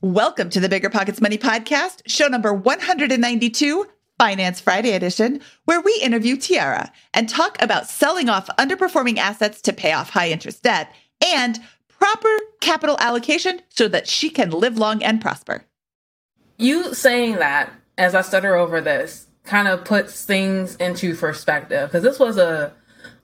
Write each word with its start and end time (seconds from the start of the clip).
Welcome 0.00 0.48
to 0.50 0.60
the 0.60 0.68
BiggerPockets 0.68 1.20
Money 1.20 1.38
Podcast, 1.38 2.02
show 2.06 2.28
number 2.28 2.54
192, 2.54 3.84
Finance 4.16 4.60
Friday 4.60 4.92
edition, 4.92 5.40
where 5.64 5.80
we 5.80 5.92
interview 6.00 6.36
Tiara 6.36 6.92
and 7.12 7.28
talk 7.28 7.60
about 7.60 7.88
selling 7.88 8.28
off 8.28 8.46
underperforming 8.60 9.16
assets 9.16 9.60
to 9.62 9.72
pay 9.72 9.92
off 9.92 10.10
high 10.10 10.30
interest 10.30 10.62
debt 10.62 10.94
and 11.26 11.58
proper 11.88 12.28
capital 12.60 12.96
allocation 13.00 13.60
so 13.70 13.88
that 13.88 14.06
she 14.06 14.30
can 14.30 14.50
live 14.50 14.78
long 14.78 15.02
and 15.02 15.20
prosper. 15.20 15.64
You 16.58 16.94
saying 16.94 17.34
that 17.40 17.72
as 17.96 18.14
I 18.14 18.20
stutter 18.20 18.54
over 18.54 18.80
this 18.80 19.26
kind 19.42 19.66
of 19.66 19.84
puts 19.84 20.24
things 20.24 20.76
into 20.76 21.16
perspective 21.16 21.88
because 21.88 22.04
this 22.04 22.20
was 22.20 22.36
a 22.36 22.72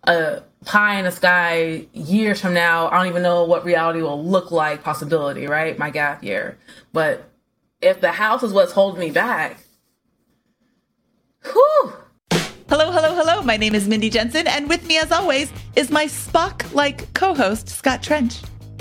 a 0.09 0.43
pie 0.65 0.99
in 0.99 1.05
the 1.05 1.13
sky 1.13 1.87
years 1.93 2.41
from 2.41 2.55
now. 2.55 2.89
I 2.89 2.99
don't 2.99 3.09
even 3.09 3.23
know 3.23 3.45
what 3.45 3.65
reality 3.65 4.03
will 4.03 4.23
look 4.25 4.51
like. 4.51 4.83
Possibility, 4.83 5.47
right? 5.47 5.79
My 5.79 5.91
gap 5.91 6.25
year, 6.25 6.59
but 6.93 7.31
if 7.81 8.01
the 8.01 8.13
house 8.13 8.43
is 8.43 8.53
what's 8.53 8.73
holding 8.73 9.01
me 9.01 9.11
back, 9.11 9.59
whew. 11.45 11.93
Hello, 12.69 12.91
hello, 12.91 13.15
hello. 13.15 13.43
My 13.43 13.57
name 13.57 13.75
is 13.75 13.87
Mindy 13.87 14.09
Jensen, 14.09 14.47
and 14.47 14.69
with 14.69 14.87
me, 14.87 14.99
as 14.99 15.13
always, 15.13 15.53
is 15.77 15.91
my 15.91 16.07
Spock 16.07 16.73
like 16.73 17.13
co 17.15 17.35
host, 17.35 17.69
Scott 17.69 18.03
Trench. 18.03 18.41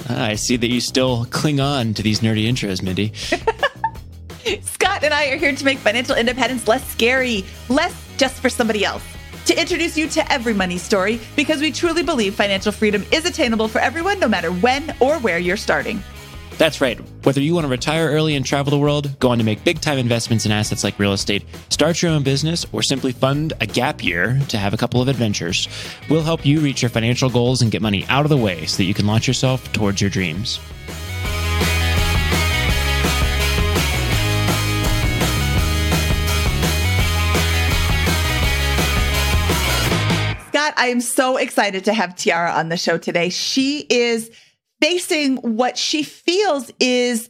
Ah, 0.09 0.25
I 0.25 0.35
see 0.35 0.57
that 0.57 0.67
you 0.67 0.81
still 0.81 1.25
cling 1.25 1.59
on 1.59 1.93
to 1.93 2.01
these 2.01 2.21
nerdy 2.21 2.47
intros, 2.47 2.81
Mindy. 2.81 3.13
Scott 4.61 5.03
and 5.03 5.13
I 5.13 5.27
are 5.27 5.37
here 5.37 5.55
to 5.55 5.65
make 5.65 5.77
financial 5.77 6.15
independence 6.15 6.67
less 6.67 6.85
scary, 6.89 7.45
less 7.69 7.93
just 8.17 8.41
for 8.41 8.49
somebody 8.49 8.83
else. 8.83 9.03
To 9.45 9.59
introduce 9.59 9.97
you 9.97 10.07
to 10.09 10.31
every 10.31 10.53
money 10.53 10.77
story 10.77 11.19
because 11.35 11.59
we 11.59 11.71
truly 11.71 12.01
believe 12.01 12.33
financial 12.33 12.71
freedom 12.71 13.03
is 13.11 13.25
attainable 13.25 13.67
for 13.67 13.79
everyone, 13.79 14.19
no 14.19 14.27
matter 14.27 14.51
when 14.51 14.95
or 15.01 15.19
where 15.19 15.37
you're 15.37 15.57
starting. 15.57 16.01
That's 16.57 16.81
right. 16.81 16.99
Whether 17.23 17.41
you 17.41 17.53
want 17.53 17.65
to 17.65 17.69
retire 17.69 18.07
early 18.09 18.35
and 18.35 18.45
travel 18.45 18.71
the 18.71 18.77
world, 18.77 19.19
go 19.19 19.31
on 19.31 19.39
to 19.39 19.43
make 19.43 19.63
big 19.63 19.81
time 19.81 19.97
investments 19.97 20.45
in 20.45 20.51
assets 20.51 20.83
like 20.83 20.97
real 20.99 21.13
estate, 21.13 21.43
start 21.69 22.01
your 22.01 22.11
own 22.11 22.23
business, 22.23 22.65
or 22.71 22.81
simply 22.81 23.11
fund 23.11 23.53
a 23.59 23.65
gap 23.65 24.03
year 24.03 24.39
to 24.49 24.57
have 24.57 24.73
a 24.73 24.77
couple 24.77 25.01
of 25.01 25.07
adventures, 25.07 25.67
we'll 26.09 26.21
help 26.21 26.45
you 26.45 26.59
reach 26.59 26.81
your 26.81 26.89
financial 26.89 27.29
goals 27.29 27.61
and 27.61 27.71
get 27.71 27.81
money 27.81 28.05
out 28.07 28.25
of 28.25 28.29
the 28.29 28.37
way 28.37 28.65
so 28.65 28.77
that 28.77 28.85
you 28.85 28.93
can 28.93 29.07
launch 29.07 29.27
yourself 29.27 29.71
towards 29.73 29.99
your 29.99 30.09
dreams. 30.09 30.59
Scott, 40.73 40.83
I 40.83 40.89
am 40.89 41.01
so 41.01 41.37
excited 41.37 41.85
to 41.85 41.93
have 41.93 42.15
Tiara 42.15 42.51
on 42.51 42.69
the 42.69 42.77
show 42.77 42.97
today. 42.97 43.29
She 43.29 43.85
is 43.89 44.31
facing 44.81 45.37
what 45.37 45.77
she 45.77 46.03
feels 46.03 46.71
is 46.79 47.29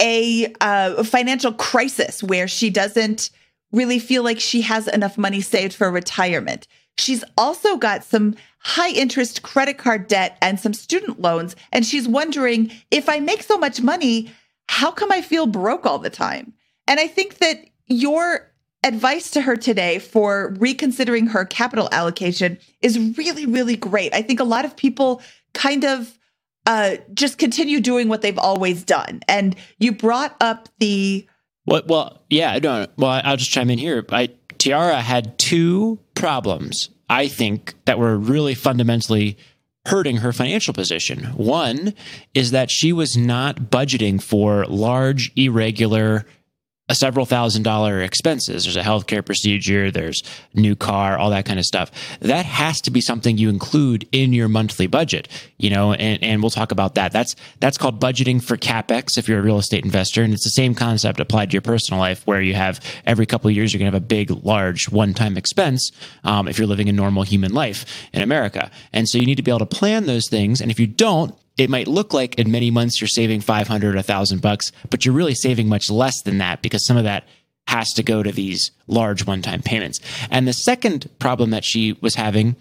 a 0.00 0.52
uh, 0.60 1.02
financial 1.04 1.52
crisis 1.52 2.22
where 2.22 2.48
she 2.48 2.70
doesn't 2.70 3.30
really 3.72 3.98
feel 3.98 4.22
like 4.22 4.40
she 4.40 4.60
has 4.62 4.88
enough 4.88 5.16
money 5.16 5.40
saved 5.40 5.72
for 5.72 5.90
retirement. 5.90 6.66
She's 6.98 7.24
also 7.38 7.76
got 7.76 8.04
some 8.04 8.34
high 8.58 8.90
interest 8.90 9.42
credit 9.42 9.78
card 9.78 10.08
debt 10.08 10.36
and 10.42 10.60
some 10.60 10.74
student 10.74 11.20
loans. 11.20 11.56
And 11.72 11.86
she's 11.86 12.06
wondering 12.06 12.70
if 12.90 13.08
I 13.08 13.20
make 13.20 13.42
so 13.42 13.56
much 13.56 13.80
money, 13.80 14.30
how 14.68 14.90
come 14.90 15.10
I 15.10 15.22
feel 15.22 15.46
broke 15.46 15.86
all 15.86 15.98
the 15.98 16.10
time? 16.10 16.52
And 16.86 17.00
I 17.00 17.06
think 17.06 17.38
that 17.38 17.64
your 17.86 18.51
advice 18.84 19.30
to 19.30 19.42
her 19.42 19.56
today 19.56 19.98
for 19.98 20.54
reconsidering 20.58 21.28
her 21.28 21.44
capital 21.44 21.88
allocation 21.92 22.58
is 22.80 22.98
really, 23.16 23.46
really 23.46 23.76
great. 23.76 24.14
I 24.14 24.22
think 24.22 24.40
a 24.40 24.44
lot 24.44 24.64
of 24.64 24.76
people 24.76 25.22
kind 25.54 25.84
of 25.84 26.18
uh, 26.66 26.96
just 27.14 27.38
continue 27.38 27.80
doing 27.80 28.08
what 28.08 28.22
they've 28.22 28.38
always 28.38 28.84
done. 28.84 29.20
And 29.28 29.56
you 29.78 29.92
brought 29.92 30.36
up 30.40 30.68
the. 30.78 31.26
Well, 31.66 31.82
well, 31.86 32.22
yeah, 32.28 32.58
no, 32.58 32.86
well, 32.96 33.20
I'll 33.24 33.36
just 33.36 33.50
chime 33.50 33.70
in 33.70 33.78
here. 33.78 34.04
I, 34.10 34.30
Tiara 34.58 35.00
had 35.00 35.38
two 35.38 36.00
problems, 36.14 36.90
I 37.08 37.28
think, 37.28 37.74
that 37.84 37.98
were 37.98 38.16
really 38.16 38.54
fundamentally 38.54 39.38
hurting 39.86 40.18
her 40.18 40.32
financial 40.32 40.74
position. 40.74 41.24
One 41.36 41.94
is 42.34 42.52
that 42.52 42.70
she 42.70 42.92
was 42.92 43.16
not 43.16 43.70
budgeting 43.70 44.22
for 44.22 44.64
large, 44.66 45.32
irregular 45.34 46.24
a 46.92 46.94
several 46.94 47.24
thousand 47.24 47.62
dollar 47.62 48.02
expenses. 48.02 48.64
There's 48.64 48.76
a 48.76 48.82
healthcare 48.82 49.24
procedure, 49.24 49.90
there's 49.90 50.22
new 50.54 50.76
car, 50.76 51.16
all 51.16 51.30
that 51.30 51.46
kind 51.46 51.58
of 51.58 51.64
stuff. 51.64 51.90
That 52.20 52.44
has 52.44 52.82
to 52.82 52.90
be 52.90 53.00
something 53.00 53.38
you 53.38 53.48
include 53.48 54.06
in 54.12 54.34
your 54.34 54.48
monthly 54.48 54.86
budget, 54.86 55.26
you 55.56 55.70
know, 55.70 55.94
and, 55.94 56.22
and 56.22 56.42
we'll 56.42 56.50
talk 56.50 56.70
about 56.70 56.94
that. 56.96 57.10
That's 57.10 57.34
that's 57.60 57.78
called 57.78 57.98
budgeting 57.98 58.42
for 58.42 58.58
capex 58.58 59.16
if 59.16 59.26
you're 59.26 59.38
a 59.38 59.42
real 59.42 59.58
estate 59.58 59.84
investor. 59.84 60.22
And 60.22 60.34
it's 60.34 60.44
the 60.44 60.50
same 60.50 60.74
concept 60.74 61.18
applied 61.18 61.50
to 61.50 61.54
your 61.54 61.62
personal 61.62 61.98
life 61.98 62.26
where 62.26 62.42
you 62.42 62.54
have 62.54 62.78
every 63.06 63.24
couple 63.24 63.48
of 63.48 63.56
years 63.56 63.72
you're 63.72 63.78
gonna 63.78 63.90
have 63.90 63.94
a 63.94 64.06
big, 64.06 64.30
large 64.44 64.90
one-time 64.90 65.38
expense 65.38 65.90
um, 66.24 66.46
if 66.46 66.58
you're 66.58 66.66
living 66.66 66.90
a 66.90 66.92
normal 66.92 67.22
human 67.22 67.54
life 67.54 67.86
in 68.12 68.20
America. 68.20 68.70
And 68.92 69.08
so 69.08 69.16
you 69.16 69.24
need 69.24 69.36
to 69.36 69.42
be 69.42 69.50
able 69.50 69.60
to 69.60 69.66
plan 69.66 70.04
those 70.04 70.28
things. 70.28 70.60
And 70.60 70.70
if 70.70 70.78
you 70.78 70.86
don't, 70.86 71.34
it 71.58 71.70
might 71.70 71.86
look 71.86 72.12
like 72.12 72.36
in 72.36 72.50
many 72.50 72.70
months 72.70 73.00
you're 73.00 73.08
saving 73.08 73.40
500 73.40 73.94
1000 73.94 74.42
bucks 74.42 74.72
but 74.90 75.04
you're 75.04 75.14
really 75.14 75.34
saving 75.34 75.68
much 75.68 75.90
less 75.90 76.22
than 76.22 76.38
that 76.38 76.62
because 76.62 76.86
some 76.86 76.96
of 76.96 77.04
that 77.04 77.24
has 77.68 77.92
to 77.92 78.02
go 78.02 78.22
to 78.22 78.32
these 78.32 78.70
large 78.86 79.26
one-time 79.26 79.62
payments 79.62 80.00
and 80.30 80.48
the 80.48 80.52
second 80.52 81.08
problem 81.18 81.50
that 81.50 81.64
she 81.64 81.96
was 82.00 82.14
having 82.14 82.56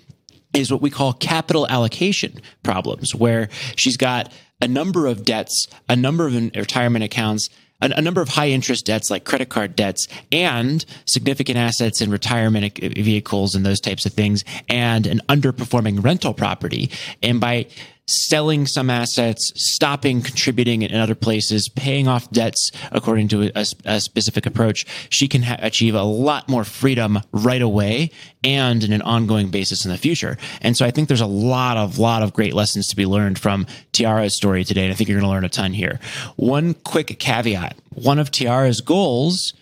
is 0.53 0.71
what 0.71 0.81
we 0.81 0.89
call 0.89 1.13
capital 1.13 1.67
allocation 1.69 2.39
problems 2.63 3.15
where 3.15 3.49
she's 3.75 3.97
got 3.97 4.31
a 4.61 4.67
number 4.67 5.07
of 5.07 5.23
debts 5.25 5.67
a 5.89 5.95
number 5.95 6.27
of 6.27 6.33
retirement 6.33 7.03
accounts 7.03 7.49
a, 7.81 8.01
number 8.01 8.21
of 8.21 8.29
high 8.29 8.49
interest 8.49 8.85
debts 8.85 9.09
like 9.09 9.25
credit 9.25 9.49
card 9.49 9.75
debts 9.75 10.07
and 10.31 10.85
significant 11.05 11.57
assets 11.57 12.01
in 12.01 12.11
retirement 12.11 12.77
vehicles 12.77 13.55
and 13.55 13.65
those 13.65 13.79
types 13.79 14.05
of 14.05 14.13
things 14.13 14.43
and 14.69 15.07
an 15.07 15.21
underperforming 15.29 16.03
rental 16.03 16.33
property. 16.33 16.91
And 17.23 17.39
by 17.39 17.67
selling 18.11 18.67
some 18.67 18.89
assets, 18.89 19.51
stopping 19.55 20.21
contributing 20.21 20.81
in 20.81 20.99
other 20.99 21.15
places, 21.15 21.69
paying 21.69 22.07
off 22.07 22.29
debts 22.31 22.71
according 22.91 23.27
to 23.29 23.51
a, 23.55 23.65
a 23.85 23.99
specific 23.99 24.45
approach, 24.45 24.85
she 25.09 25.27
can 25.27 25.43
ha- 25.43 25.57
achieve 25.59 25.95
a 25.95 26.03
lot 26.03 26.49
more 26.49 26.63
freedom 26.63 27.19
right 27.31 27.61
away 27.61 28.11
and 28.43 28.83
in 28.83 28.93
an 28.93 29.01
ongoing 29.01 29.49
basis 29.49 29.85
in 29.85 29.91
the 29.91 29.97
future. 29.97 30.37
And 30.61 30.75
so 30.75 30.85
I 30.85 30.91
think 30.91 31.07
there's 31.07 31.21
a 31.21 31.25
lot 31.25 31.77
of 31.77 31.99
lot 31.99 32.23
of 32.23 32.33
great 32.33 32.53
lessons 32.53 32.87
to 32.87 32.95
be 32.95 33.05
learned 33.05 33.39
from 33.39 33.65
Tiara's 33.93 34.35
story 34.35 34.63
today, 34.63 34.83
and 34.83 34.91
I 34.91 34.95
think 34.95 35.09
you're 35.09 35.19
going 35.19 35.29
to 35.29 35.33
learn 35.33 35.45
a 35.45 35.49
ton 35.49 35.73
here. 35.73 35.99
One 36.35 36.73
quick 36.73 37.19
caveat: 37.19 37.77
one 37.93 38.19
of 38.19 38.31
Tiara's 38.31 38.81
goals 38.81 39.53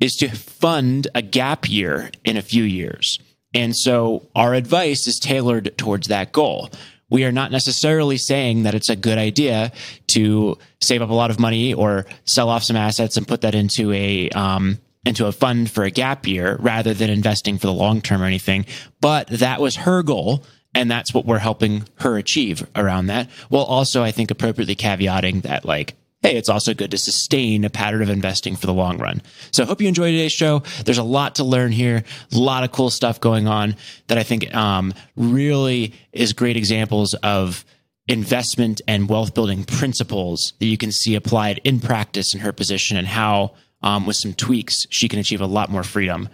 is 0.00 0.14
to 0.16 0.28
fund 0.28 1.08
a 1.14 1.22
gap 1.22 1.68
year 1.68 2.10
in 2.24 2.36
a 2.36 2.42
few 2.42 2.64
years. 2.64 3.18
And 3.54 3.76
so 3.76 4.28
our 4.34 4.52
advice 4.52 5.06
is 5.06 5.20
tailored 5.20 5.78
towards 5.78 6.08
that 6.08 6.32
goal 6.32 6.70
we 7.14 7.24
are 7.24 7.30
not 7.30 7.52
necessarily 7.52 8.18
saying 8.18 8.64
that 8.64 8.74
it's 8.74 8.88
a 8.88 8.96
good 8.96 9.18
idea 9.18 9.70
to 10.08 10.58
save 10.80 11.00
up 11.00 11.10
a 11.10 11.14
lot 11.14 11.30
of 11.30 11.38
money 11.38 11.72
or 11.72 12.06
sell 12.24 12.48
off 12.48 12.64
some 12.64 12.74
assets 12.74 13.16
and 13.16 13.28
put 13.28 13.42
that 13.42 13.54
into 13.54 13.92
a 13.92 14.28
um, 14.30 14.80
into 15.06 15.26
a 15.26 15.30
fund 15.30 15.70
for 15.70 15.84
a 15.84 15.92
gap 15.92 16.26
year 16.26 16.56
rather 16.58 16.92
than 16.92 17.10
investing 17.10 17.56
for 17.56 17.68
the 17.68 17.72
long 17.72 18.00
term 18.00 18.20
or 18.20 18.24
anything. 18.24 18.66
But 19.00 19.28
that 19.28 19.60
was 19.60 19.76
her 19.76 20.02
goal. 20.02 20.44
And 20.74 20.90
that's 20.90 21.14
what 21.14 21.24
we're 21.24 21.38
helping 21.38 21.84
her 22.00 22.16
achieve 22.16 22.68
around 22.74 23.06
that. 23.06 23.30
While 23.48 23.62
also, 23.62 24.02
I 24.02 24.10
think, 24.10 24.32
appropriately 24.32 24.74
caveating 24.74 25.42
that, 25.42 25.64
like, 25.64 25.94
hey, 26.24 26.36
it's 26.36 26.48
also 26.48 26.72
good 26.72 26.90
to 26.90 26.96
sustain 26.96 27.64
a 27.64 27.70
pattern 27.70 28.00
of 28.00 28.08
investing 28.08 28.56
for 28.56 28.66
the 28.66 28.72
long 28.72 28.96
run. 28.96 29.20
So 29.52 29.62
I 29.62 29.66
hope 29.66 29.82
you 29.82 29.88
enjoyed 29.88 30.12
today's 30.12 30.32
show. 30.32 30.62
There's 30.86 30.96
a 30.96 31.02
lot 31.02 31.34
to 31.34 31.44
learn 31.44 31.70
here, 31.70 32.02
a 32.32 32.38
lot 32.38 32.64
of 32.64 32.72
cool 32.72 32.88
stuff 32.88 33.20
going 33.20 33.46
on 33.46 33.76
that 34.06 34.16
I 34.16 34.22
think 34.22 34.54
um, 34.54 34.94
really 35.16 35.92
is 36.14 36.32
great 36.32 36.56
examples 36.56 37.12
of 37.22 37.66
investment 38.08 38.80
and 38.88 39.06
wealth 39.06 39.34
building 39.34 39.64
principles 39.64 40.54
that 40.60 40.66
you 40.66 40.78
can 40.78 40.92
see 40.92 41.14
applied 41.14 41.60
in 41.62 41.78
practice 41.78 42.32
in 42.32 42.40
her 42.40 42.54
position 42.54 42.96
and 42.96 43.06
how, 43.06 43.52
um, 43.82 44.06
with 44.06 44.16
some 44.16 44.32
tweaks, 44.32 44.86
she 44.88 45.08
can 45.08 45.18
achieve 45.18 45.42
a 45.42 45.46
lot 45.46 45.70
more 45.70 45.82
freedom 45.82 46.30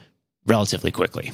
relatively 0.47 0.93
quickly. 0.93 1.33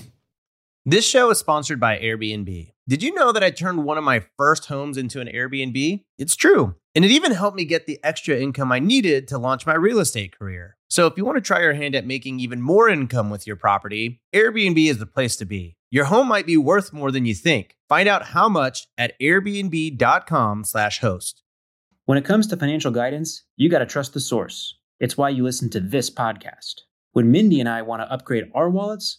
This 0.87 1.07
show 1.07 1.29
is 1.31 1.39
sponsored 1.39 1.79
by 1.79 1.99
Airbnb. 1.99 2.71
Did 2.89 3.03
you 3.03 3.13
know 3.13 3.33
that 3.33 3.43
I 3.45 3.51
turned 3.51 3.85
one 3.85 3.99
of 3.99 4.05
my 4.05 4.25
first 4.39 4.67
homes 4.67 4.97
into 4.97 5.21
an 5.21 5.27
Airbnb? 5.27 6.05
It's 6.17 6.37
true. 6.37 6.77
And 6.97 7.05
it 7.05 7.11
even 7.11 7.33
helped 7.33 7.59
me 7.59 7.67
get 7.67 7.85
the 7.85 8.01
extra 8.03 8.39
income 8.39 8.73
I 8.73 8.79
needed 8.79 9.29
to 9.29 9.37
launch 9.37 9.67
my 9.67 9.75
real 9.75 9.99
estate 9.99 10.35
career. 10.37 10.79
So 10.89 11.07
if 11.07 11.19
you 11.19 11.27
want 11.27 11.37
to 11.37 11.43
try 11.43 11.61
your 11.61 11.75
hand 11.75 11.95
at 11.95 12.07
making 12.07 12.41
even 12.41 12.63
more 12.63 12.89
income 12.89 13.29
with 13.29 13.47
your 13.47 13.57
property, 13.57 14.23
Airbnb 14.35 14.79
is 14.89 14.97
the 14.97 15.05
place 15.05 15.37
to 15.37 15.45
be. 15.45 15.77
Your 15.91 16.07
home 16.07 16.27
might 16.27 16.47
be 16.47 16.57
worth 16.57 16.95
more 16.95 17.13
than 17.13 17.27
you 17.27 17.35
think. 17.35 17.77
Find 17.87 18.09
out 18.09 18.29
how 18.29 18.49
much 18.49 18.89
at 18.97 19.13
airbnb.com/host. 19.21 21.43
When 22.07 22.17
it 22.17 22.25
comes 22.25 22.47
to 22.47 22.57
financial 22.57 22.93
guidance, 22.93 23.43
you 23.57 23.69
got 23.69 23.81
to 23.81 23.87
trust 23.87 24.15
the 24.15 24.21
source. 24.21 24.79
It's 24.99 25.19
why 25.19 25.29
you 25.29 25.45
listen 25.45 25.69
to 25.71 25.81
this 25.81 26.09
podcast. 26.09 26.81
When 27.13 27.31
Mindy 27.31 27.61
and 27.61 27.69
I 27.69 27.83
want 27.83 28.01
to 28.01 28.11
upgrade 28.11 28.51
our 28.55 28.71
wallets, 28.71 29.19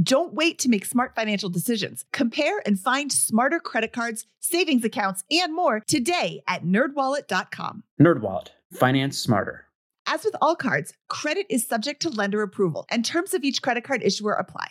Don't 0.00 0.32
wait 0.32 0.58
to 0.60 0.70
make 0.70 0.86
smart 0.86 1.14
financial 1.14 1.50
decisions. 1.50 2.06
Compare 2.12 2.62
and 2.64 2.80
find 2.80 3.12
smarter 3.12 3.60
credit 3.60 3.92
cards, 3.92 4.26
savings 4.40 4.84
accounts, 4.84 5.22
and 5.30 5.54
more 5.54 5.80
today 5.80 6.42
at 6.48 6.64
nerdwallet.com. 6.64 7.82
NerdWallet, 8.00 8.48
finance 8.72 9.18
smarter. 9.18 9.66
As 10.06 10.24
with 10.24 10.34
all 10.40 10.56
cards, 10.56 10.94
credit 11.08 11.46
is 11.50 11.66
subject 11.66 12.00
to 12.02 12.08
lender 12.08 12.42
approval, 12.42 12.86
and 12.88 13.04
terms 13.04 13.34
of 13.34 13.44
each 13.44 13.60
credit 13.60 13.84
card 13.84 14.02
issuer 14.02 14.32
apply. 14.32 14.68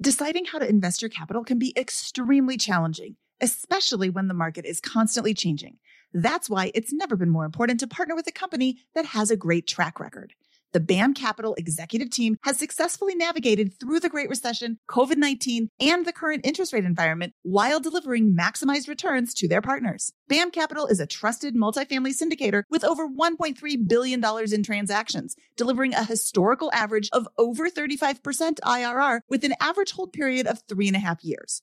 Deciding 0.00 0.44
how 0.44 0.58
to 0.58 0.68
invest 0.68 1.02
your 1.02 1.08
capital 1.08 1.42
can 1.42 1.58
be 1.58 1.74
extremely 1.76 2.56
challenging, 2.56 3.16
especially 3.40 4.08
when 4.08 4.28
the 4.28 4.34
market 4.34 4.64
is 4.64 4.80
constantly 4.80 5.34
changing. 5.34 5.78
That's 6.12 6.48
why 6.48 6.70
it's 6.74 6.92
never 6.92 7.16
been 7.16 7.28
more 7.28 7.44
important 7.44 7.80
to 7.80 7.88
partner 7.88 8.14
with 8.14 8.28
a 8.28 8.32
company 8.32 8.78
that 8.94 9.06
has 9.06 9.32
a 9.32 9.36
great 9.36 9.66
track 9.66 9.98
record. 9.98 10.32
The 10.74 10.80
BAM 10.80 11.14
Capital 11.14 11.54
executive 11.54 12.10
team 12.10 12.36
has 12.42 12.58
successfully 12.58 13.14
navigated 13.14 13.78
through 13.78 14.00
the 14.00 14.08
Great 14.08 14.28
Recession, 14.28 14.80
COVID 14.90 15.18
19, 15.18 15.68
and 15.78 16.04
the 16.04 16.12
current 16.12 16.44
interest 16.44 16.72
rate 16.72 16.84
environment 16.84 17.32
while 17.42 17.78
delivering 17.78 18.36
maximized 18.36 18.88
returns 18.88 19.34
to 19.34 19.46
their 19.46 19.62
partners. 19.62 20.12
BAM 20.26 20.50
Capital 20.50 20.88
is 20.88 20.98
a 20.98 21.06
trusted 21.06 21.54
multifamily 21.54 22.12
syndicator 22.12 22.64
with 22.70 22.82
over 22.82 23.06
$1.3 23.06 23.88
billion 23.88 24.24
in 24.52 24.62
transactions, 24.64 25.36
delivering 25.56 25.94
a 25.94 26.02
historical 26.02 26.72
average 26.72 27.08
of 27.12 27.28
over 27.38 27.70
35% 27.70 28.58
IRR 28.58 29.20
with 29.28 29.44
an 29.44 29.54
average 29.60 29.92
hold 29.92 30.12
period 30.12 30.48
of 30.48 30.60
three 30.68 30.88
and 30.88 30.96
a 30.96 31.00
half 31.00 31.22
years. 31.22 31.62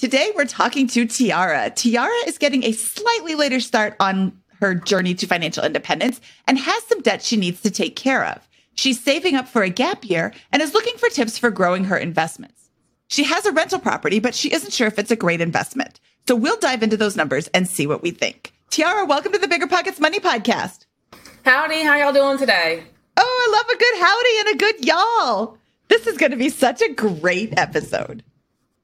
Today, 0.00 0.32
we're 0.34 0.46
talking 0.46 0.86
to 0.86 1.04
Tiara. 1.04 1.68
Tiara 1.68 2.26
is 2.26 2.38
getting 2.38 2.64
a 2.64 2.72
slightly 2.72 3.34
later 3.34 3.60
start 3.60 3.96
on 4.00 4.32
her 4.58 4.74
journey 4.74 5.12
to 5.16 5.26
financial 5.26 5.62
independence 5.62 6.22
and 6.48 6.56
has 6.56 6.82
some 6.84 7.02
debt 7.02 7.22
she 7.22 7.36
needs 7.36 7.60
to 7.60 7.70
take 7.70 7.96
care 7.96 8.24
of. 8.24 8.48
She's 8.74 8.98
saving 8.98 9.34
up 9.34 9.46
for 9.46 9.62
a 9.62 9.68
gap 9.68 10.08
year 10.08 10.32
and 10.52 10.62
is 10.62 10.72
looking 10.72 10.96
for 10.96 11.10
tips 11.10 11.36
for 11.36 11.50
growing 11.50 11.84
her 11.84 11.98
investments. 11.98 12.70
She 13.08 13.24
has 13.24 13.44
a 13.44 13.52
rental 13.52 13.78
property, 13.78 14.20
but 14.20 14.34
she 14.34 14.50
isn't 14.50 14.72
sure 14.72 14.86
if 14.86 14.98
it's 14.98 15.10
a 15.10 15.16
great 15.16 15.42
investment. 15.42 16.00
So 16.26 16.34
we'll 16.34 16.58
dive 16.58 16.82
into 16.82 16.96
those 16.96 17.14
numbers 17.14 17.48
and 17.48 17.68
see 17.68 17.86
what 17.86 18.00
we 18.00 18.10
think. 18.10 18.54
Tiara, 18.70 19.04
welcome 19.04 19.32
to 19.32 19.38
the 19.38 19.48
BiggerPockets 19.48 20.00
Money 20.00 20.18
Podcast. 20.18 20.86
Howdy, 21.44 21.82
how 21.82 21.96
y'all 21.96 22.14
doing 22.14 22.38
today? 22.38 22.84
Oh, 23.18 23.20
I 23.22 23.52
love 23.54 23.66
a 23.68 23.78
good 23.78 24.00
howdy 24.00 24.38
and 24.38 24.48
a 24.48 24.64
good 24.64 24.86
y'all. 24.86 25.58
This 25.88 26.06
is 26.06 26.16
going 26.16 26.30
to 26.30 26.38
be 26.38 26.48
such 26.48 26.80
a 26.80 26.90
great 26.90 27.58
episode. 27.58 28.24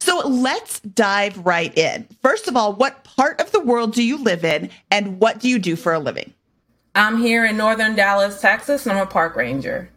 So 0.07 0.21
let's 0.29 0.79
dive 0.79 1.37
right 1.45 1.77
in. 1.77 2.07
First 2.23 2.47
of 2.47 2.57
all, 2.57 2.73
what 2.73 3.03
part 3.03 3.41
of 3.41 3.51
the 3.51 3.59
world 3.59 3.93
do 3.93 4.05
you 4.05 4.19
live 4.23 4.45
in 4.45 4.71
and 4.89 5.19
what 5.19 5.41
do 5.41 5.49
you 5.49 5.59
do 5.59 5.75
for 5.75 5.93
a 5.93 5.99
living? 5.99 6.33
I'm 6.95 7.19
here 7.19 7.45
in 7.45 7.57
northern 7.57 7.97
Dallas, 7.97 8.41
Texas, 8.41 8.87
and 8.87 8.97
I'm 8.97 9.05
a 9.05 9.11
park 9.11 9.35
ranger. 9.35 9.91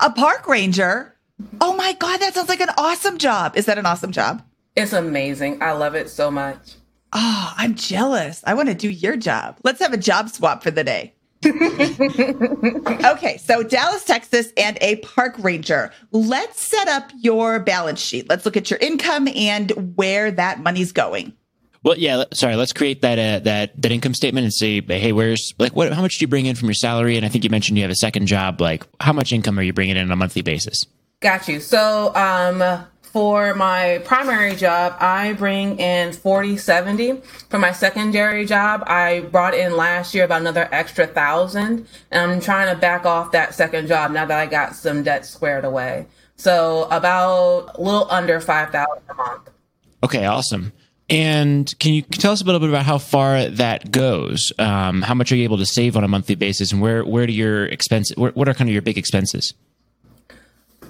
A 0.00 0.10
park 0.10 0.48
ranger? 0.48 1.14
Oh 1.60 1.74
my 1.74 1.92
God, 1.92 2.16
that 2.20 2.32
sounds 2.32 2.48
like 2.48 2.62
an 2.62 2.70
awesome 2.78 3.18
job. 3.18 3.58
Is 3.58 3.66
that 3.66 3.76
an 3.76 3.84
awesome 3.84 4.10
job? 4.10 4.42
It's 4.74 4.94
amazing. 4.94 5.62
I 5.62 5.72
love 5.72 5.94
it 5.94 6.08
so 6.08 6.30
much. 6.30 6.76
Oh, 7.12 7.52
I'm 7.58 7.74
jealous. 7.74 8.42
I 8.46 8.54
want 8.54 8.70
to 8.70 8.74
do 8.74 8.88
your 8.88 9.18
job. 9.18 9.58
Let's 9.64 9.80
have 9.80 9.92
a 9.92 9.98
job 9.98 10.30
swap 10.30 10.62
for 10.62 10.70
the 10.70 10.82
day. 10.82 11.12
okay, 13.04 13.38
so 13.38 13.62
Dallas, 13.62 14.04
Texas, 14.04 14.52
and 14.56 14.78
a 14.80 14.96
park 14.96 15.34
ranger. 15.38 15.92
Let's 16.12 16.60
set 16.60 16.88
up 16.88 17.10
your 17.20 17.60
balance 17.60 18.00
sheet. 18.00 18.28
Let's 18.28 18.44
look 18.44 18.56
at 18.56 18.70
your 18.70 18.78
income 18.80 19.28
and 19.28 19.96
where 19.96 20.30
that 20.30 20.60
money's 20.60 20.92
going. 20.92 21.34
Well, 21.82 21.98
yeah. 21.98 22.24
Sorry. 22.32 22.56
Let's 22.56 22.72
create 22.72 23.02
that 23.02 23.18
uh, 23.18 23.44
that 23.44 23.80
that 23.82 23.92
income 23.92 24.14
statement 24.14 24.44
and 24.44 24.54
say, 24.54 24.80
hey, 24.80 25.12
where's 25.12 25.52
like 25.58 25.76
what? 25.76 25.92
How 25.92 26.00
much 26.00 26.18
do 26.18 26.22
you 26.22 26.28
bring 26.28 26.46
in 26.46 26.56
from 26.56 26.68
your 26.68 26.74
salary? 26.74 27.16
And 27.16 27.26
I 27.26 27.28
think 27.28 27.44
you 27.44 27.50
mentioned 27.50 27.76
you 27.76 27.84
have 27.84 27.90
a 27.90 27.96
second 27.96 28.26
job. 28.26 28.60
Like, 28.60 28.84
how 29.00 29.12
much 29.12 29.32
income 29.32 29.58
are 29.58 29.62
you 29.62 29.74
bringing 29.74 29.96
in 29.96 30.02
on 30.06 30.10
a 30.10 30.16
monthly 30.16 30.40
basis? 30.40 30.86
Got 31.20 31.46
you. 31.46 31.60
So, 31.60 32.14
um, 32.14 32.86
for 33.14 33.54
my 33.54 34.02
primary 34.04 34.56
job, 34.56 34.96
I 34.98 35.34
bring 35.34 35.78
in 35.78 36.12
40, 36.12 36.56
70. 36.56 37.20
For 37.48 37.60
my 37.60 37.70
secondary 37.70 38.44
job, 38.44 38.82
I 38.88 39.20
brought 39.20 39.54
in 39.54 39.76
last 39.76 40.16
year 40.16 40.24
about 40.24 40.40
another 40.40 40.68
extra 40.72 41.06
thousand. 41.06 41.86
And 42.10 42.32
I'm 42.32 42.40
trying 42.40 42.74
to 42.74 42.80
back 42.80 43.06
off 43.06 43.30
that 43.30 43.54
second 43.54 43.86
job 43.86 44.10
now 44.10 44.26
that 44.26 44.36
I 44.36 44.46
got 44.46 44.74
some 44.74 45.04
debt 45.04 45.24
squared 45.26 45.64
away. 45.64 46.06
So 46.34 46.88
about 46.90 47.76
a 47.76 47.80
little 47.80 48.10
under 48.10 48.40
5,000 48.40 48.84
a 49.08 49.14
month. 49.14 49.48
Okay, 50.02 50.26
awesome. 50.26 50.72
And 51.08 51.72
can 51.78 51.92
you 51.92 52.02
tell 52.02 52.32
us 52.32 52.42
a 52.42 52.44
little 52.44 52.58
bit 52.58 52.68
about 52.68 52.84
how 52.84 52.98
far 52.98 53.44
that 53.44 53.92
goes? 53.92 54.52
Um, 54.58 55.02
how 55.02 55.14
much 55.14 55.30
are 55.30 55.36
you 55.36 55.44
able 55.44 55.58
to 55.58 55.66
save 55.66 55.96
on 55.96 56.02
a 56.02 56.08
monthly 56.08 56.34
basis, 56.34 56.72
and 56.72 56.80
where 56.80 57.04
where 57.04 57.26
do 57.26 57.32
your 57.32 57.66
expenses? 57.66 58.16
What 58.16 58.48
are 58.48 58.54
kind 58.54 58.68
of 58.68 58.72
your 58.72 58.82
big 58.82 58.98
expenses? 58.98 59.54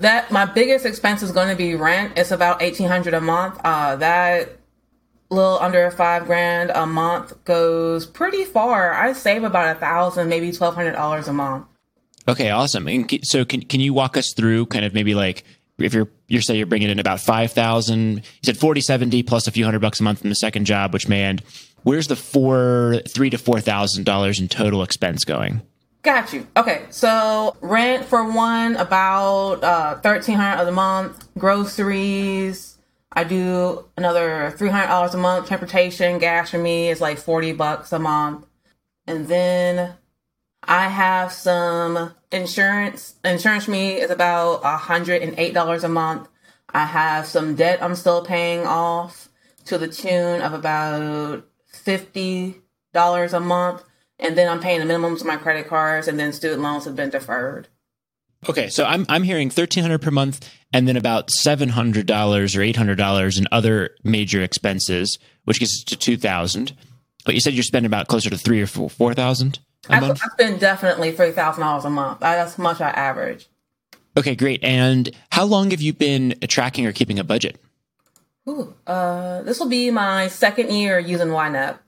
That 0.05 0.31
my 0.31 0.45
biggest 0.45 0.87
expense 0.87 1.23
is 1.23 1.33
going 1.33 1.49
to 1.49 1.57
be 1.57 1.75
rent. 1.75 2.13
It's 2.17 2.31
about 2.31 2.63
eighteen 2.63 2.89
hundred 2.89 3.15
a 3.15 3.21
month. 3.21 3.59
Uh, 3.65 3.97
that 3.97 4.59
little 5.31 5.59
under 5.59 5.91
five 5.91 6.27
grand 6.27 6.71
a 6.75 6.87
month 6.87 7.45
goes 7.45 8.07
pretty 8.07 8.45
far. 8.45 8.93
I 8.93 9.13
save 9.13 9.45
about 9.45 9.77
a 9.77 9.81
thousand, 9.81 10.29
maybe 10.29 10.53
twelve 10.53 10.75
hundred 10.75 10.93
dollars 10.93 11.29
a 11.29 11.33
month. 11.33 11.67
Okay, 12.29 12.51
awesome. 12.51 12.87
And 12.87 13.11
so, 13.23 13.45
can 13.45 13.63
can 13.63 13.81
you 13.81 13.93
walk 13.93 14.17
us 14.17 14.33
through 14.33 14.67
kind 14.67 14.85
of 14.85 14.95
maybe 14.95 15.15
like 15.15 15.45
if 15.79 15.93
you're 15.93 16.09
you're 16.29 16.43
say 16.43 16.57
you're 16.57 16.67
bringing 16.67 16.91
in 16.91 16.99
about 16.99 17.21
five 17.21 17.53
thousand? 17.53 18.17
You 18.17 18.23
said 18.43 18.59
forty 18.59 18.81
seventy 18.81 19.23
plus 19.23 19.47
a 19.47 19.51
few 19.51 19.65
hundred 19.65 19.81
bucks 19.81 20.01
a 20.01 20.03
month 20.03 20.21
from 20.21 20.29
the 20.29 20.37
second 20.37 20.67
job, 20.67 20.93
which 20.93 21.09
may 21.09 21.23
end. 21.23 21.43
Where's 21.83 22.07
the 22.07 22.17
four 22.17 23.01
three 23.09 23.31
to 23.31 23.39
four 23.39 23.61
thousand 23.61 24.05
dollars 24.05 24.41
in 24.41 24.49
total 24.49 24.83
expense 24.83 25.25
going? 25.25 25.63
Got 26.05 26.35
you. 26.35 26.47
Okay, 26.55 26.85
so 26.91 27.57
rent 27.63 28.05
for 28.05 28.31
one 28.31 28.77
about 28.77 29.65
uh, 29.65 29.95
thirteen 30.01 30.37
hundred 30.37 30.69
a 30.69 30.71
month. 30.71 31.27
Groceries, 31.39 32.77
I 33.11 33.25
do 33.25 33.87
another 33.97 34.53
three 34.55 34.69
hundred 34.69 34.89
dollars 34.89 35.15
a 35.15 35.19
month. 35.19 35.49
Transportation, 35.49 36.19
gas 36.19 36.51
for 36.51 36.59
me 36.59 36.91
is 36.91 37.01
like 37.01 37.17
forty 37.17 37.53
bucks 37.53 37.91
a 37.91 37.99
month, 37.99 38.45
and 39.07 39.29
then 39.29 39.95
I 40.63 40.89
have 40.89 41.33
some 41.33 42.13
insurance. 42.31 43.15
Insurance 43.25 43.65
for 43.65 43.71
me 43.71 43.95
is 43.95 44.11
about 44.11 44.63
hundred 44.63 45.23
and 45.23 45.35
eight 45.39 45.55
dollars 45.55 45.85
a 45.85 45.89
month. 45.89 46.29
I 46.69 46.85
have 46.85 47.27
some 47.27 47.55
debt 47.55 47.83
I'm 47.83 47.95
still 47.95 48.23
paying 48.23 48.67
off 48.67 49.31
to 49.65 49.79
the 49.79 49.89
tune 49.89 50.43
of 50.43 50.53
about 50.53 51.47
fifty 51.67 52.61
dollars 52.93 53.33
a 53.33 53.41
month 53.41 53.83
and 54.19 54.37
then 54.37 54.49
I'm 54.49 54.61
paying 54.61 54.87
the 54.87 54.93
minimums 54.93 55.21
of 55.21 55.27
my 55.27 55.37
credit 55.37 55.69
cards, 55.69 56.09
and 56.09 56.19
then 56.19 56.33
student 56.33 56.63
loans 56.63 56.85
have 56.85 56.97
been 56.97 57.11
deferred. 57.11 57.69
Okay, 58.49 58.69
so 58.69 58.85
I'm 58.85 59.07
I'm 59.09 59.23
hearing 59.23 59.51
thirteen 59.51 59.83
hundred 59.83 60.03
per 60.03 60.11
month, 60.11 60.51
and 60.73 60.87
then 60.87 60.97
about 60.97 61.31
seven 61.31 61.71
hundred 61.71 62.07
dollars 62.07 62.55
or 62.57 62.63
eight 62.63 62.77
hundred 62.77 62.97
dollars 62.97 63.39
in 63.39 63.47
other 63.51 63.97
major 64.05 64.43
expenses, 64.43 65.19
which 65.45 65.61
gets 65.61 65.83
to 65.85 65.97
two 65.97 66.17
thousand. 66.17 66.77
But 67.25 67.35
you 67.35 67.41
said 67.41 67.55
you're 67.55 67.63
spending 67.63 67.87
about 67.87 68.09
closer 68.09 68.31
to 68.31 68.39
three 68.39 68.61
or 68.61 68.67
four 68.67 68.91
four 68.91 69.15
thousand. 69.15 69.61
I, 69.89 70.01
I 70.01 70.15
spend 70.15 70.61
definitely 70.61 71.13
three 71.13 71.33
thousand 71.33 71.63
dollars 71.63 71.85
a 71.85 71.91
month. 71.91 72.21
That's 72.21 72.59
much 72.59 72.81
I 72.81 72.91
average. 72.91 73.49
Okay, 74.17 74.35
great. 74.35 74.63
And 74.63 75.11
how 75.31 75.45
long 75.45 75.71
have 75.71 75.81
you 75.81 75.93
been 75.93 76.39
tracking 76.47 76.87
or 76.87 76.93
keeping 76.93 77.19
a 77.19 77.25
budget? 77.25 77.59
Ooh, 78.49 78.75
uh, 78.87 79.43
this 79.43 79.59
will 79.59 79.69
be 79.69 79.91
my 79.91 80.29
second 80.29 80.71
year 80.71 80.99
using 80.99 81.29
YNAB 81.29 81.79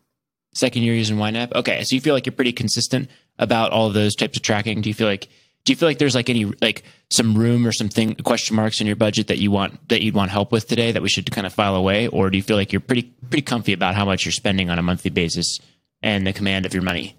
second 0.56 0.82
year 0.82 0.94
using 0.94 1.16
YNAB. 1.16 1.54
Okay, 1.54 1.82
so 1.84 1.94
you 1.94 2.00
feel 2.00 2.14
like 2.14 2.26
you're 2.26 2.32
pretty 2.32 2.52
consistent 2.52 3.10
about 3.38 3.72
all 3.72 3.86
of 3.86 3.94
those 3.94 4.14
types 4.14 4.36
of 4.36 4.42
tracking? 4.42 4.80
Do 4.80 4.88
you 4.88 4.94
feel 4.94 5.08
like 5.08 5.28
do 5.64 5.72
you 5.72 5.76
feel 5.76 5.88
like 5.88 5.98
there's 5.98 6.14
like 6.14 6.30
any 6.30 6.44
like 6.62 6.84
some 7.10 7.36
room 7.36 7.66
or 7.66 7.72
something 7.72 8.14
question 8.16 8.54
marks 8.56 8.80
in 8.80 8.86
your 8.86 8.96
budget 8.96 9.26
that 9.26 9.38
you 9.38 9.50
want 9.50 9.88
that 9.88 10.00
you'd 10.00 10.14
want 10.14 10.30
help 10.30 10.52
with 10.52 10.68
today 10.68 10.92
that 10.92 11.02
we 11.02 11.08
should 11.08 11.30
kind 11.30 11.46
of 11.46 11.52
file 11.52 11.74
away, 11.74 12.06
or 12.06 12.30
do 12.30 12.36
you 12.36 12.42
feel 12.42 12.56
like 12.56 12.72
you're 12.72 12.80
pretty 12.80 13.02
pretty 13.28 13.42
comfy 13.42 13.72
about 13.72 13.94
how 13.94 14.04
much 14.04 14.24
you're 14.24 14.32
spending 14.32 14.70
on 14.70 14.78
a 14.78 14.82
monthly 14.82 15.10
basis 15.10 15.58
and 16.02 16.26
the 16.26 16.32
command 16.32 16.66
of 16.66 16.72
your 16.72 16.84
money? 16.84 17.16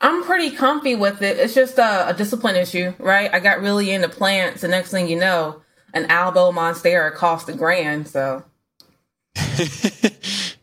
I'm 0.00 0.24
pretty 0.24 0.56
comfy 0.56 0.94
with 0.94 1.20
it. 1.20 1.38
It's 1.38 1.52
just 1.52 1.78
a, 1.78 2.08
a 2.08 2.14
discipline 2.14 2.56
issue, 2.56 2.94
right? 2.98 3.32
I 3.32 3.38
got 3.38 3.60
really 3.60 3.90
into 3.90 4.08
plants. 4.08 4.62
The 4.62 4.68
next 4.68 4.90
thing 4.90 5.08
you 5.08 5.18
know, 5.18 5.60
an 5.92 6.06
Albo 6.06 6.52
Monstera 6.52 7.14
cost 7.14 7.50
a 7.50 7.52
grand. 7.52 8.08
So 8.08 8.42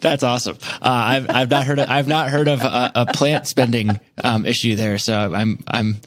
That's 0.00 0.22
awesome. 0.22 0.58
Uh, 0.62 0.78
I've 0.82 1.30
I've 1.30 1.50
not 1.50 1.64
heard 1.64 1.78
of 1.78 1.88
I've 1.88 2.08
not 2.08 2.30
heard 2.30 2.48
of 2.48 2.62
a, 2.62 2.92
a 2.94 3.06
plant 3.06 3.46
spending 3.46 4.00
um, 4.22 4.46
issue 4.46 4.74
there. 4.76 4.98
So 4.98 5.34
I'm 5.34 5.62
I'm 5.66 6.00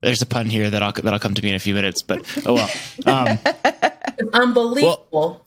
there's 0.00 0.22
a 0.22 0.26
pun 0.26 0.46
here 0.46 0.68
that 0.68 0.82
I'll 0.82 0.92
that'll 0.92 1.18
come 1.18 1.34
to 1.34 1.42
me 1.42 1.50
in 1.50 1.54
a 1.54 1.60
few 1.60 1.74
minutes. 1.74 2.02
But 2.02 2.24
oh 2.46 2.54
well. 2.54 2.70
Um, 3.06 3.38
it's 4.18 4.34
unbelievable. 4.34 5.44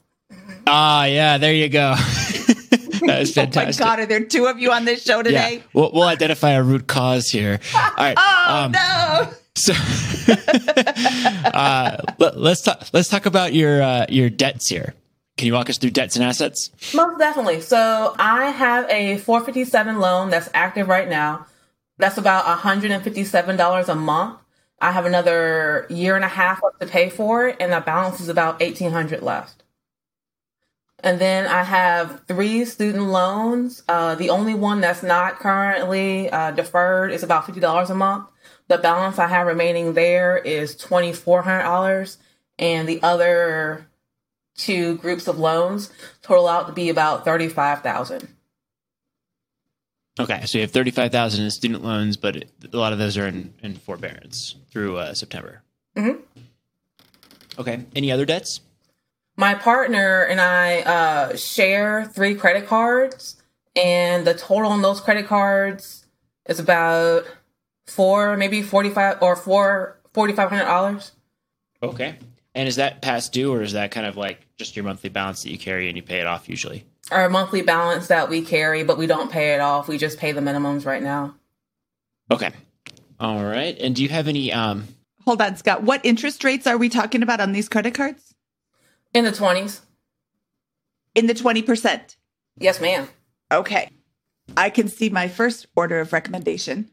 Ah, 0.68 1.02
uh, 1.02 1.04
yeah, 1.06 1.38
there 1.38 1.54
you 1.54 1.70
go. 1.70 1.96
that 1.98 3.20
was 3.20 3.34
fantastic. 3.34 3.84
Oh 3.86 3.90
my 3.90 3.96
god, 3.96 4.00
are 4.00 4.06
there 4.06 4.24
two 4.24 4.48
of 4.48 4.60
you 4.60 4.72
on 4.72 4.86
this 4.86 5.04
show 5.04 5.22
today? 5.22 5.58
Yeah. 5.58 5.62
We'll, 5.74 5.92
we'll 5.94 6.08
identify 6.08 6.52
a 6.52 6.64
root 6.64 6.88
cause 6.88 7.30
here. 7.30 7.60
All 7.76 7.92
right. 7.98 8.18
oh 8.18 8.64
um, 8.64 8.72
no. 8.72 9.32
So 9.58 9.74
uh, 11.54 11.98
let, 12.18 12.36
us 12.36 12.62
talk. 12.62 12.88
Let's 12.94 13.08
talk 13.08 13.26
about 13.26 13.54
your 13.54 13.82
uh, 13.82 14.06
your 14.10 14.30
debts 14.30 14.68
here. 14.68 14.94
Can 15.38 15.48
you 15.48 15.54
walk 15.54 15.70
us 15.70 15.78
through 15.78 15.92
debts 15.92 16.16
and 16.16 16.24
assets? 16.24 16.72
Most 16.94 17.20
definitely. 17.20 17.62
So 17.62 18.16
I 18.18 18.52
have 18.52 18.90
a 18.90 19.18
457 19.18 20.00
loan 20.00 20.30
that's 20.30 20.50
active 20.54 20.88
right 20.88 21.10
now. 21.10 21.46
That's 21.98 22.18
about 22.18 22.46
$157 22.46 23.90
a 23.90 23.96
month. 23.96 24.40
I 24.80 24.92
have 24.92 25.06
another 25.06 25.88
year 25.90 26.16
and 26.16 26.26
a 26.26 26.30
half 26.30 26.62
left 26.64 26.80
to 26.82 26.88
pay 26.88 27.10
for 27.10 27.48
it, 27.48 27.58
and 27.60 27.72
the 27.72 27.80
balance 27.80 28.20
is 28.20 28.30
about 28.30 28.60
1800 28.60 29.22
left. 29.22 29.64
And 31.00 31.20
then 31.20 31.48
I 31.48 31.64
have 31.64 32.26
three 32.28 32.66
student 32.66 33.06
loans. 33.06 33.84
Uh, 33.88 34.16
the 34.16 34.30
only 34.30 34.54
one 34.54 34.82
that's 34.82 35.04
not 35.04 35.40
currently 35.40 36.30
uh, 36.30 36.52
deferred 36.52 37.12
is 37.12 37.24
about 37.24 37.46
$50 37.46 37.90
a 37.90 37.94
month. 37.94 38.30
The 38.68 38.78
balance 38.78 39.20
I 39.20 39.28
have 39.28 39.48
remaining 39.48 39.94
there 39.94 40.38
is 40.38 40.76
$2,400. 40.76 42.18
And 42.58 42.88
the 42.88 43.04
other 43.04 43.88
two 44.56 44.96
groups 44.98 45.28
of 45.28 45.38
loans 45.38 45.92
total 46.22 46.48
out 46.48 46.68
to 46.68 46.74
be 46.74 46.90
about 46.90 47.24
35000 47.26 48.36
Okay, 50.18 50.46
so 50.46 50.58
you 50.58 50.62
have 50.62 50.72
35000 50.72 51.44
in 51.44 51.52
student 51.52 51.84
loans, 51.84 52.16
but 52.16 52.38
a 52.38 52.78
lot 52.78 52.94
of 52.94 53.00
those 53.00 53.18
are 53.18 53.28
in, 53.28 53.54
in 53.62 53.76
forbearance 53.76 54.56
through 54.72 54.98
uh, 54.98 55.14
September. 55.14 55.62
Mm-hmm. 55.98 56.22
Okay, 57.60 57.86
any 57.96 58.12
other 58.12 58.26
debts? 58.26 58.62
My 59.36 59.54
partner 59.56 60.22
and 60.22 60.40
I 60.40 60.80
uh, 60.82 61.36
share 61.36 62.06
three 62.06 62.36
credit 62.36 62.66
cards, 62.66 63.42
and 63.76 64.26
the 64.26 64.34
total 64.34 64.72
on 64.72 64.82
those 64.82 65.02
credit 65.02 65.28
cards 65.28 66.06
is 66.46 66.60
about 66.60 67.26
four, 67.86 68.38
maybe 68.38 68.62
45 68.62 69.18
or 69.22 69.36
four, 69.36 70.00
$4,500. 70.14 71.12
Okay. 71.84 72.16
And 72.56 72.68
is 72.68 72.78
that 72.78 73.02
past 73.02 73.34
due 73.34 73.54
or 73.54 73.62
is 73.62 73.74
that 73.74 73.92
kind 73.92 74.08
of 74.08 74.16
like 74.16 74.48
just 74.56 74.76
your 74.76 74.86
monthly 74.86 75.10
balance 75.10 75.44
that 75.44 75.52
you 75.52 75.58
carry 75.58 75.88
and 75.90 75.98
you 75.98 76.02
pay 76.02 76.20
it 76.20 76.26
off 76.26 76.48
usually? 76.48 76.86
Our 77.12 77.30
monthly 77.30 77.62
balance 77.62 78.08
that 78.08 78.30
we 78.30 78.42
carry, 78.42 78.84
but 78.84 78.98
we 78.98 79.06
don't 79.06 79.30
pay 79.30 79.54
it 79.54 79.60
off. 79.60 79.88
We 79.88 79.98
just 79.98 80.18
pay 80.18 80.32
the 80.32 80.42
minimums 80.42 80.86
right 80.86 81.04
now. 81.04 81.36
Okay. 82.32 82.52
All 83.20 83.44
right. 83.44 83.78
And 83.78 83.96
do 83.96 84.02
you 84.02 84.10
have 84.10 84.28
any 84.28 84.52
um 84.52 84.88
Hold 85.26 85.42
on, 85.42 85.58
Scott. 85.58 85.84
What 85.84 86.02
interest 86.06 86.44
rates 86.44 86.68
are 86.68 86.78
we 86.78 86.88
talking 86.88 87.24
about 87.24 87.42
on 87.42 87.52
these 87.52 87.68
credit 87.68 87.96
cards? 87.96 88.36
In 89.14 89.26
the 89.26 89.32
20s. 89.32 89.82
In 91.16 91.26
the 91.26 91.34
20%. 91.34 92.16
Yes, 92.58 92.80
ma'am. 92.80 93.08
Okay. 93.52 93.90
I 94.56 94.70
can 94.70 94.88
see 94.88 95.10
my 95.10 95.28
first 95.28 95.66
order 95.76 96.00
of 96.00 96.14
recommendation. 96.14 96.92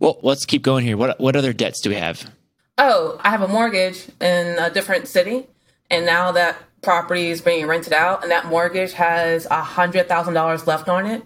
Well, 0.00 0.18
let's 0.22 0.44
keep 0.44 0.62
going 0.62 0.84
here. 0.84 0.96
What 0.96 1.18
what 1.20 1.36
other 1.36 1.52
debts 1.52 1.80
do 1.80 1.90
we 1.90 1.96
have? 1.96 2.30
Oh, 2.78 3.18
I 3.22 3.30
have 3.30 3.42
a 3.42 3.48
mortgage 3.48 4.08
in 4.20 4.58
a 4.58 4.70
different 4.70 5.08
city, 5.08 5.46
and 5.90 6.06
now 6.06 6.32
that 6.32 6.56
property 6.82 7.30
is 7.30 7.40
being 7.40 7.66
rented 7.66 7.92
out, 7.92 8.22
and 8.22 8.30
that 8.30 8.46
mortgage 8.46 8.92
has 8.94 9.46
a 9.46 9.62
hundred 9.62 10.08
thousand 10.08 10.34
dollars 10.34 10.66
left 10.66 10.88
on 10.88 11.06
it. 11.06 11.22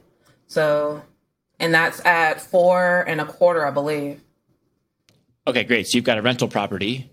So, 0.47 1.03
and 1.59 1.75
that's 1.75 2.05
at 2.05 2.41
four 2.41 3.05
and 3.09 3.21
a 3.21 3.25
quarter, 3.25 3.67
I 3.67 3.71
believe. 3.71 4.21
Okay, 5.47 5.65
great. 5.65 5.87
So 5.87 5.97
you've 5.97 6.05
got 6.05 6.19
a 6.19 6.23
rental 6.23 6.49
property, 6.49 7.11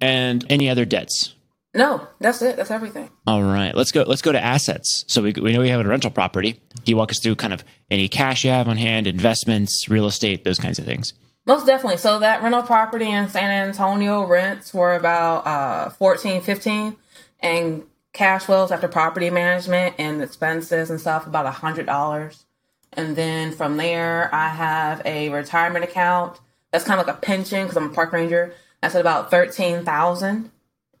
and 0.00 0.44
any 0.50 0.68
other 0.68 0.84
debts? 0.84 1.34
No, 1.72 2.08
that's 2.18 2.42
it. 2.42 2.56
That's 2.56 2.72
everything. 2.72 3.10
All 3.28 3.42
right, 3.44 3.74
let's 3.76 3.92
go. 3.92 4.02
Let's 4.02 4.22
go 4.22 4.32
to 4.32 4.42
assets. 4.42 5.04
So 5.06 5.22
we 5.22 5.32
we 5.32 5.52
know 5.52 5.60
we 5.60 5.68
have 5.68 5.80
a 5.84 5.88
rental 5.88 6.10
property. 6.10 6.54
Can 6.54 6.84
you 6.86 6.96
walk 6.96 7.10
us 7.12 7.20
through 7.20 7.36
kind 7.36 7.52
of 7.52 7.64
any 7.90 8.08
cash 8.08 8.44
you 8.44 8.50
have 8.50 8.66
on 8.68 8.76
hand, 8.76 9.06
investments, 9.06 9.88
real 9.88 10.06
estate, 10.06 10.42
those 10.42 10.58
kinds 10.58 10.80
of 10.80 10.84
things? 10.84 11.14
Most 11.50 11.66
definitely. 11.66 11.96
So 11.96 12.20
that 12.20 12.44
rental 12.44 12.62
property 12.62 13.10
in 13.10 13.28
San 13.28 13.50
Antonio 13.50 14.24
rents 14.24 14.72
were 14.72 14.94
about 14.94 15.44
uh 15.48 15.90
14, 15.90 16.42
15 16.42 16.96
and 17.40 17.82
cash 18.12 18.44
flows 18.44 18.70
after 18.70 18.86
property 18.86 19.30
management 19.30 19.96
and 19.98 20.22
expenses 20.22 20.90
and 20.90 21.00
stuff 21.00 21.26
about 21.26 21.46
a 21.46 21.50
hundred 21.50 21.86
dollars. 21.86 22.44
And 22.92 23.16
then 23.16 23.50
from 23.50 23.78
there 23.78 24.32
I 24.32 24.50
have 24.50 25.02
a 25.04 25.30
retirement 25.30 25.84
account. 25.84 26.38
That's 26.70 26.84
kind 26.84 27.00
of 27.00 27.08
like 27.08 27.16
a 27.16 27.18
pension 27.18 27.64
because 27.64 27.76
I'm 27.76 27.90
a 27.90 27.94
park 27.94 28.12
ranger. 28.12 28.54
That's 28.80 28.94
at 28.94 29.00
about 29.00 29.32
thirteen 29.32 29.84
thousand. 29.84 30.52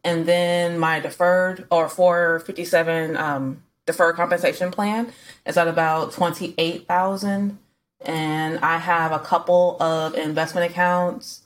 And 0.02 0.26
then 0.26 0.80
my 0.80 0.98
deferred 0.98 1.68
or 1.70 1.88
four 1.88 2.40
fifty 2.40 2.64
seven 2.64 3.16
um 3.16 3.62
deferred 3.86 4.16
compensation 4.16 4.72
plan 4.72 5.12
is 5.46 5.56
at 5.56 5.68
about 5.68 6.10
twenty 6.10 6.54
eight 6.58 6.88
thousand 6.88 7.60
and 8.00 8.58
I 8.60 8.78
have 8.78 9.12
a 9.12 9.18
couple 9.18 9.80
of 9.82 10.14
investment 10.14 10.70
accounts, 10.70 11.42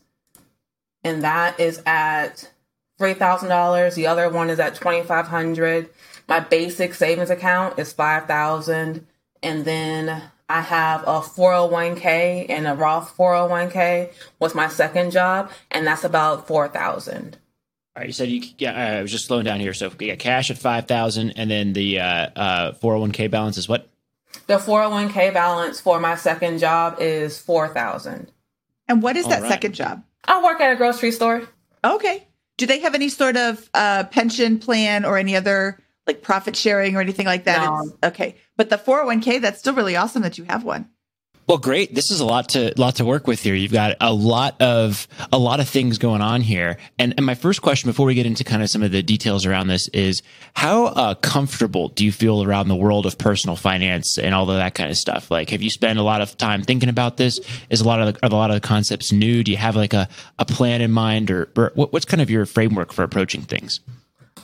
and 1.03 1.23
that 1.23 1.59
is 1.59 1.83
at 1.87 2.51
three 2.99 3.15
thousand 3.15 3.49
dollars. 3.49 3.95
The 3.95 4.07
other 4.07 4.29
one 4.29 4.51
is 4.51 4.61
at 4.61 4.75
twenty 4.75 5.03
five 5.03 5.27
hundred. 5.27 5.91
My 6.29 6.41
basic 6.41 6.95
savings 6.95 7.31
account 7.31 7.79
is 7.79 7.93
five 7.93 8.27
thousand, 8.27 9.07
and 9.43 9.65
then 9.65 10.23
I 10.49 10.61
have 10.61 11.05
a 11.07 11.23
four 11.23 11.53
hundred 11.53 11.73
one 11.73 11.97
k 11.97 12.47
and 12.49 12.67
a 12.67 12.75
Roth 12.75 13.11
four 13.11 13.35
hundred 13.35 13.51
one 13.51 13.71
k 13.71 14.11
with 14.39 14.55
my 14.55 14.69
second 14.69 15.11
job, 15.11 15.51
and 15.71 15.87
that's 15.87 16.05
about 16.05 16.47
four 16.47 16.69
thousand. 16.69 17.39
All 17.97 18.01
right, 18.01 18.07
you 18.09 18.13
said 18.13 18.29
you 18.29 18.43
yeah. 18.59 18.73
Uh, 18.73 18.99
I 18.99 19.03
was 19.03 19.13
just 19.13 19.27
slowing 19.27 19.45
down 19.45 19.61
here. 19.61 19.73
So 19.73 19.89
got 19.91 20.19
cash 20.19 20.51
at 20.51 20.59
five 20.59 20.87
thousand, 20.87 21.33
and 21.33 21.51
then 21.51 21.73
the 21.73 22.01
uh, 22.01 22.31
uh, 22.35 22.73
four 22.75 22.93
hundred 22.93 22.99
oh 22.99 23.01
one 23.01 23.13
k 23.13 23.27
balance 23.29 23.57
is 23.57 23.69
what? 23.69 23.89
The 24.47 24.59
401k 24.59 25.33
balance 25.33 25.81
for 25.81 26.01
my 26.01 26.17
second 26.17 26.59
job 26.59 26.97
is 27.01 27.39
4000 27.39 28.31
And 28.89 29.03
what 29.03 29.17
is 29.17 29.25
All 29.25 29.31
that 29.31 29.43
right. 29.43 29.51
second 29.51 29.75
job? 29.75 30.03
I 30.25 30.43
work 30.43 30.61
at 30.61 30.73
a 30.73 30.77
grocery 30.77 31.11
store. 31.11 31.49
Okay. 31.83 32.27
Do 32.57 32.67
they 32.67 32.81
have 32.81 32.95
any 32.95 33.09
sort 33.09 33.37
of 33.37 33.69
uh, 33.75 34.05
pension 34.05 34.59
plan 34.59 35.05
or 35.05 35.19
any 35.19 35.37
other 35.37 35.79
like 36.07 36.23
profit 36.23 36.57
sharing 36.57 36.97
or 36.97 37.01
anything 37.01 37.27
like 37.27 37.45
that? 37.45 37.65
No. 37.65 37.93
okay. 38.05 38.37
But 38.57 38.71
the 38.71 38.77
401k, 38.77 39.41
that's 39.41 39.59
still 39.59 39.75
really 39.75 39.97
awesome 39.97 40.23
that 40.23 40.39
you 40.39 40.45
have 40.45 40.65
one. 40.65 40.89
Well, 41.47 41.59
great. 41.59 41.95
This 41.95 42.11
is 42.11 42.21
a 42.21 42.25
lot 42.25 42.49
to 42.51 42.73
lot 42.79 42.97
to 42.97 43.05
work 43.05 43.27
with 43.27 43.43
here. 43.43 43.55
You've 43.55 43.73
got 43.73 43.97
a 44.01 44.15
lot 44.15 44.61
of 44.63 45.07
a 45.31 45.39
lot 45.39 45.61
of 45.61 45.69
things 45.69 45.99
going 45.99 46.23
on 46.23 46.41
here. 46.41 46.79
And 46.99 47.13
and 47.19 47.27
my 47.27 47.35
first 47.35 47.61
question 47.61 47.91
before 47.91 48.07
we 48.07 48.15
get 48.15 48.25
into 48.25 48.45
kind 48.45 48.63
of 48.63 48.71
some 48.71 48.83
of 48.83 48.93
the 48.93 49.03
details 49.03 49.45
around 49.45 49.67
this 49.67 49.89
is 49.89 50.23
how 50.55 50.87
uh, 50.87 51.15
comfortable 51.17 51.89
do 51.89 52.05
you 52.05 52.13
feel 52.13 52.43
around 52.43 52.69
the 52.69 52.77
world 52.77 53.05
of 53.05 53.19
personal 53.19 53.57
finance 53.57 54.17
and 54.17 54.35
all 54.35 54.49
of 54.49 54.57
that 54.57 54.75
kind 54.75 54.91
of 54.91 54.97
stuff? 54.97 55.31
Like, 55.31 55.51
have 55.51 55.61
you 55.61 55.69
spent 55.69 55.99
a 55.99 56.03
lot 56.03 56.23
of 56.23 56.35
time 56.39 56.63
thinking 56.63 56.89
about 56.89 57.19
this? 57.19 57.39
Is 57.69 57.83
a 57.83 57.85
lot 57.85 58.01
of 58.01 58.15
the, 58.15 58.27
are 58.27 58.31
a 58.31 58.35
lot 58.35 58.51
of 58.51 58.55
the 58.55 58.67
concepts 58.67 59.13
new? 59.13 59.45
Do 59.45 59.51
you 59.51 59.59
have 59.59 59.77
like 59.77 59.93
a, 59.93 60.09
a 60.39 60.47
plan 60.47 60.81
in 60.81 60.93
mind, 60.93 61.31
or, 61.31 61.51
or 61.57 61.73
what, 61.75 61.93
what's 61.93 62.07
kind 62.07 62.23
of 62.23 62.31
your 62.31 62.47
framework 62.47 62.91
for 62.91 63.03
approaching 63.03 63.43
things? 63.43 63.81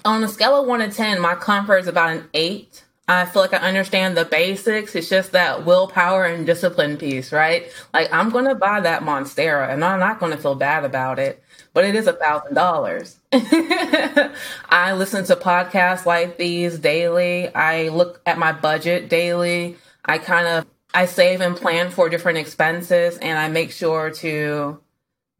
On 0.04 0.22
a 0.22 0.28
scale 0.28 0.60
of 0.60 0.66
one 0.66 0.80
to 0.80 0.90
ten, 0.90 1.18
my 1.18 1.34
comfort 1.34 1.78
is 1.78 1.86
about 1.86 2.10
an 2.10 2.28
eight. 2.34 2.84
I 3.10 3.24
feel 3.24 3.42
like 3.42 3.52
I 3.52 3.56
understand 3.56 4.16
the 4.16 4.24
basics. 4.24 4.94
It's 4.94 5.08
just 5.08 5.32
that 5.32 5.66
willpower 5.66 6.26
and 6.26 6.46
discipline 6.46 6.96
piece, 6.96 7.32
right? 7.32 7.66
Like 7.92 8.12
I'm 8.12 8.30
going 8.30 8.44
to 8.44 8.54
buy 8.54 8.78
that 8.80 9.02
Monstera 9.02 9.68
and 9.68 9.84
I'm 9.84 9.98
not 9.98 10.20
going 10.20 10.30
to 10.30 10.38
feel 10.38 10.54
bad 10.54 10.84
about 10.84 11.18
it, 11.18 11.42
but 11.72 11.84
it 11.84 11.96
is 11.96 12.06
a 12.06 12.12
thousand 12.12 12.54
dollars. 12.54 13.18
I 13.32 14.92
listen 14.96 15.24
to 15.24 15.34
podcasts 15.34 16.06
like 16.06 16.38
these 16.38 16.78
daily. 16.78 17.52
I 17.52 17.88
look 17.88 18.20
at 18.26 18.38
my 18.38 18.52
budget 18.52 19.08
daily. 19.08 19.76
I 20.04 20.18
kind 20.18 20.46
of, 20.46 20.66
I 20.94 21.06
save 21.06 21.40
and 21.40 21.56
plan 21.56 21.90
for 21.90 22.08
different 22.08 22.38
expenses 22.38 23.18
and 23.18 23.36
I 23.36 23.48
make 23.48 23.72
sure 23.72 24.10
to, 24.10 24.80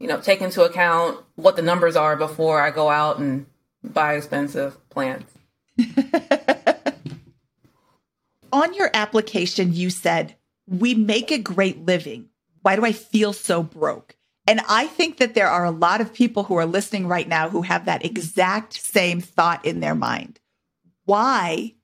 you 0.01 0.09
know, 0.09 0.21
take 0.21 0.41
into 0.41 0.65
account 0.65 1.21
what 1.37 1.55
the 1.55 1.63
numbers 1.63 1.95
are 1.95 2.17
before 2.17 2.61
I 2.61 2.73
go 2.73 2.91
out 2.91 3.21
and 3.21 3.47
buy 3.85 4.15
expensive 4.15 4.77
plants. 4.91 5.33
on 8.53 8.75
your 8.75 8.91
application, 8.95 9.73
you 9.73 9.91
said 9.91 10.37
we 10.67 10.95
make 10.95 11.31
a 11.31 11.39
great 11.39 11.85
living. 11.85 12.29
Why 12.63 12.77
do 12.77 12.85
I 12.85 12.93
feel 12.93 13.33
so 13.33 13.63
broke? 13.63 14.17
And 14.47 14.61
I 14.69 14.87
think 14.87 15.19
that 15.19 15.35
there 15.35 15.49
are 15.49 15.65
a 15.65 15.71
lot 15.71 16.01
of 16.01 16.15
people 16.15 16.45
who 16.45 16.57
are 16.57 16.67
listening 16.67 17.07
right 17.07 17.29
now 17.29 17.49
who 17.49 17.63
have 17.63 17.85
that 17.85 18.05
exact 18.05 18.75
same 18.75 19.21
thought 19.21 19.65
in 19.65 19.81
their 19.81 19.95
mind. 19.95 20.41
Why 21.05 21.75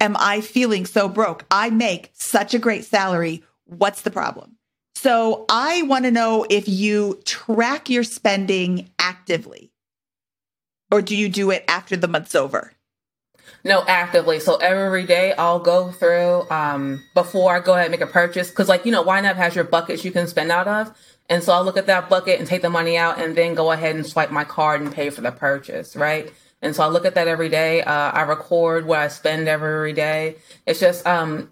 am 0.00 0.16
I 0.18 0.40
feeling 0.40 0.86
so 0.86 1.08
broke? 1.08 1.44
I 1.50 1.70
make 1.70 2.10
such 2.14 2.54
a 2.54 2.58
great 2.58 2.84
salary. 2.84 3.44
What's 3.64 4.02
the 4.02 4.10
problem? 4.10 4.56
So 4.94 5.44
I 5.48 5.82
want 5.82 6.04
to 6.04 6.10
know 6.10 6.46
if 6.50 6.68
you 6.68 7.20
track 7.24 7.88
your 7.88 8.02
spending 8.02 8.90
actively 8.98 9.70
or 10.90 11.02
do 11.02 11.16
you 11.16 11.28
do 11.28 11.50
it 11.50 11.64
after 11.68 11.96
the 11.96 12.08
month's 12.08 12.34
over? 12.34 12.72
No, 13.64 13.84
actively. 13.86 14.40
So 14.40 14.56
every 14.56 15.04
day 15.04 15.32
I'll 15.32 15.58
go 15.58 15.90
through 15.90 16.48
um, 16.50 17.02
before 17.14 17.56
I 17.56 17.60
go 17.60 17.74
ahead 17.74 17.86
and 17.86 17.90
make 17.90 18.00
a 18.00 18.06
purchase. 18.06 18.50
Cause 18.50 18.68
like, 18.68 18.86
you 18.86 18.92
know, 18.92 19.04
YNAB 19.04 19.36
has 19.36 19.54
your 19.54 19.64
buckets 19.64 20.04
you 20.04 20.12
can 20.12 20.26
spend 20.26 20.50
out 20.50 20.68
of. 20.68 20.96
And 21.28 21.42
so 21.42 21.52
I'll 21.52 21.64
look 21.64 21.76
at 21.76 21.86
that 21.86 22.08
bucket 22.08 22.38
and 22.38 22.48
take 22.48 22.62
the 22.62 22.70
money 22.70 22.96
out 22.96 23.20
and 23.20 23.36
then 23.36 23.54
go 23.54 23.70
ahead 23.70 23.94
and 23.96 24.06
swipe 24.06 24.30
my 24.30 24.44
card 24.44 24.80
and 24.80 24.92
pay 24.92 25.10
for 25.10 25.20
the 25.20 25.32
purchase, 25.32 25.94
right? 25.94 26.32
And 26.62 26.74
so 26.74 26.82
I 26.82 26.88
look 26.88 27.04
at 27.04 27.14
that 27.16 27.28
every 27.28 27.48
day. 27.48 27.82
Uh, 27.82 28.10
I 28.10 28.22
record 28.22 28.86
what 28.86 29.00
I 29.00 29.08
spend 29.08 29.48
every 29.48 29.92
day. 29.92 30.36
It's 30.66 30.80
just, 30.80 31.06
um, 31.06 31.50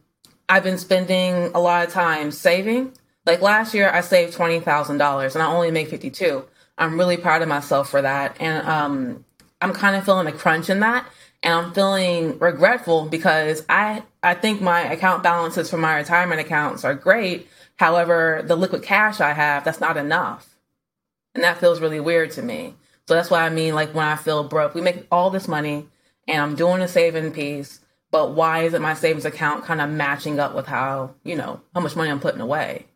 I've 0.49 0.63
been 0.63 0.79
spending 0.79 1.51
a 1.55 1.61
lot 1.61 1.87
of 1.87 1.93
time 1.93 2.31
saving. 2.31 2.93
Like 3.27 3.43
last 3.43 3.75
year, 3.75 3.91
I 3.91 4.01
saved 4.01 4.37
$20,000 4.37 5.35
and 5.35 5.43
I 5.43 5.47
only 5.47 5.71
make 5.71 5.89
52. 5.89 6.45
I'm 6.79 6.99
really 6.99 7.17
proud 7.17 7.43
of 7.43 7.49
myself 7.49 7.91
for 7.91 8.01
that. 8.01 8.37
And, 8.41 8.67
um, 8.67 9.25
I'm 9.61 9.73
kind 9.73 9.97
of 9.97 10.05
feeling 10.05 10.27
a 10.27 10.33
crunch 10.33 10.71
in 10.71 10.81
that 10.81 11.07
and 11.47 11.55
I'm 11.55 11.73
feeling 11.73 12.41
regretful 12.41 13.07
because 13.07 13.65
I 13.69 14.03
I 14.21 14.35
think 14.35 14.61
my 14.61 14.81
account 14.81 15.23
balances 15.23 15.71
for 15.71 15.77
my 15.77 15.95
retirement 15.95 16.41
accounts 16.41 16.85
are 16.85 16.93
great. 16.93 17.49
However, 17.77 18.43
the 18.45 18.57
liquid 18.57 18.83
cash 18.83 19.21
I 19.21 19.33
have, 19.33 19.63
that's 19.63 19.81
not 19.81 19.97
enough. 19.97 20.59
And 21.37 21.45
that 21.45 21.59
feels 21.59 21.81
really 21.81 22.01
weird 22.01 22.33
to 22.33 22.43
me. 22.43 22.75
So 23.07 23.15
that's 23.15 23.31
why 23.31 23.47
I 23.47 23.51
mean 23.51 23.77
like 23.77 23.95
when 23.95 24.07
I 24.07 24.17
feel 24.17 24.43
broke, 24.43 24.75
we 24.75 24.81
make 24.81 25.07
all 25.13 25.31
this 25.31 25.47
money 25.47 25.87
and 26.27 26.43
I'm 26.43 26.57
doing 26.57 26.83
a 26.83 26.89
saving 26.89 27.31
piece, 27.31 27.79
but 28.11 28.35
why 28.35 28.63
isn't 28.63 28.83
my 28.83 28.95
savings 28.95 29.25
account 29.25 29.65
kind 29.65 29.81
of 29.81 29.89
matching 29.89 30.41
up 30.41 30.53
with 30.53 30.67
how, 30.67 31.15
you 31.23 31.37
know, 31.37 31.61
how 31.75 31.81
much 31.81 31.95
money 31.95 32.11
I'm 32.11 32.19
putting 32.19 32.41
away? 32.41 32.87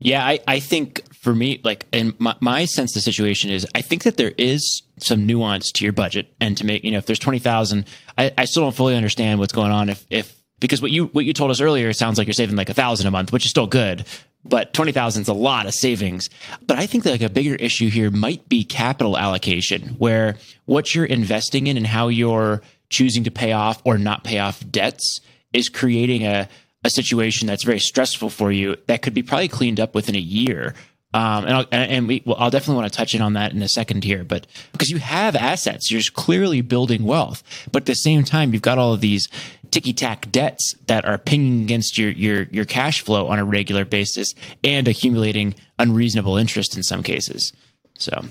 Yeah, 0.00 0.24
I, 0.24 0.38
I 0.46 0.60
think 0.60 1.02
for 1.14 1.34
me, 1.34 1.60
like, 1.64 1.86
and 1.92 2.18
my, 2.20 2.36
my 2.40 2.64
sense 2.66 2.92
of 2.92 2.94
the 2.94 3.00
situation 3.00 3.50
is, 3.50 3.66
I 3.74 3.82
think 3.82 4.04
that 4.04 4.16
there 4.16 4.32
is 4.38 4.82
some 4.98 5.26
nuance 5.26 5.72
to 5.72 5.84
your 5.84 5.92
budget, 5.92 6.32
and 6.40 6.56
to 6.56 6.64
make 6.64 6.84
you 6.84 6.92
know, 6.92 6.98
if 6.98 7.06
there's 7.06 7.18
twenty 7.18 7.40
thousand, 7.40 7.86
I, 8.16 8.32
I 8.38 8.44
still 8.44 8.62
don't 8.62 8.74
fully 8.74 8.94
understand 8.94 9.40
what's 9.40 9.52
going 9.52 9.72
on. 9.72 9.88
If 9.88 10.06
if 10.08 10.40
because 10.60 10.80
what 10.80 10.90
you 10.90 11.06
what 11.06 11.24
you 11.24 11.32
told 11.32 11.50
us 11.50 11.60
earlier 11.60 11.92
sounds 11.92 12.18
like 12.18 12.26
you're 12.26 12.34
saving 12.34 12.56
like 12.56 12.68
a 12.68 12.74
thousand 12.74 13.06
a 13.06 13.10
month, 13.10 13.32
which 13.32 13.44
is 13.44 13.50
still 13.50 13.66
good, 13.66 14.04
but 14.44 14.72
twenty 14.72 14.92
thousand 14.92 15.22
is 15.22 15.28
a 15.28 15.34
lot 15.34 15.66
of 15.66 15.74
savings. 15.74 16.30
But 16.64 16.78
I 16.78 16.86
think 16.86 17.04
that 17.04 17.10
like 17.10 17.22
a 17.22 17.28
bigger 17.28 17.56
issue 17.56 17.90
here 17.90 18.10
might 18.10 18.48
be 18.48 18.62
capital 18.64 19.18
allocation, 19.18 19.96
where 19.98 20.36
what 20.66 20.94
you're 20.94 21.06
investing 21.06 21.66
in 21.66 21.76
and 21.76 21.86
how 21.86 22.06
you're 22.06 22.62
choosing 22.88 23.24
to 23.24 23.30
pay 23.30 23.52
off 23.52 23.82
or 23.84 23.98
not 23.98 24.24
pay 24.24 24.38
off 24.38 24.62
debts 24.70 25.20
is 25.52 25.68
creating 25.68 26.24
a 26.24 26.48
a 26.84 26.90
situation 26.90 27.46
that's 27.46 27.64
very 27.64 27.80
stressful 27.80 28.30
for 28.30 28.52
you 28.52 28.76
that 28.86 29.02
could 29.02 29.14
be 29.14 29.22
probably 29.22 29.48
cleaned 29.48 29.80
up 29.80 29.94
within 29.94 30.14
a 30.14 30.20
year. 30.20 30.74
Um, 31.14 31.46
and 31.46 31.54
I'll, 31.54 31.66
and 31.72 32.06
we, 32.06 32.22
well, 32.26 32.36
I'll 32.38 32.50
definitely 32.50 32.82
want 32.82 32.92
to 32.92 32.96
touch 32.96 33.14
in 33.14 33.22
on 33.22 33.32
that 33.32 33.52
in 33.52 33.62
a 33.62 33.68
second 33.68 34.04
here, 34.04 34.24
but 34.24 34.46
because 34.72 34.90
you 34.90 34.98
have 34.98 35.34
assets, 35.34 35.90
you're 35.90 36.02
clearly 36.12 36.60
building 36.60 37.04
wealth, 37.04 37.42
but 37.72 37.82
at 37.82 37.86
the 37.86 37.94
same 37.94 38.24
time, 38.24 38.52
you've 38.52 38.62
got 38.62 38.76
all 38.76 38.92
of 38.92 39.00
these 39.00 39.26
ticky 39.70 39.94
tack 39.94 40.30
debts 40.30 40.74
that 40.86 41.06
are 41.06 41.16
pinging 41.16 41.62
against 41.62 41.96
your, 41.96 42.10
your, 42.10 42.42
your 42.50 42.66
cash 42.66 43.00
flow 43.00 43.28
on 43.28 43.38
a 43.38 43.44
regular 43.44 43.86
basis 43.86 44.34
and 44.62 44.86
accumulating 44.86 45.54
unreasonable 45.78 46.36
interest 46.36 46.76
in 46.76 46.82
some 46.82 47.02
cases. 47.02 47.54
So 47.94 48.22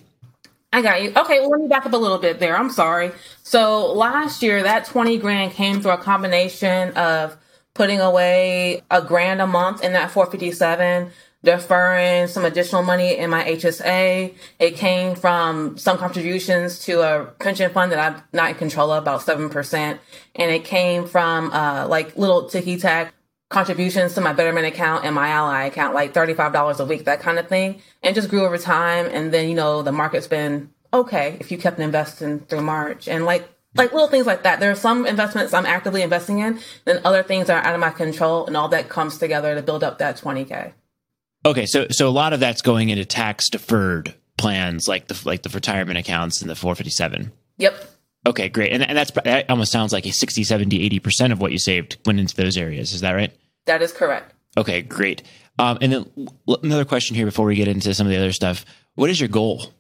I 0.72 0.82
got 0.82 1.02
you. 1.02 1.14
Okay, 1.16 1.40
well, 1.40 1.50
let 1.50 1.62
me 1.62 1.68
back 1.68 1.86
up 1.86 1.94
a 1.94 1.98
little 1.98 2.18
bit 2.20 2.40
there. 2.40 2.56
I'm 2.56 2.70
sorry. 2.70 3.12
So 3.44 3.92
last 3.94 4.44
year, 4.44 4.62
that 4.64 4.86
20 4.86 5.18
grand 5.18 5.54
came 5.54 5.82
through 5.82 5.92
a 5.92 5.98
combination 5.98 6.92
of 6.94 7.38
putting 7.78 8.02
away 8.02 8.82
a 8.90 9.04
grand 9.04 9.40
a 9.40 9.46
month 9.46 9.84
in 9.84 9.94
that 9.94 10.10
457, 10.10 11.12
deferring 11.44 12.26
some 12.26 12.44
additional 12.44 12.82
money 12.82 13.16
in 13.16 13.30
my 13.30 13.44
HSA. 13.44 14.34
It 14.58 14.76
came 14.76 15.14
from 15.14 15.78
some 15.78 16.00
contributions 16.00 16.80
to 16.86 17.02
a 17.02 17.26
pension 17.40 17.72
fund 17.72 17.92
that 17.92 18.00
I'm 18.00 18.24
not 18.34 18.50
in 18.50 18.56
control 18.56 18.92
of, 18.92 19.04
about 19.04 19.22
7%. 19.22 20.00
And 20.36 20.52
it 20.52 20.66
came 20.66 21.06
from, 21.06 21.52
uh, 21.54 21.88
like 21.88 22.18
little 22.18 22.50
ticky 22.50 22.78
tack 22.78 23.14
contributions 23.50 24.16
to 24.16 24.22
my 24.22 24.34
Betterment 24.34 24.66
account 24.66 25.06
and 25.06 25.14
my 25.14 25.30
Ally 25.30 25.66
account, 25.66 25.94
like 25.94 26.16
$35 26.16 26.80
a 26.80 26.86
week, 26.86 27.06
that 27.06 27.20
kind 27.20 27.38
of 27.38 27.48
thing. 27.48 27.80
And 28.02 28.16
just 28.16 28.28
grew 28.28 28.44
over 28.44 28.58
time. 28.58 29.06
And 29.06 29.32
then, 29.32 29.50
you 29.50 29.56
know, 29.56 29.84
the 29.84 29.92
market's 29.92 30.28
been 30.28 30.72
okay 30.92 31.38
if 31.40 31.52
you 31.52 31.60
kept 31.60 31.80
investing 31.80 32.40
through 32.40 32.62
March. 32.62 33.08
And 33.08 33.24
like 33.24 33.48
like 33.78 33.94
little 33.94 34.08
things 34.08 34.26
like 34.26 34.44
that. 34.44 34.60
There 34.60 34.72
are 34.72 34.76
some 34.76 35.06
investments 35.06 35.54
I'm 35.54 35.66
actively 35.66 36.02
investing 36.02 36.40
in, 36.40 36.60
and 36.86 37.00
other 37.06 37.24
things 37.24 37.50
are 37.50 37.60
out 37.60 37.74
of 37.74 37.80
my 37.80 37.92
control, 37.92 38.46
and 38.46 38.58
all 38.58 38.68
that 38.70 38.90
comes 38.90 39.18
together 39.18 39.56
to 39.56 39.62
build 39.62 39.84
up 39.84 40.00
that 40.00 40.18
20k. 40.18 40.74
Okay, 41.46 41.66
so 41.66 41.88
so 41.90 42.08
a 42.08 42.12
lot 42.12 42.34
of 42.34 42.40
that's 42.40 42.62
going 42.62 42.90
into 42.90 43.06
tax 43.06 43.50
deferred 43.50 44.14
plans, 44.38 44.88
like 44.88 45.08
the 45.08 45.22
like 45.26 45.44
the 45.44 45.50
retirement 45.50 45.98
accounts 45.98 46.42
and 46.42 46.50
the 46.50 46.56
457. 46.56 47.32
Yep. 47.58 47.76
Okay, 48.28 48.50
great, 48.50 48.74
and 48.74 48.84
and 48.84 48.98
that's 48.98 49.12
that 49.12 49.50
almost 49.50 49.72
sounds 49.72 49.94
like 49.94 50.06
a 50.06 50.12
60, 50.12 50.44
70, 50.44 50.84
80 50.84 51.00
percent 51.00 51.34
of 51.34 51.40
what 51.40 51.52
you 51.52 51.60
saved 51.60 51.98
went 52.06 52.20
into 52.20 52.36
those 52.36 52.58
areas. 52.58 52.94
Is 52.94 53.02
that 53.02 53.14
right? 53.14 53.32
That 53.66 53.82
is 53.82 53.92
correct. 53.92 54.34
Okay, 54.58 54.82
great. 54.82 55.24
Um, 55.60 55.78
and 55.82 55.92
then 55.92 56.30
another 56.64 56.86
question 56.86 57.16
here 57.16 57.26
before 57.26 57.46
we 57.46 57.56
get 57.56 57.68
into 57.68 57.94
some 57.94 58.08
of 58.08 58.12
the 58.12 58.18
other 58.18 58.32
stuff. 58.32 58.66
What 58.96 59.10
is 59.10 59.20
your 59.20 59.30
goal? 59.30 59.72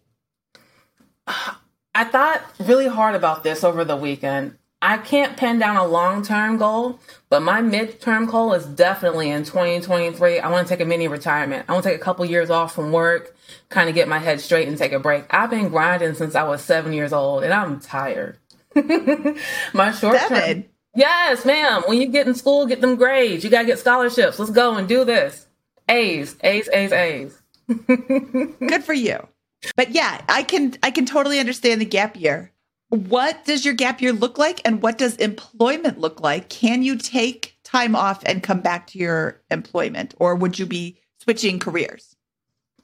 I 1.97 2.03
thought 2.03 2.43
really 2.59 2.87
hard 2.87 3.15
about 3.15 3.41
this 3.41 3.63
over 3.63 3.83
the 3.83 3.95
weekend. 3.95 4.55
I 4.83 4.99
can't 4.99 5.35
pin 5.35 5.57
down 5.57 5.77
a 5.77 5.87
long 5.87 6.21
term 6.21 6.57
goal, 6.57 6.99
but 7.27 7.41
my 7.41 7.59
midterm 7.63 8.29
goal 8.29 8.53
is 8.53 8.67
definitely 8.67 9.31
in 9.31 9.43
2023. 9.43 10.39
I 10.39 10.51
want 10.51 10.67
to 10.67 10.71
take 10.71 10.79
a 10.79 10.85
mini 10.85 11.07
retirement. 11.07 11.65
I 11.67 11.73
want 11.73 11.85
to 11.85 11.89
take 11.89 11.99
a 11.99 12.03
couple 12.03 12.23
years 12.23 12.51
off 12.51 12.75
from 12.75 12.91
work, 12.91 13.35
kind 13.69 13.89
of 13.89 13.95
get 13.95 14.07
my 14.07 14.19
head 14.19 14.39
straight 14.41 14.67
and 14.67 14.77
take 14.77 14.91
a 14.91 14.99
break. 14.99 15.25
I've 15.31 15.49
been 15.49 15.69
grinding 15.69 16.13
since 16.13 16.35
I 16.35 16.43
was 16.43 16.61
seven 16.61 16.93
years 16.93 17.13
old 17.13 17.43
and 17.43 17.51
I'm 17.51 17.79
tired. 17.79 18.37
my 19.73 19.91
short 19.91 20.19
term. 20.27 20.65
Yes, 20.93 21.45
ma'am. 21.45 21.81
When 21.87 21.99
you 21.99 22.09
get 22.09 22.27
in 22.27 22.35
school, 22.35 22.67
get 22.67 22.79
them 22.79 22.95
grades. 22.95 23.43
You 23.43 23.49
got 23.49 23.61
to 23.61 23.67
get 23.67 23.79
scholarships. 23.79 24.37
Let's 24.37 24.51
go 24.51 24.75
and 24.75 24.87
do 24.87 25.03
this. 25.03 25.47
A's, 25.89 26.35
A's, 26.43 26.69
A's, 26.71 26.91
A's. 26.91 27.41
Good 27.87 28.83
for 28.83 28.93
you. 28.93 29.27
But 29.75 29.91
yeah, 29.91 30.21
I 30.29 30.43
can 30.43 30.75
I 30.83 30.91
can 30.91 31.05
totally 31.05 31.39
understand 31.39 31.81
the 31.81 31.85
gap 31.85 32.19
year. 32.19 32.51
What 32.89 33.43
does 33.45 33.65
your 33.65 33.73
gap 33.73 34.01
year 34.01 34.13
look 34.13 34.37
like 34.37 34.61
and 34.63 34.81
what 34.81 34.97
does 34.97 35.17
employment 35.17 35.99
look 35.99 36.21
like? 36.21 36.49
Can 36.49 36.83
you 36.83 36.97
take 36.97 37.57
time 37.63 37.95
off 37.95 38.23
and 38.25 38.41
come 38.41 38.61
back 38.61 38.87
to 38.87 38.97
your 38.97 39.41
employment 39.51 40.15
or 40.19 40.35
would 40.35 40.57
you 40.57 40.65
be 40.65 41.01
switching 41.21 41.59
careers? 41.59 42.15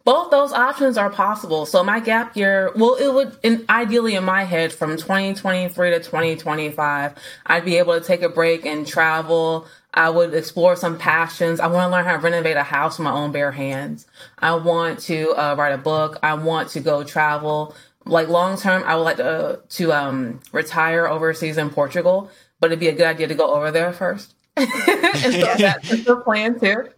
Both 0.03 0.31
those 0.31 0.51
options 0.51 0.97
are 0.97 1.09
possible. 1.09 1.65
So 1.65 1.81
my 1.81 2.01
gap 2.01 2.35
year, 2.35 2.73
well, 2.75 2.95
it 2.95 3.13
would 3.13 3.37
in, 3.41 3.63
ideally 3.69 4.15
in 4.15 4.25
my 4.25 4.43
head 4.43 4.73
from 4.73 4.97
2023 4.97 5.91
to 5.91 5.99
2025, 5.99 7.13
I'd 7.45 7.63
be 7.63 7.77
able 7.77 7.97
to 7.97 8.05
take 8.05 8.21
a 8.21 8.27
break 8.27 8.65
and 8.65 8.85
travel. 8.85 9.65
I 9.93 10.09
would 10.09 10.33
explore 10.33 10.75
some 10.75 10.97
passions. 10.97 11.59
I 11.59 11.67
want 11.67 11.89
to 11.89 11.95
learn 11.95 12.05
how 12.05 12.13
to 12.13 12.19
renovate 12.19 12.57
a 12.57 12.63
house 12.63 12.97
with 12.97 13.05
my 13.05 13.11
own 13.11 13.31
bare 13.31 13.51
hands. 13.51 14.07
I 14.39 14.55
want 14.55 14.99
to 15.01 15.31
uh, 15.31 15.55
write 15.57 15.73
a 15.73 15.77
book. 15.77 16.17
I 16.23 16.33
want 16.33 16.69
to 16.69 16.79
go 16.79 17.03
travel. 17.03 17.75
Like 18.05 18.27
long 18.27 18.57
term, 18.57 18.83
I 18.85 18.95
would 18.95 19.03
like 19.03 19.17
to 19.17 19.61
to 19.67 19.93
um, 19.93 20.41
retire 20.51 21.07
overseas 21.07 21.57
in 21.57 21.69
Portugal, 21.69 22.29
but 22.59 22.67
it'd 22.67 22.79
be 22.79 22.89
a 22.89 22.93
good 22.93 23.05
idea 23.05 23.27
to 23.27 23.35
go 23.35 23.53
over 23.53 23.71
there 23.71 23.93
first. 23.93 24.35
and 24.57 24.67
so 24.67 25.55
that's 25.57 26.03
the 26.03 26.21
plan 26.23 26.59
too. 26.59 26.89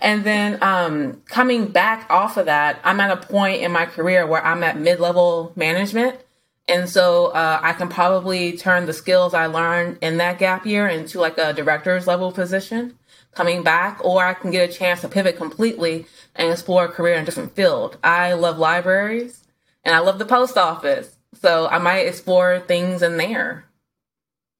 And 0.00 0.24
then 0.24 0.58
um, 0.62 1.22
coming 1.26 1.68
back 1.68 2.06
off 2.10 2.36
of 2.36 2.46
that, 2.46 2.80
I'm 2.84 3.00
at 3.00 3.10
a 3.10 3.16
point 3.16 3.62
in 3.62 3.72
my 3.72 3.86
career 3.86 4.26
where 4.26 4.44
I'm 4.44 4.62
at 4.62 4.78
mid 4.78 5.00
level 5.00 5.52
management. 5.56 6.18
And 6.66 6.88
so 6.88 7.26
uh, 7.26 7.60
I 7.62 7.74
can 7.74 7.88
probably 7.88 8.56
turn 8.56 8.86
the 8.86 8.92
skills 8.92 9.34
I 9.34 9.46
learned 9.46 9.98
in 10.00 10.16
that 10.16 10.38
gap 10.38 10.64
year 10.64 10.88
into 10.88 11.20
like 11.20 11.36
a 11.36 11.52
director's 11.52 12.06
level 12.06 12.32
position 12.32 12.98
coming 13.34 13.62
back, 13.62 14.02
or 14.04 14.24
I 14.24 14.34
can 14.34 14.50
get 14.50 14.70
a 14.70 14.72
chance 14.72 15.02
to 15.02 15.08
pivot 15.08 15.36
completely 15.36 16.06
and 16.34 16.50
explore 16.50 16.86
a 16.86 16.88
career 16.88 17.14
in 17.14 17.22
a 17.22 17.26
different 17.26 17.54
field. 17.54 17.98
I 18.02 18.32
love 18.32 18.58
libraries 18.58 19.44
and 19.84 19.94
I 19.94 19.98
love 19.98 20.18
the 20.18 20.24
post 20.24 20.56
office. 20.56 21.14
So 21.40 21.68
I 21.68 21.78
might 21.78 22.06
explore 22.06 22.60
things 22.60 23.02
in 23.02 23.16
there. 23.16 23.66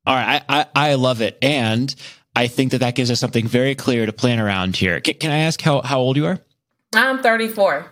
All 0.07 0.15
right. 0.15 0.43
I, 0.49 0.61
I, 0.61 0.91
I 0.91 0.95
love 0.95 1.23
it. 1.23 1.39
And 1.41 1.95
I 2.37 2.49
think 2.49 2.73
that 2.73 2.79
that 2.79 2.95
gives 2.95 3.11
us 3.11 3.21
something 3.21 3.47
very 3.47 3.75
clear 3.75 4.07
to 4.07 4.13
plan 4.13 4.41
around 4.41 4.77
here. 4.77 5.01
Can, 5.01 5.15
can 5.15 5.31
I 5.31 5.39
ask 5.39 5.61
how, 5.61 5.81
how 5.81 6.01
old 6.01 6.17
you 6.17 6.27
are? 6.27 6.39
I'm 6.93 7.23
34. 7.23 7.87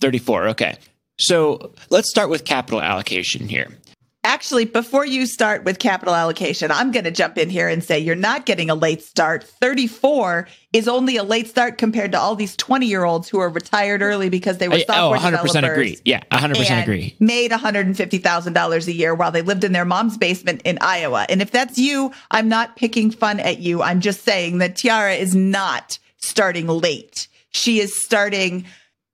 34. 0.00 0.48
Okay. 0.48 0.78
So 1.20 1.72
let's 1.90 2.10
start 2.10 2.30
with 2.30 2.44
capital 2.44 2.80
allocation 2.80 3.48
here. 3.48 3.68
Actually, 4.22 4.66
before 4.66 5.06
you 5.06 5.24
start 5.24 5.64
with 5.64 5.78
capital 5.78 6.14
allocation, 6.14 6.70
I'm 6.70 6.90
going 6.92 7.04
to 7.04 7.10
jump 7.10 7.38
in 7.38 7.48
here 7.48 7.68
and 7.68 7.82
say 7.82 7.98
you're 7.98 8.14
not 8.14 8.44
getting 8.44 8.68
a 8.68 8.74
late 8.74 9.02
start. 9.02 9.44
34 9.44 10.46
is 10.74 10.88
only 10.88 11.16
a 11.16 11.22
late 11.22 11.48
start 11.48 11.78
compared 11.78 12.12
to 12.12 12.18
all 12.18 12.34
these 12.36 12.54
20 12.56 12.84
year 12.84 13.04
olds 13.04 13.30
who 13.30 13.40
are 13.40 13.48
retired 13.48 14.02
early 14.02 14.28
because 14.28 14.58
they 14.58 14.68
were 14.68 14.80
software 14.80 15.18
I- 15.18 15.22
oh, 15.22 15.38
100% 15.38 15.44
developers 15.44 15.70
agree. 15.70 15.98
Yeah, 16.04 16.20
100% 16.30 16.70
and 16.70 16.82
agree. 16.82 17.16
Made 17.18 17.50
$150,000 17.50 18.86
a 18.86 18.92
year 18.92 19.14
while 19.14 19.30
they 19.30 19.40
lived 19.40 19.64
in 19.64 19.72
their 19.72 19.86
mom's 19.86 20.18
basement 20.18 20.60
in 20.66 20.76
Iowa. 20.82 21.24
And 21.30 21.40
if 21.40 21.50
that's 21.50 21.78
you, 21.78 22.12
I'm 22.30 22.48
not 22.48 22.76
picking 22.76 23.10
fun 23.10 23.40
at 23.40 23.60
you. 23.60 23.80
I'm 23.80 24.00
just 24.00 24.22
saying 24.24 24.58
that 24.58 24.76
Tiara 24.76 25.14
is 25.14 25.34
not 25.34 25.98
starting 26.18 26.66
late. 26.66 27.26
She 27.52 27.80
is 27.80 28.04
starting 28.04 28.66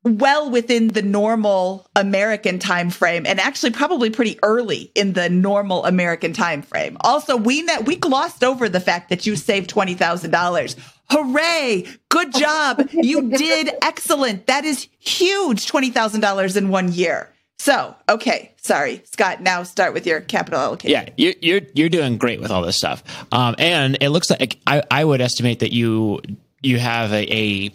well 0.06 0.50
within 0.50 0.88
the 0.88 1.02
normal 1.02 1.86
American 1.96 2.58
time 2.58 2.90
frame 2.90 3.26
and 3.26 3.40
actually 3.40 3.70
probably 3.70 4.10
pretty 4.10 4.38
early 4.42 4.90
in 4.94 5.12
the 5.12 5.28
normal 5.28 5.84
American 5.84 6.32
time 6.32 6.62
frame. 6.62 6.96
Also, 7.00 7.36
we 7.36 7.62
ne- 7.62 7.82
we 7.84 7.96
glossed 7.96 8.44
over 8.44 8.68
the 8.68 8.80
fact 8.80 9.10
that 9.10 9.26
you 9.26 9.36
saved 9.36 9.68
$20,000. 9.70 10.76
Hooray! 11.10 11.86
Good 12.08 12.34
job. 12.34 12.88
You 12.92 13.30
did 13.36 13.70
excellent. 13.82 14.46
That 14.46 14.64
is 14.64 14.88
huge 14.98 15.66
$20,000 15.66 16.56
in 16.56 16.68
one 16.68 16.92
year. 16.92 17.32
So, 17.58 17.96
okay, 18.08 18.52
sorry, 18.58 19.02
Scott, 19.10 19.40
now 19.40 19.62
start 19.62 19.94
with 19.94 20.06
your 20.06 20.20
capital 20.20 20.60
allocation. 20.60 20.90
Yeah, 20.90 21.08
you're 21.16 21.34
you're 21.40 21.68
you're 21.74 21.88
doing 21.88 22.18
great 22.18 22.38
with 22.38 22.50
all 22.50 22.60
this 22.60 22.76
stuff, 22.76 23.02
um, 23.32 23.54
and 23.58 23.96
it 24.02 24.10
looks 24.10 24.28
like 24.28 24.58
I, 24.66 24.82
I 24.90 25.02
would 25.02 25.22
estimate 25.22 25.60
that 25.60 25.72
you 25.72 26.20
you 26.62 26.78
have 26.78 27.12
a, 27.12 27.34
a 27.34 27.72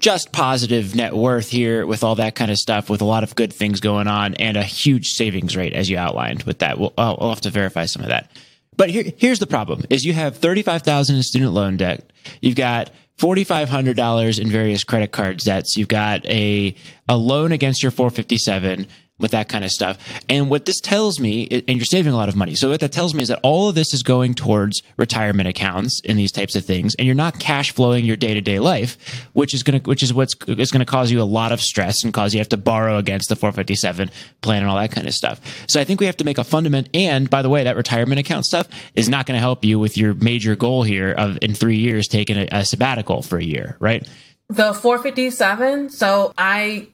just 0.00 0.32
positive 0.32 0.94
net 0.94 1.14
worth 1.14 1.48
here 1.48 1.86
with 1.86 2.04
all 2.04 2.16
that 2.16 2.34
kind 2.34 2.50
of 2.50 2.58
stuff, 2.58 2.90
with 2.90 3.00
a 3.00 3.04
lot 3.06 3.22
of 3.22 3.34
good 3.34 3.52
things 3.52 3.80
going 3.80 4.06
on, 4.06 4.34
and 4.34 4.56
a 4.56 4.62
huge 4.62 5.08
savings 5.08 5.56
rate 5.56 5.72
as 5.72 5.88
you 5.88 5.98
outlined 5.98 6.42
with 6.42 6.58
that. 6.58 6.78
We'll, 6.78 6.92
I'll, 6.98 7.16
I'll 7.20 7.28
have 7.30 7.40
to 7.42 7.50
verify 7.50 7.86
some 7.86 8.02
of 8.02 8.08
that. 8.08 8.30
But 8.76 8.90
here, 8.90 9.04
here's 9.16 9.38
the 9.38 9.46
problem: 9.46 9.84
is 9.90 10.04
you 10.04 10.12
have 10.12 10.36
thirty 10.36 10.62
five 10.62 10.82
thousand 10.82 11.16
in 11.16 11.22
student 11.22 11.52
loan 11.52 11.76
debt, 11.76 12.10
you've 12.40 12.56
got 12.56 12.90
forty 13.16 13.44
five 13.44 13.68
hundred 13.68 13.96
dollars 13.96 14.38
in 14.38 14.48
various 14.48 14.84
credit 14.84 15.12
card 15.12 15.38
debts, 15.38 15.76
you've 15.76 15.88
got 15.88 16.26
a 16.26 16.74
a 17.08 17.16
loan 17.16 17.52
against 17.52 17.82
your 17.82 17.90
four 17.90 18.10
fifty 18.10 18.36
seven 18.36 18.86
with 19.18 19.30
that 19.30 19.48
kind 19.48 19.64
of 19.64 19.70
stuff. 19.70 19.98
And 20.28 20.50
what 20.50 20.66
this 20.66 20.80
tells 20.80 21.18
me, 21.18 21.48
and 21.66 21.76
you're 21.76 21.84
saving 21.84 22.12
a 22.12 22.16
lot 22.16 22.28
of 22.28 22.36
money. 22.36 22.54
So 22.54 22.68
what 22.70 22.80
that 22.80 22.92
tells 22.92 23.14
me 23.14 23.22
is 23.22 23.28
that 23.28 23.40
all 23.42 23.68
of 23.68 23.74
this 23.74 23.94
is 23.94 24.02
going 24.02 24.34
towards 24.34 24.82
retirement 24.96 25.48
accounts 25.48 26.02
and 26.06 26.18
these 26.18 26.32
types 26.32 26.54
of 26.54 26.64
things, 26.64 26.94
and 26.96 27.06
you're 27.06 27.14
not 27.14 27.38
cash 27.38 27.72
flowing 27.72 28.04
your 28.04 28.16
day 28.16 28.34
to 28.34 28.40
day 28.40 28.58
life, 28.58 29.26
which 29.32 29.54
is 29.54 29.62
going 29.62 29.80
to, 29.80 29.88
which 29.88 30.02
is 30.02 30.12
what's 30.12 30.34
is 30.46 30.70
going 30.70 30.84
to 30.84 30.90
cause 30.90 31.10
you 31.10 31.20
a 31.20 31.24
lot 31.24 31.52
of 31.52 31.60
stress 31.60 32.04
and 32.04 32.12
cause 32.12 32.34
you 32.34 32.40
have 32.40 32.48
to 32.50 32.56
borrow 32.56 32.98
against 32.98 33.28
the 33.28 33.36
457 33.36 34.10
plan 34.42 34.62
and 34.62 34.70
all 34.70 34.76
that 34.76 34.92
kind 34.92 35.06
of 35.06 35.14
stuff. 35.14 35.40
So 35.68 35.80
I 35.80 35.84
think 35.84 36.00
we 36.00 36.06
have 36.06 36.16
to 36.18 36.24
make 36.24 36.38
a 36.38 36.44
fundament. 36.44 36.90
And 36.92 37.30
by 37.30 37.42
the 37.42 37.48
way, 37.48 37.64
that 37.64 37.76
retirement 37.76 38.20
account 38.20 38.44
stuff 38.44 38.68
is 38.94 39.08
not 39.08 39.26
going 39.26 39.36
to 39.36 39.40
help 39.40 39.64
you 39.64 39.78
with 39.78 39.96
your 39.96 40.14
major 40.14 40.56
goal 40.56 40.82
here 40.82 41.12
of 41.12 41.38
in 41.40 41.54
three 41.54 41.78
years 41.78 42.06
taking 42.06 42.36
a, 42.36 42.48
a 42.52 42.64
sabbatical 42.64 43.22
for 43.22 43.38
a 43.38 43.44
year, 43.44 43.76
right? 43.80 44.06
The 44.48 44.74
457, 44.74 45.90
so 45.90 46.32
I 46.38 46.88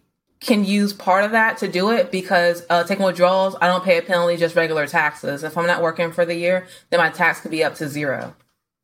can 0.44 0.64
use 0.64 0.92
part 0.92 1.24
of 1.24 1.33
that 1.33 1.59
to 1.59 1.68
do 1.68 1.90
it 1.90 2.11
because 2.11 2.64
uh, 2.68 2.85
taking 2.85 3.05
withdrawals, 3.05 3.57
I 3.61 3.68
don't 3.68 3.85
pay 3.85 3.98
a 3.98 4.02
penalty, 4.02 4.37
just 4.37 4.57
regular 4.57 4.87
taxes. 4.87 5.44
If 5.44 5.57
I'm 5.57 5.66
not 5.66 5.83
working 5.83 6.12
for 6.12 6.24
the 6.24 6.35
year, 6.35 6.66
then 6.90 7.00
my 7.00 7.11
tax 7.11 7.40
could 7.40 7.50
be 7.50 7.64
up 7.64 7.76
to 7.76 7.88
zero. 7.88 8.35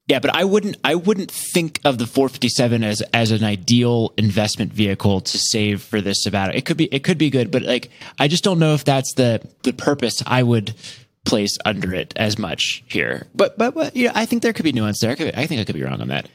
Yeah, 0.06 0.20
but 0.20 0.34
I 0.34 0.44
wouldn't 0.44 0.78
I 0.84 0.94
wouldn't 0.94 1.30
think 1.30 1.80
of 1.84 1.98
the 1.98 2.06
457 2.06 2.82
as 2.82 3.02
as 3.12 3.30
an 3.30 3.44
ideal 3.44 4.14
investment 4.16 4.72
vehicle 4.72 5.20
to 5.20 5.38
save 5.38 5.82
for 5.82 6.00
this 6.00 6.22
sabbatical. 6.22 6.58
It 6.58 6.64
could 6.64 6.78
be 6.78 6.86
it 6.86 7.04
could 7.04 7.18
be 7.18 7.28
good, 7.28 7.50
but 7.50 7.62
like 7.62 7.90
I 8.18 8.26
just 8.26 8.42
don't 8.42 8.58
know 8.58 8.72
if 8.72 8.84
that's 8.84 9.12
the 9.14 9.46
the 9.64 9.74
purpose 9.74 10.22
I 10.26 10.42
would 10.42 10.74
place 11.26 11.58
under 11.66 11.94
it 11.94 12.14
as 12.16 12.38
much 12.38 12.82
here. 12.86 13.26
But 13.34 13.58
but, 13.58 13.74
but 13.74 13.94
yeah, 13.94 14.12
I 14.14 14.24
think 14.24 14.42
there 14.42 14.54
could 14.54 14.64
be 14.64 14.72
nuance 14.72 15.00
there. 15.00 15.10
I, 15.10 15.14
could, 15.14 15.34
I 15.34 15.46
think 15.46 15.60
I 15.60 15.64
could 15.64 15.74
be 15.74 15.82
wrong 15.82 16.00
on 16.00 16.08
that. 16.08 16.30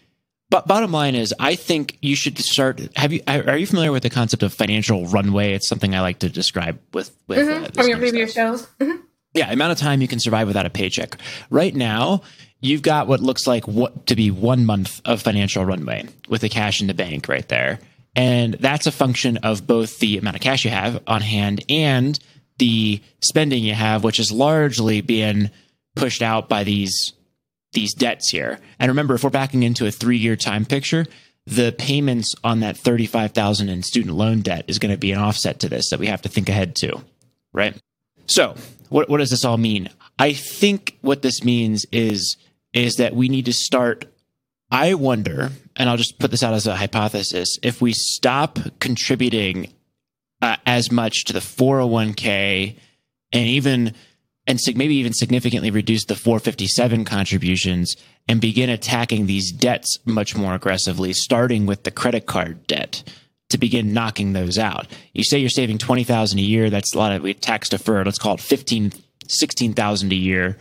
But 0.53 0.67
bottom 0.67 0.91
line 0.91 1.15
is, 1.15 1.33
I 1.39 1.55
think 1.55 1.97
you 2.03 2.15
should 2.15 2.37
start. 2.37 2.79
Have 2.95 3.11
you 3.11 3.21
are 3.25 3.57
you 3.57 3.65
familiar 3.65 3.91
with 3.91 4.03
the 4.03 4.11
concept 4.11 4.43
of 4.43 4.53
financial 4.53 5.07
runway? 5.07 5.53
It's 5.53 5.67
something 5.67 5.95
I 5.95 6.01
like 6.01 6.19
to 6.19 6.29
describe 6.29 6.79
with 6.93 7.09
with 7.27 7.49
uh, 7.49 7.71
From 7.71 7.87
your 7.87 7.97
previous 7.97 8.33
shows. 8.33 8.67
Mhm. 8.79 8.99
Yeah, 9.33 9.51
amount 9.51 9.71
of 9.71 9.79
time 9.79 9.99
you 9.99 10.07
can 10.07 10.19
survive 10.19 10.45
without 10.45 10.67
a 10.67 10.69
paycheck. 10.69 11.17
Right 11.49 11.73
now, 11.75 12.21
you've 12.61 12.83
got 12.83 13.07
what 13.07 13.19
looks 13.19 13.47
like 13.47 13.67
what 13.67 14.05
to 14.05 14.15
be 14.15 14.29
one 14.29 14.63
month 14.63 15.01
of 15.05 15.23
financial 15.23 15.65
runway 15.65 16.05
with 16.29 16.41
the 16.41 16.49
cash 16.49 16.81
in 16.81 16.85
the 16.85 16.93
bank 16.93 17.27
right 17.27 17.47
there. 17.47 17.79
And 18.15 18.53
that's 18.53 18.85
a 18.85 18.91
function 18.91 19.37
of 19.37 19.65
both 19.65 19.97
the 19.97 20.19
amount 20.19 20.35
of 20.35 20.43
cash 20.43 20.65
you 20.65 20.69
have 20.69 21.01
on 21.07 21.21
hand 21.21 21.65
and 21.67 22.19
the 22.59 23.01
spending 23.23 23.63
you 23.63 23.73
have, 23.73 24.03
which 24.03 24.19
is 24.19 24.31
largely 24.31 25.01
being 25.01 25.49
pushed 25.95 26.21
out 26.21 26.47
by 26.47 26.63
these 26.63 27.13
these 27.73 27.93
debts 27.93 28.29
here. 28.29 28.59
And 28.79 28.89
remember, 28.89 29.15
if 29.15 29.23
we're 29.23 29.29
backing 29.29 29.63
into 29.63 29.86
a 29.86 29.91
three 29.91 30.17
year 30.17 30.36
time 30.36 30.65
picture, 30.65 31.05
the 31.45 31.75
payments 31.77 32.33
on 32.43 32.62
that 32.62 32.77
thirty 32.77 33.05
five 33.05 33.31
thousand 33.31 33.69
in 33.69 33.83
student 33.83 34.15
loan 34.15 34.41
debt 34.41 34.65
is 34.67 34.79
going 34.79 34.93
to 34.93 34.97
be 34.97 35.12
an 35.12 35.19
offset 35.19 35.59
to 35.59 35.69
this 35.69 35.89
that 35.89 35.99
we 35.99 36.07
have 36.07 36.21
to 36.21 36.29
think 36.29 36.49
ahead 36.49 36.75
to, 36.77 37.01
right? 37.51 37.75
So, 38.27 38.55
what 38.89 39.09
what 39.09 39.17
does 39.17 39.29
this 39.29 39.45
all 39.45 39.57
mean? 39.57 39.89
I 40.17 40.33
think 40.33 40.97
what 41.01 41.21
this 41.21 41.43
means 41.43 41.86
is 41.91 42.38
is 42.73 42.95
that 42.95 43.15
we 43.15 43.29
need 43.29 43.45
to 43.45 43.53
start. 43.53 44.05
I 44.71 44.95
wonder, 44.95 45.51
and 45.75 45.88
I'll 45.88 45.97
just 45.97 46.17
put 46.17 46.31
this 46.31 46.41
out 46.41 46.53
as 46.53 46.65
a 46.65 46.75
hypothesis: 46.75 47.57
if 47.62 47.81
we 47.81 47.93
stop 47.93 48.57
contributing 48.79 49.73
uh, 50.41 50.57
as 50.65 50.91
much 50.91 51.25
to 51.25 51.33
the 51.33 51.39
401k 51.39 52.75
and 53.31 53.47
even 53.47 53.93
and 54.45 54.60
maybe 54.75 54.95
even 54.95 55.13
significantly 55.13 55.71
reduce 55.71 56.06
the 56.06 56.15
457 56.15 57.06
contributions 57.06 57.95
and 58.27 58.41
begin 58.41 58.69
attacking 58.69 59.25
these 59.25 59.51
debts 59.51 59.97
much 60.06 60.36
more 60.36 60.53
aggressively, 60.53 61.13
starting 61.13 61.65
with 61.65 61.84
the 61.84 61.91
credit 61.91 62.25
card 62.25 62.65
debt 62.67 63.03
to 63.49 63.58
begin 63.58 63.93
knocking 63.93 64.34
those 64.34 64.58
out. 64.58 64.88
You 65.13 65.23
say 65.23 65.38
you're 65.38 65.49
saving 65.49 65.77
20,000 65.77 66.39
a 66.39 66.41
year, 66.41 66.69
that's 66.69 66.93
a 66.93 66.97
lot 66.97 67.12
of 67.12 67.39
tax 67.39 67.69
deferred. 67.69 68.06
Let's 68.06 68.19
call 68.19 68.36
it 68.36 68.41
15 68.41 68.91
16,000 69.27 70.12
a 70.12 70.15
year 70.15 70.58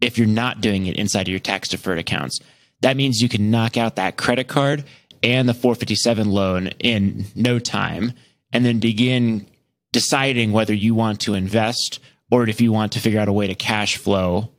if 0.00 0.18
you're 0.18 0.26
not 0.26 0.60
doing 0.60 0.86
it 0.86 0.96
inside 0.96 1.22
of 1.22 1.28
your 1.28 1.38
tax 1.38 1.68
deferred 1.68 1.98
accounts. 1.98 2.40
That 2.80 2.96
means 2.96 3.20
you 3.20 3.28
can 3.28 3.50
knock 3.50 3.76
out 3.76 3.96
that 3.96 4.16
credit 4.16 4.48
card 4.48 4.84
and 5.22 5.48
the 5.48 5.54
457 5.54 6.30
loan 6.30 6.68
in 6.78 7.26
no 7.34 7.58
time 7.58 8.14
and 8.52 8.64
then 8.64 8.80
begin 8.80 9.46
deciding 9.92 10.52
whether 10.52 10.74
you 10.74 10.94
want 10.94 11.20
to 11.20 11.34
invest 11.34 12.00
or 12.30 12.48
if 12.48 12.60
you 12.60 12.72
want 12.72 12.92
to 12.92 13.00
figure 13.00 13.20
out 13.20 13.28
a 13.28 13.32
way 13.32 13.46
to 13.46 13.54
cash 13.54 13.96
flow, 13.96 14.50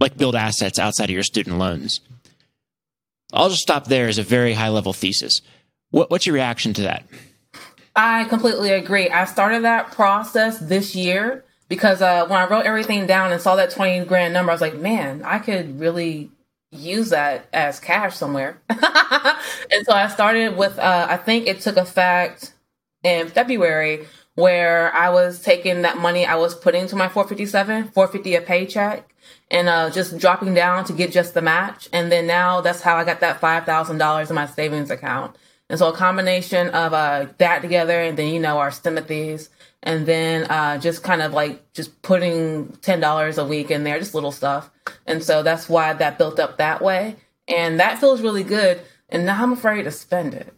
like 0.00 0.16
build 0.16 0.34
assets 0.34 0.78
outside 0.78 1.04
of 1.04 1.10
your 1.10 1.22
student 1.22 1.58
loans. 1.58 2.00
I'll 3.32 3.48
just 3.48 3.62
stop 3.62 3.86
there 3.86 4.08
as 4.08 4.18
a 4.18 4.22
very 4.22 4.54
high 4.54 4.68
level 4.68 4.92
thesis. 4.92 5.40
What, 5.90 6.10
what's 6.10 6.26
your 6.26 6.34
reaction 6.34 6.72
to 6.74 6.82
that? 6.82 7.04
I 7.96 8.24
completely 8.24 8.70
agree. 8.70 9.08
I 9.08 9.24
started 9.24 9.64
that 9.64 9.92
process 9.92 10.58
this 10.58 10.96
year 10.96 11.44
because 11.68 12.02
uh, 12.02 12.26
when 12.26 12.40
I 12.40 12.48
wrote 12.48 12.66
everything 12.66 13.06
down 13.06 13.32
and 13.32 13.40
saw 13.40 13.56
that 13.56 13.70
20 13.70 14.04
grand 14.04 14.34
number, 14.34 14.50
I 14.50 14.54
was 14.54 14.60
like, 14.60 14.76
man, 14.76 15.22
I 15.24 15.38
could 15.38 15.78
really 15.78 16.30
use 16.70 17.10
that 17.10 17.46
as 17.52 17.78
cash 17.78 18.16
somewhere. 18.16 18.58
and 18.68 19.86
so 19.86 19.92
I 19.92 20.08
started 20.08 20.56
with, 20.56 20.78
uh, 20.78 21.06
I 21.08 21.16
think 21.16 21.46
it 21.46 21.60
took 21.60 21.76
effect 21.76 22.52
in 23.04 23.28
February 23.28 24.06
where 24.34 24.92
I 24.94 25.10
was 25.10 25.40
taking 25.40 25.82
that 25.82 25.98
money 25.98 26.26
I 26.26 26.36
was 26.36 26.54
putting 26.54 26.86
to 26.88 26.96
my 26.96 27.08
457, 27.08 27.88
450 27.92 28.34
a 28.34 28.40
paycheck 28.40 29.14
and 29.50 29.68
uh, 29.68 29.90
just 29.90 30.18
dropping 30.18 30.54
down 30.54 30.84
to 30.86 30.92
get 30.92 31.12
just 31.12 31.34
the 31.34 31.42
match. 31.42 31.88
And 31.92 32.10
then 32.10 32.26
now 32.26 32.60
that's 32.60 32.80
how 32.80 32.96
I 32.96 33.04
got 33.04 33.20
that 33.20 33.40
$5,000 33.40 34.28
in 34.28 34.34
my 34.34 34.46
savings 34.46 34.90
account. 34.90 35.36
And 35.70 35.78
so 35.78 35.88
a 35.88 35.96
combination 35.96 36.68
of 36.68 36.92
uh, 36.92 37.26
that 37.38 37.62
together 37.62 37.98
and 38.00 38.18
then, 38.18 38.32
you 38.34 38.40
know, 38.40 38.58
our 38.58 38.70
Timothy's 38.70 39.48
and 39.82 40.06
then 40.06 40.44
uh, 40.50 40.78
just 40.78 41.02
kind 41.02 41.22
of 41.22 41.32
like 41.32 41.72
just 41.72 42.02
putting 42.02 42.68
$10 42.68 43.38
a 43.38 43.46
week 43.46 43.70
in 43.70 43.84
there, 43.84 43.98
just 43.98 44.14
little 44.14 44.32
stuff. 44.32 44.70
And 45.06 45.22
so 45.22 45.42
that's 45.42 45.68
why 45.68 45.92
that 45.92 46.18
built 46.18 46.38
up 46.38 46.58
that 46.58 46.82
way. 46.82 47.16
And 47.46 47.80
that 47.80 47.98
feels 47.98 48.20
really 48.20 48.44
good. 48.44 48.80
And 49.08 49.26
now 49.26 49.42
I'm 49.42 49.52
afraid 49.52 49.84
to 49.84 49.90
spend 49.90 50.34
it. 50.34 50.52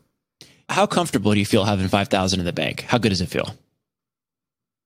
How 0.68 0.86
comfortable 0.86 1.32
do 1.32 1.38
you 1.38 1.46
feel 1.46 1.64
having 1.64 1.88
5000 1.88 2.40
in 2.40 2.46
the 2.46 2.52
bank? 2.52 2.82
How 2.82 2.98
good 2.98 3.10
does 3.10 3.20
it 3.20 3.28
feel? 3.28 3.54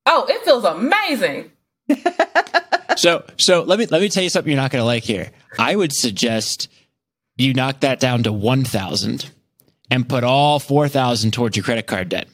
Oh, 0.06 0.26
it 0.28 0.44
feels 0.44 0.64
amazing. 0.64 1.50
so 2.96 3.24
so 3.38 3.62
let 3.62 3.78
me 3.78 3.86
let 3.86 4.00
me 4.00 4.08
tell 4.08 4.22
you 4.22 4.28
something 4.30 4.50
you're 4.50 4.60
not 4.60 4.70
going 4.70 4.82
to 4.82 4.86
like 4.86 5.04
here. 5.04 5.30
I 5.58 5.74
would 5.74 5.92
suggest 5.92 6.68
you 7.36 7.54
knock 7.54 7.80
that 7.80 8.00
down 8.00 8.22
to 8.24 8.32
1000 8.32 9.30
and 9.90 10.08
put 10.08 10.24
all 10.24 10.58
4000 10.58 11.32
towards 11.32 11.56
your 11.56 11.64
credit 11.64 11.86
card 11.86 12.08
debt. 12.08 12.28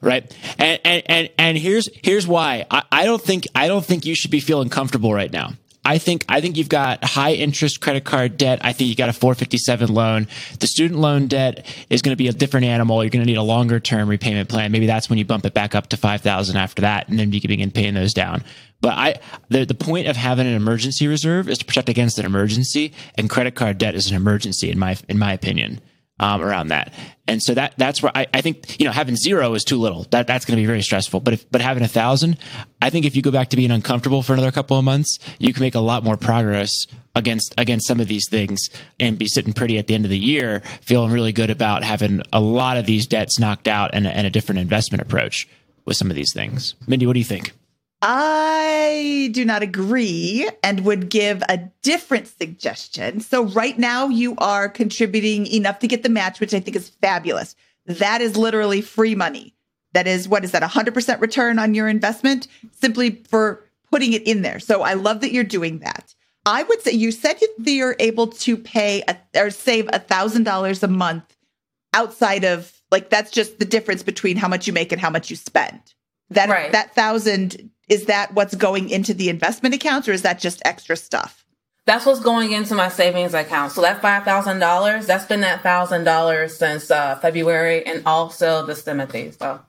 Right? 0.00 0.36
And 0.58 0.80
and 0.84 1.02
and, 1.06 1.30
and 1.38 1.58
here's 1.58 1.88
here's 2.02 2.26
why. 2.26 2.66
I, 2.70 2.82
I 2.92 3.04
don't 3.06 3.22
think 3.22 3.46
I 3.54 3.66
don't 3.66 3.84
think 3.84 4.06
you 4.06 4.14
should 4.14 4.30
be 4.30 4.40
feeling 4.40 4.68
comfortable 4.68 5.12
right 5.12 5.32
now. 5.32 5.52
I 5.84 5.98
think 5.98 6.24
I 6.28 6.40
think 6.40 6.56
you've 6.56 6.68
got 6.68 7.04
high 7.04 7.32
interest 7.32 7.80
credit 7.80 8.04
card 8.04 8.38
debt. 8.38 8.60
I 8.62 8.72
think 8.72 8.88
you 8.88 8.96
got 8.96 9.10
a 9.10 9.12
457 9.12 9.92
loan. 9.92 10.28
The 10.60 10.66
student 10.66 11.00
loan 11.00 11.26
debt 11.26 11.66
is 11.90 12.00
going 12.00 12.12
to 12.12 12.16
be 12.16 12.28
a 12.28 12.32
different 12.32 12.66
animal. 12.66 13.04
You're 13.04 13.10
going 13.10 13.24
to 13.24 13.30
need 13.30 13.36
a 13.36 13.42
longer 13.42 13.80
term 13.80 14.08
repayment 14.08 14.48
plan. 14.48 14.72
Maybe 14.72 14.86
that's 14.86 15.10
when 15.10 15.18
you 15.18 15.24
bump 15.24 15.44
it 15.44 15.52
back 15.52 15.74
up 15.74 15.88
to 15.88 15.96
5,000 15.96 16.56
after 16.56 16.82
that, 16.82 17.08
and 17.08 17.18
then 17.18 17.32
you 17.32 17.40
can 17.40 17.48
begin 17.48 17.70
paying 17.70 17.94
those 17.94 18.14
down. 18.14 18.42
But 18.80 18.94
I 18.94 19.20
the 19.50 19.64
the 19.64 19.74
point 19.74 20.08
of 20.08 20.16
having 20.16 20.46
an 20.46 20.54
emergency 20.54 21.06
reserve 21.06 21.48
is 21.48 21.58
to 21.58 21.64
protect 21.64 21.88
against 21.88 22.18
an 22.18 22.24
emergency, 22.24 22.92
and 23.16 23.28
credit 23.28 23.54
card 23.54 23.78
debt 23.78 23.94
is 23.94 24.10
an 24.10 24.16
emergency 24.16 24.70
in 24.70 24.78
my 24.78 24.96
in 25.08 25.18
my 25.18 25.32
opinion 25.32 25.80
um, 26.20 26.42
around 26.42 26.68
that. 26.68 26.92
And 27.26 27.42
so 27.42 27.54
that 27.54 27.74
that's 27.78 28.02
where 28.02 28.12
I, 28.14 28.26
I 28.32 28.40
think 28.40 28.78
you 28.78 28.86
know 28.86 28.92
having 28.92 29.16
zero 29.16 29.54
is 29.54 29.64
too 29.64 29.78
little. 29.78 30.04
That 30.10 30.26
that's 30.26 30.44
going 30.44 30.56
to 30.56 30.62
be 30.62 30.66
very 30.66 30.82
stressful. 30.82 31.20
But 31.20 31.34
if 31.34 31.50
but 31.50 31.60
having 31.60 31.82
a 31.82 31.88
thousand, 31.88 32.38
I 32.82 32.90
think 32.90 33.06
if 33.06 33.16
you 33.16 33.22
go 33.22 33.30
back 33.30 33.48
to 33.50 33.56
being 33.56 33.70
uncomfortable 33.70 34.22
for 34.22 34.34
another 34.34 34.52
couple 34.52 34.78
of 34.78 34.84
months, 34.84 35.18
you 35.38 35.52
can 35.52 35.62
make 35.62 35.74
a 35.74 35.80
lot 35.80 36.04
more 36.04 36.16
progress 36.16 36.70
against 37.14 37.54
against 37.56 37.86
some 37.86 38.00
of 38.00 38.08
these 38.08 38.28
things 38.28 38.68
and 39.00 39.18
be 39.18 39.26
sitting 39.26 39.52
pretty 39.52 39.78
at 39.78 39.86
the 39.86 39.94
end 39.94 40.04
of 40.04 40.10
the 40.10 40.18
year, 40.18 40.60
feeling 40.82 41.12
really 41.12 41.32
good 41.32 41.50
about 41.50 41.82
having 41.82 42.20
a 42.32 42.40
lot 42.40 42.76
of 42.76 42.86
these 42.86 43.06
debts 43.06 43.38
knocked 43.38 43.68
out 43.68 43.90
and, 43.94 44.06
and 44.06 44.26
a 44.26 44.30
different 44.30 44.58
investment 44.58 45.00
approach 45.00 45.48
with 45.86 45.96
some 45.96 46.10
of 46.10 46.16
these 46.16 46.32
things. 46.32 46.74
Mindy, 46.86 47.06
what 47.06 47.14
do 47.14 47.18
you 47.18 47.24
think? 47.24 47.52
I 48.06 49.30
do 49.32 49.46
not 49.46 49.62
agree 49.62 50.46
and 50.62 50.84
would 50.84 51.08
give 51.08 51.42
a 51.48 51.56
different 51.80 52.28
suggestion. 52.28 53.20
So, 53.20 53.44
right 53.46 53.78
now, 53.78 54.08
you 54.08 54.34
are 54.36 54.68
contributing 54.68 55.46
enough 55.46 55.78
to 55.78 55.88
get 55.88 56.02
the 56.02 56.10
match, 56.10 56.38
which 56.38 56.52
I 56.52 56.60
think 56.60 56.76
is 56.76 56.90
fabulous. 56.90 57.56
That 57.86 58.20
is 58.20 58.36
literally 58.36 58.82
free 58.82 59.14
money. 59.14 59.54
That 59.94 60.06
is, 60.06 60.28
what 60.28 60.44
is 60.44 60.50
that, 60.50 60.62
100% 60.62 61.20
return 61.20 61.58
on 61.58 61.72
your 61.72 61.88
investment 61.88 62.46
simply 62.72 63.22
for 63.26 63.64
putting 63.90 64.12
it 64.12 64.22
in 64.24 64.42
there. 64.42 64.60
So, 64.60 64.82
I 64.82 64.92
love 64.92 65.22
that 65.22 65.32
you're 65.32 65.42
doing 65.42 65.78
that. 65.78 66.14
I 66.44 66.62
would 66.62 66.82
say 66.82 66.92
you 66.92 67.10
said 67.10 67.40
you're 67.64 67.96
able 67.98 68.26
to 68.26 68.58
pay 68.58 69.02
a, 69.08 69.16
or 69.34 69.48
save 69.48 69.86
a 69.88 69.98
$1,000 69.98 70.82
a 70.82 70.88
month 70.88 71.36
outside 71.94 72.44
of 72.44 72.82
like 72.90 73.08
that's 73.08 73.30
just 73.30 73.58
the 73.58 73.64
difference 73.64 74.02
between 74.02 74.36
how 74.36 74.48
much 74.48 74.66
you 74.66 74.74
make 74.74 74.92
and 74.92 75.00
how 75.00 75.08
much 75.08 75.30
you 75.30 75.36
spend. 75.36 75.80
That 76.30 76.48
Right. 76.50 76.72
that 76.72 76.94
thousand 76.94 77.70
is 77.88 78.06
that 78.06 78.34
what's 78.34 78.54
going 78.54 78.90
into 78.90 79.14
the 79.14 79.28
investment 79.28 79.74
accounts 79.74 80.08
or 80.08 80.12
is 80.12 80.22
that 80.22 80.38
just 80.38 80.62
extra 80.64 80.96
stuff? 80.96 81.46
That's 81.86 82.06
what's 82.06 82.20
going 82.20 82.52
into 82.52 82.74
my 82.74 82.88
savings 82.88 83.34
account. 83.34 83.72
So 83.72 83.82
that 83.82 84.00
five 84.00 84.24
thousand 84.24 84.58
dollars, 84.58 85.06
that's 85.06 85.26
been 85.26 85.40
that 85.40 85.62
thousand 85.62 86.04
dollars 86.04 86.56
since 86.56 86.90
uh, 86.90 87.16
February, 87.16 87.84
and 87.86 88.02
also 88.06 88.64
the 88.64 88.72
Stimity. 88.72 89.38
So 89.38 89.60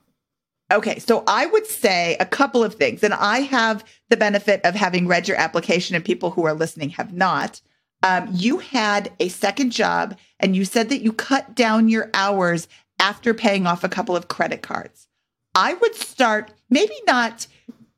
Okay, 0.72 0.98
so 0.98 1.22
I 1.28 1.46
would 1.46 1.66
say 1.66 2.16
a 2.18 2.26
couple 2.26 2.64
of 2.64 2.74
things, 2.74 3.04
and 3.04 3.14
I 3.14 3.40
have 3.40 3.84
the 4.08 4.16
benefit 4.16 4.60
of 4.64 4.74
having 4.74 5.06
read 5.06 5.28
your 5.28 5.36
application, 5.36 5.94
and 5.94 6.04
people 6.04 6.30
who 6.30 6.44
are 6.44 6.54
listening 6.54 6.90
have 6.90 7.12
not. 7.12 7.60
Um, 8.02 8.28
you 8.32 8.58
had 8.58 9.12
a 9.20 9.28
second 9.28 9.70
job, 9.70 10.18
and 10.40 10.56
you 10.56 10.64
said 10.64 10.88
that 10.88 11.02
you 11.02 11.12
cut 11.12 11.54
down 11.54 11.88
your 11.88 12.10
hours 12.14 12.66
after 12.98 13.32
paying 13.32 13.66
off 13.66 13.84
a 13.84 13.88
couple 13.88 14.16
of 14.16 14.26
credit 14.26 14.62
cards. 14.62 15.06
I 15.54 15.74
would 15.74 15.94
start 15.94 16.52
maybe 16.68 16.96
not, 17.06 17.46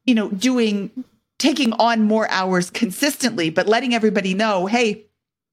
you 0.08 0.14
know, 0.14 0.30
doing 0.30 1.04
taking 1.38 1.74
on 1.74 2.02
more 2.02 2.26
hours 2.30 2.70
consistently, 2.70 3.50
but 3.50 3.68
letting 3.68 3.92
everybody 3.92 4.32
know, 4.32 4.64
hey, 4.64 5.04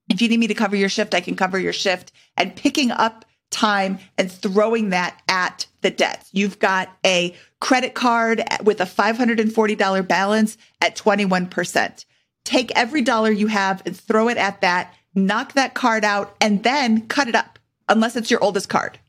if 0.10 0.22
you 0.22 0.30
need 0.30 0.40
me 0.40 0.48
to 0.48 0.54
cover 0.54 0.78
your 0.78 0.88
shift, 0.88 1.14
I 1.14 1.20
can 1.20 1.36
cover 1.36 1.60
your 1.60 1.74
shift, 1.74 2.14
and 2.38 2.56
picking 2.56 2.90
up 2.90 3.26
time 3.52 4.00
and 4.18 4.32
throwing 4.32 4.92
that 4.92 5.22
at 5.28 5.68
the 5.82 5.92
debts. 5.92 6.30
You've 6.32 6.58
got 6.58 6.90
a 7.06 7.36
credit 7.60 7.96
card 7.96 8.44
with 8.64 8.80
a 8.80 8.86
$540 8.86 10.08
balance 10.08 10.58
at 10.80 10.96
21%. 10.96 12.06
Take 12.46 12.72
every 12.78 13.02
dollar 13.02 13.32
you 13.32 13.48
have 13.48 13.84
and 13.86 13.96
throw 13.96 14.30
it 14.30 14.38
at 14.38 14.62
that, 14.62 14.94
knock 15.16 15.52
that 15.54 15.74
card 15.74 16.06
out, 16.06 16.34
and 16.40 16.64
then 16.64 17.08
cut 17.08 17.28
it 17.28 17.36
up, 17.36 17.60
unless 17.90 18.16
it's 18.16 18.32
your 18.32 18.42
oldest 18.42 18.70
card. 18.70 19.00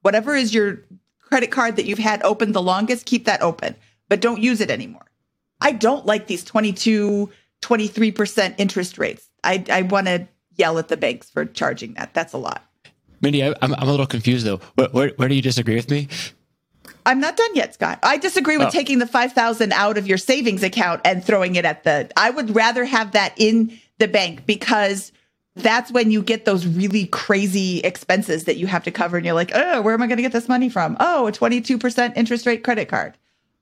Whatever 0.00 0.34
is 0.34 0.54
your 0.54 0.80
credit 1.20 1.50
card 1.50 1.76
that 1.76 1.84
you've 1.84 1.98
had 1.98 2.22
open 2.22 2.52
the 2.52 2.62
longest, 2.62 3.04
keep 3.04 3.26
that 3.26 3.42
open, 3.42 3.76
but 4.08 4.20
don't 4.20 4.42
use 4.42 4.60
it 4.60 4.70
anymore. 4.70 5.06
I 5.60 5.72
don't 5.72 6.04
like 6.06 6.26
these 6.26 6.44
22, 6.44 7.30
23% 7.62 8.54
interest 8.58 8.98
rates. 8.98 9.28
I, 9.42 9.64
I 9.70 9.82
want 9.82 10.06
to 10.06 10.26
yell 10.56 10.78
at 10.78 10.88
the 10.88 10.96
banks 10.96 11.30
for 11.30 11.44
charging 11.44 11.94
that. 11.94 12.14
That's 12.14 12.32
a 12.32 12.38
lot. 12.38 12.64
Mindy, 13.20 13.42
I, 13.44 13.54
I'm, 13.62 13.74
I'm 13.74 13.88
a 13.88 13.90
little 13.90 14.06
confused 14.06 14.44
though. 14.46 14.60
Where, 14.74 14.88
where, 14.88 15.08
where 15.16 15.28
do 15.28 15.34
you 15.34 15.42
disagree 15.42 15.76
with 15.76 15.90
me? 15.90 16.08
I'm 17.06 17.20
not 17.20 17.36
done 17.36 17.54
yet, 17.54 17.74
Scott. 17.74 17.98
I 18.02 18.16
disagree 18.18 18.56
with 18.56 18.68
Oh. 18.68 18.70
taking 18.70 18.98
the 18.98 19.06
5000 19.06 19.72
out 19.72 19.98
of 19.98 20.06
your 20.06 20.18
savings 20.18 20.62
account 20.62 21.00
and 21.04 21.24
throwing 21.24 21.56
it 21.56 21.64
at 21.64 21.84
the 21.84 22.10
I 22.16 22.30
would 22.30 22.54
rather 22.54 22.84
have 22.84 23.12
that 23.12 23.34
in 23.36 23.78
the 23.98 24.08
bank 24.08 24.46
because 24.46 25.12
that's 25.56 25.92
when 25.92 26.10
you 26.10 26.22
get 26.22 26.44
those 26.44 26.66
really 26.66 27.06
crazy 27.06 27.78
expenses 27.80 28.44
that 28.44 28.56
you 28.56 28.66
have 28.66 28.84
to 28.84 28.90
cover 28.90 29.16
and 29.16 29.24
you're 29.24 29.34
like, 29.34 29.52
"Oh, 29.54 29.82
where 29.82 29.94
am 29.94 30.02
I 30.02 30.06
going 30.08 30.16
to 30.16 30.22
get 30.22 30.32
this 30.32 30.48
money 30.48 30.68
from?" 30.68 30.96
Oh, 30.98 31.26
a 31.28 31.32
22% 31.32 32.16
interest 32.16 32.44
rate 32.46 32.64
credit 32.64 32.88
card. 32.88 33.16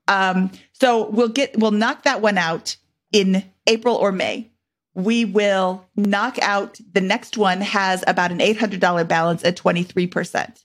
Um, 0.08 0.50
so 0.72 1.08
we'll 1.10 1.28
get 1.28 1.58
we'll 1.58 1.70
knock 1.70 2.02
that 2.04 2.20
one 2.20 2.38
out 2.38 2.76
in 3.12 3.44
April 3.66 3.96
or 3.96 4.12
May. 4.12 4.50
We 4.94 5.24
will 5.24 5.86
knock 5.96 6.38
out 6.40 6.78
the 6.92 7.00
next 7.00 7.38
one 7.38 7.60
has 7.60 8.04
about 8.06 8.30
an 8.30 8.40
$800 8.40 9.08
balance 9.08 9.42
at 9.42 9.56
23%. 9.56 10.64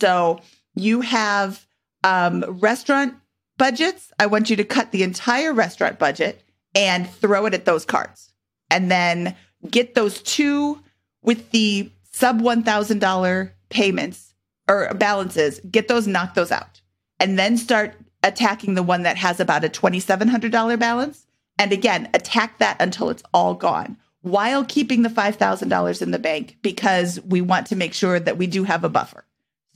So 0.00 0.40
you 0.74 1.00
have 1.02 1.64
um, 2.02 2.44
restaurant 2.48 3.14
budgets. 3.56 4.10
I 4.18 4.26
want 4.26 4.50
you 4.50 4.56
to 4.56 4.64
cut 4.64 4.90
the 4.90 5.04
entire 5.04 5.52
restaurant 5.52 5.98
budget 5.98 6.42
and 6.74 7.08
throw 7.08 7.46
it 7.46 7.54
at 7.54 7.66
those 7.66 7.84
cards. 7.84 8.32
And 8.70 8.90
then 8.90 9.36
get 9.70 9.94
those 9.94 10.22
two 10.22 10.80
with 11.22 11.50
the 11.50 11.90
sub 12.12 12.40
$1,000 12.40 13.52
payments 13.68 14.34
or 14.68 14.92
balances, 14.94 15.60
get 15.70 15.88
those, 15.88 16.06
knock 16.06 16.34
those 16.34 16.52
out. 16.52 16.80
And 17.20 17.38
then 17.38 17.56
start 17.56 17.94
attacking 18.22 18.74
the 18.74 18.82
one 18.82 19.02
that 19.02 19.16
has 19.16 19.40
about 19.40 19.64
a 19.64 19.68
$2,700 19.68 20.78
balance. 20.78 21.26
And 21.58 21.72
again, 21.72 22.08
attack 22.14 22.58
that 22.58 22.80
until 22.80 23.10
it's 23.10 23.22
all 23.34 23.54
gone 23.54 23.96
while 24.22 24.64
keeping 24.64 25.02
the 25.02 25.08
$5,000 25.08 26.02
in 26.02 26.10
the 26.10 26.18
bank 26.18 26.56
because 26.62 27.20
we 27.20 27.40
want 27.40 27.66
to 27.68 27.76
make 27.76 27.94
sure 27.94 28.18
that 28.18 28.36
we 28.36 28.46
do 28.46 28.64
have 28.64 28.84
a 28.84 28.88
buffer. 28.88 29.24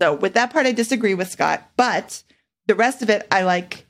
So 0.00 0.14
with 0.14 0.34
that 0.34 0.52
part, 0.52 0.66
I 0.66 0.72
disagree 0.72 1.14
with 1.14 1.30
Scott, 1.30 1.70
but 1.76 2.22
the 2.66 2.74
rest 2.74 3.02
of 3.02 3.10
it, 3.10 3.26
I 3.30 3.42
like. 3.42 3.86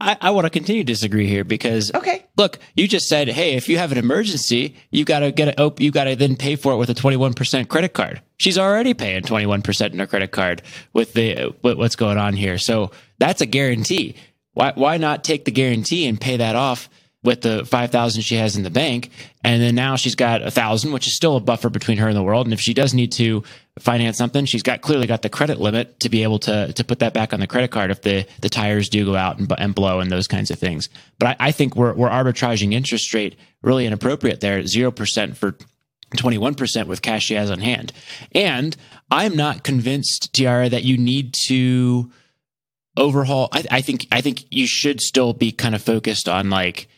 I, 0.00 0.16
I 0.20 0.30
want 0.30 0.46
to 0.46 0.50
continue 0.50 0.82
to 0.82 0.86
disagree 0.86 1.26
here 1.26 1.44
because 1.44 1.92
Okay. 1.94 2.24
look, 2.36 2.58
you 2.74 2.88
just 2.88 3.08
said, 3.08 3.28
hey, 3.28 3.54
if 3.54 3.68
you 3.68 3.76
have 3.78 3.92
an 3.92 3.98
emergency, 3.98 4.76
you 4.90 5.04
got 5.04 5.18
to 5.20 5.30
get 5.30 5.48
it. 5.48 5.54
Oh, 5.58 5.74
you 5.78 5.90
got 5.90 6.04
to 6.04 6.16
then 6.16 6.36
pay 6.36 6.56
for 6.56 6.72
it 6.72 6.76
with 6.76 6.88
a 6.90 6.94
21% 6.94 7.68
credit 7.68 7.92
card. 7.92 8.22
She's 8.38 8.56
already 8.56 8.94
paying 8.94 9.22
21% 9.22 9.92
in 9.92 9.98
her 9.98 10.06
credit 10.06 10.30
card 10.30 10.62
with 10.94 11.12
the 11.12 11.54
with 11.62 11.76
what's 11.76 11.96
going 11.96 12.16
on 12.18 12.32
here. 12.34 12.56
So 12.56 12.90
that's 13.18 13.42
a 13.42 13.46
guarantee. 13.46 14.16
Why 14.54 14.72
why 14.74 14.96
not 14.96 15.22
take 15.22 15.44
the 15.44 15.50
guarantee 15.50 16.06
and 16.08 16.20
pay 16.20 16.38
that 16.38 16.56
off 16.56 16.88
with 17.22 17.42
the 17.42 17.66
5000 17.66 18.22
she 18.22 18.36
has 18.36 18.56
in 18.56 18.62
the 18.62 18.70
bank 18.70 19.10
and 19.44 19.60
then 19.60 19.74
now 19.74 19.94
she's 19.96 20.14
got 20.14 20.40
a 20.40 20.44
1000 20.44 20.90
which 20.90 21.06
is 21.06 21.14
still 21.14 21.36
a 21.36 21.40
buffer 21.40 21.68
between 21.68 21.98
her 21.98 22.08
and 22.08 22.16
the 22.16 22.22
world 22.22 22.46
and 22.46 22.54
if 22.54 22.60
she 22.60 22.72
does 22.72 22.94
need 22.94 23.12
to 23.12 23.42
finance 23.80 24.18
something 24.18 24.44
she's 24.44 24.62
got 24.62 24.80
clearly 24.80 25.06
got 25.06 25.22
the 25.22 25.28
credit 25.28 25.60
limit 25.60 25.98
to 26.00 26.08
be 26.08 26.22
able 26.22 26.38
to 26.38 26.72
to 26.72 26.84
put 26.84 26.98
that 27.00 27.12
back 27.14 27.32
on 27.32 27.40
the 27.40 27.46
credit 27.46 27.70
card 27.70 27.90
if 27.90 28.02
the 28.02 28.26
the 28.40 28.48
tires 28.48 28.88
do 28.88 29.04
go 29.04 29.16
out 29.16 29.38
and, 29.38 29.52
and 29.58 29.74
blow 29.74 30.00
and 30.00 30.10
those 30.10 30.26
kinds 30.26 30.50
of 30.50 30.58
things. 30.58 30.88
But 31.18 31.28
I, 31.40 31.48
I 31.48 31.52
think 31.52 31.76
we're 31.76 31.94
we're 31.94 32.08
arbitraging 32.10 32.72
interest 32.72 33.12
rate 33.14 33.36
really 33.62 33.86
inappropriate 33.86 34.40
there 34.40 34.62
0% 34.62 35.36
for 35.36 35.56
21% 36.16 36.86
with 36.86 37.02
cash 37.02 37.24
she 37.24 37.34
has 37.34 37.50
on 37.50 37.60
hand. 37.60 37.92
And 38.32 38.76
i'm 39.10 39.36
not 39.36 39.64
convinced 39.64 40.32
tiara 40.32 40.68
that 40.68 40.84
you 40.84 40.96
need 40.96 41.34
to 41.46 42.10
overhaul 42.96 43.48
I, 43.52 43.64
I 43.70 43.80
think 43.80 44.06
i 44.12 44.20
think 44.20 44.44
you 44.50 44.66
should 44.66 45.00
still 45.00 45.32
be 45.32 45.52
kind 45.52 45.74
of 45.74 45.82
focused 45.82 46.28
on 46.28 46.50
like 46.50 46.88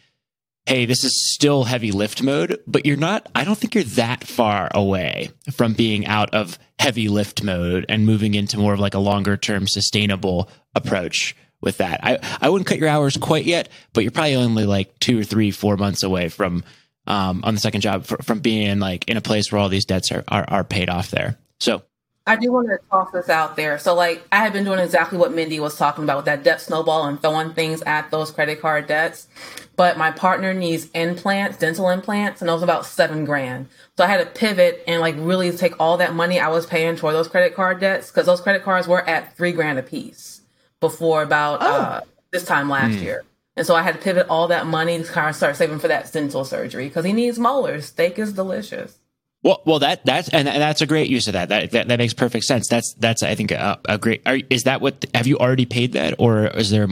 hey 0.66 0.86
this 0.86 1.04
is 1.04 1.32
still 1.32 1.64
heavy 1.64 1.90
lift 1.90 2.22
mode 2.22 2.60
but 2.66 2.86
you're 2.86 2.96
not 2.96 3.28
i 3.34 3.44
don't 3.44 3.58
think 3.58 3.74
you're 3.74 3.84
that 3.84 4.24
far 4.24 4.70
away 4.74 5.30
from 5.52 5.72
being 5.72 6.06
out 6.06 6.32
of 6.34 6.58
heavy 6.78 7.08
lift 7.08 7.42
mode 7.42 7.84
and 7.88 8.06
moving 8.06 8.34
into 8.34 8.58
more 8.58 8.74
of 8.74 8.80
like 8.80 8.94
a 8.94 8.98
longer 8.98 9.36
term 9.36 9.66
sustainable 9.66 10.48
approach 10.74 11.36
with 11.60 11.76
that. 11.78 12.00
I 12.02 12.18
i 12.40 12.48
wouldn't 12.48 12.66
cut 12.66 12.78
your 12.78 12.88
hours 12.88 13.16
quite 13.16 13.44
yet 13.44 13.68
but 13.92 14.02
you're 14.02 14.10
probably 14.10 14.34
only 14.34 14.66
like 14.66 14.98
two 14.98 15.20
or 15.20 15.24
three 15.24 15.50
four 15.50 15.76
months 15.76 16.02
away 16.02 16.28
from 16.28 16.64
um 17.06 17.42
on 17.44 17.54
the 17.54 17.60
second 17.60 17.80
job 17.82 18.04
fr- 18.04 18.22
from 18.22 18.40
being 18.40 18.80
like 18.80 19.08
in 19.08 19.16
a 19.16 19.20
place 19.20 19.50
where 19.50 19.60
all 19.60 19.68
these 19.68 19.84
debts 19.84 20.10
are 20.10 20.24
are, 20.28 20.44
are 20.48 20.64
paid 20.64 20.90
off 20.90 21.10
there. 21.10 21.38
So 21.60 21.82
I 22.26 22.36
do 22.36 22.52
want 22.52 22.68
to 22.68 22.78
toss 22.88 23.10
this 23.10 23.28
out 23.28 23.56
there. 23.56 23.78
So, 23.78 23.94
like, 23.94 24.24
I 24.30 24.38
have 24.38 24.52
been 24.52 24.64
doing 24.64 24.78
exactly 24.78 25.18
what 25.18 25.32
Mindy 25.32 25.58
was 25.58 25.76
talking 25.76 26.04
about 26.04 26.18
with 26.18 26.26
that 26.26 26.44
debt 26.44 26.60
snowball 26.60 27.04
and 27.06 27.20
throwing 27.20 27.52
things 27.52 27.82
at 27.82 28.10
those 28.12 28.30
credit 28.30 28.60
card 28.60 28.86
debts. 28.86 29.26
But 29.74 29.98
my 29.98 30.12
partner 30.12 30.54
needs 30.54 30.88
implants, 30.94 31.56
dental 31.56 31.88
implants, 31.88 32.40
and 32.40 32.48
those 32.48 32.62
about 32.62 32.86
seven 32.86 33.24
grand. 33.24 33.68
So 33.96 34.04
I 34.04 34.06
had 34.06 34.18
to 34.18 34.38
pivot 34.38 34.84
and 34.86 35.00
like 35.00 35.16
really 35.18 35.50
take 35.50 35.80
all 35.80 35.96
that 35.96 36.14
money 36.14 36.38
I 36.38 36.48
was 36.48 36.66
paying 36.66 36.94
toward 36.94 37.14
those 37.14 37.28
credit 37.28 37.56
card 37.56 37.80
debts 37.80 38.10
because 38.10 38.26
those 38.26 38.40
credit 38.40 38.62
cards 38.62 38.86
were 38.86 39.08
at 39.08 39.36
three 39.36 39.52
grand 39.52 39.78
a 39.78 39.82
piece 39.82 40.42
before 40.78 41.22
about 41.22 41.62
uh, 41.62 42.02
this 42.30 42.44
time 42.44 42.68
last 42.68 42.98
year. 42.98 43.24
And 43.56 43.66
so 43.66 43.74
I 43.74 43.82
had 43.82 43.96
to 43.96 44.00
pivot 44.00 44.28
all 44.28 44.48
that 44.48 44.66
money 44.66 45.02
to 45.02 45.04
kind 45.04 45.28
of 45.28 45.36
start 45.36 45.56
saving 45.56 45.78
for 45.78 45.88
that 45.88 46.10
dental 46.12 46.44
surgery 46.44 46.88
because 46.88 47.04
he 47.04 47.12
needs 47.12 47.38
molars. 47.38 47.86
Steak 47.86 48.18
is 48.18 48.32
delicious. 48.32 48.98
Well, 49.42 49.60
well, 49.64 49.80
that 49.80 50.04
that's 50.06 50.28
and, 50.28 50.48
and 50.48 50.62
that's 50.62 50.82
a 50.82 50.86
great 50.86 51.10
use 51.10 51.26
of 51.26 51.32
that. 51.32 51.48
That 51.48 51.72
that, 51.72 51.88
that 51.88 51.98
makes 51.98 52.14
perfect 52.14 52.44
sense. 52.44 52.68
That's 52.68 52.94
that's 52.94 53.24
I 53.24 53.34
think 53.34 53.50
a, 53.50 53.80
a 53.88 53.98
great. 53.98 54.22
Are, 54.24 54.38
is 54.50 54.64
that 54.64 54.80
what 54.80 55.04
have 55.14 55.26
you 55.26 55.36
already 55.38 55.66
paid 55.66 55.92
that, 55.92 56.14
or 56.18 56.46
is 56.46 56.70
there? 56.70 56.84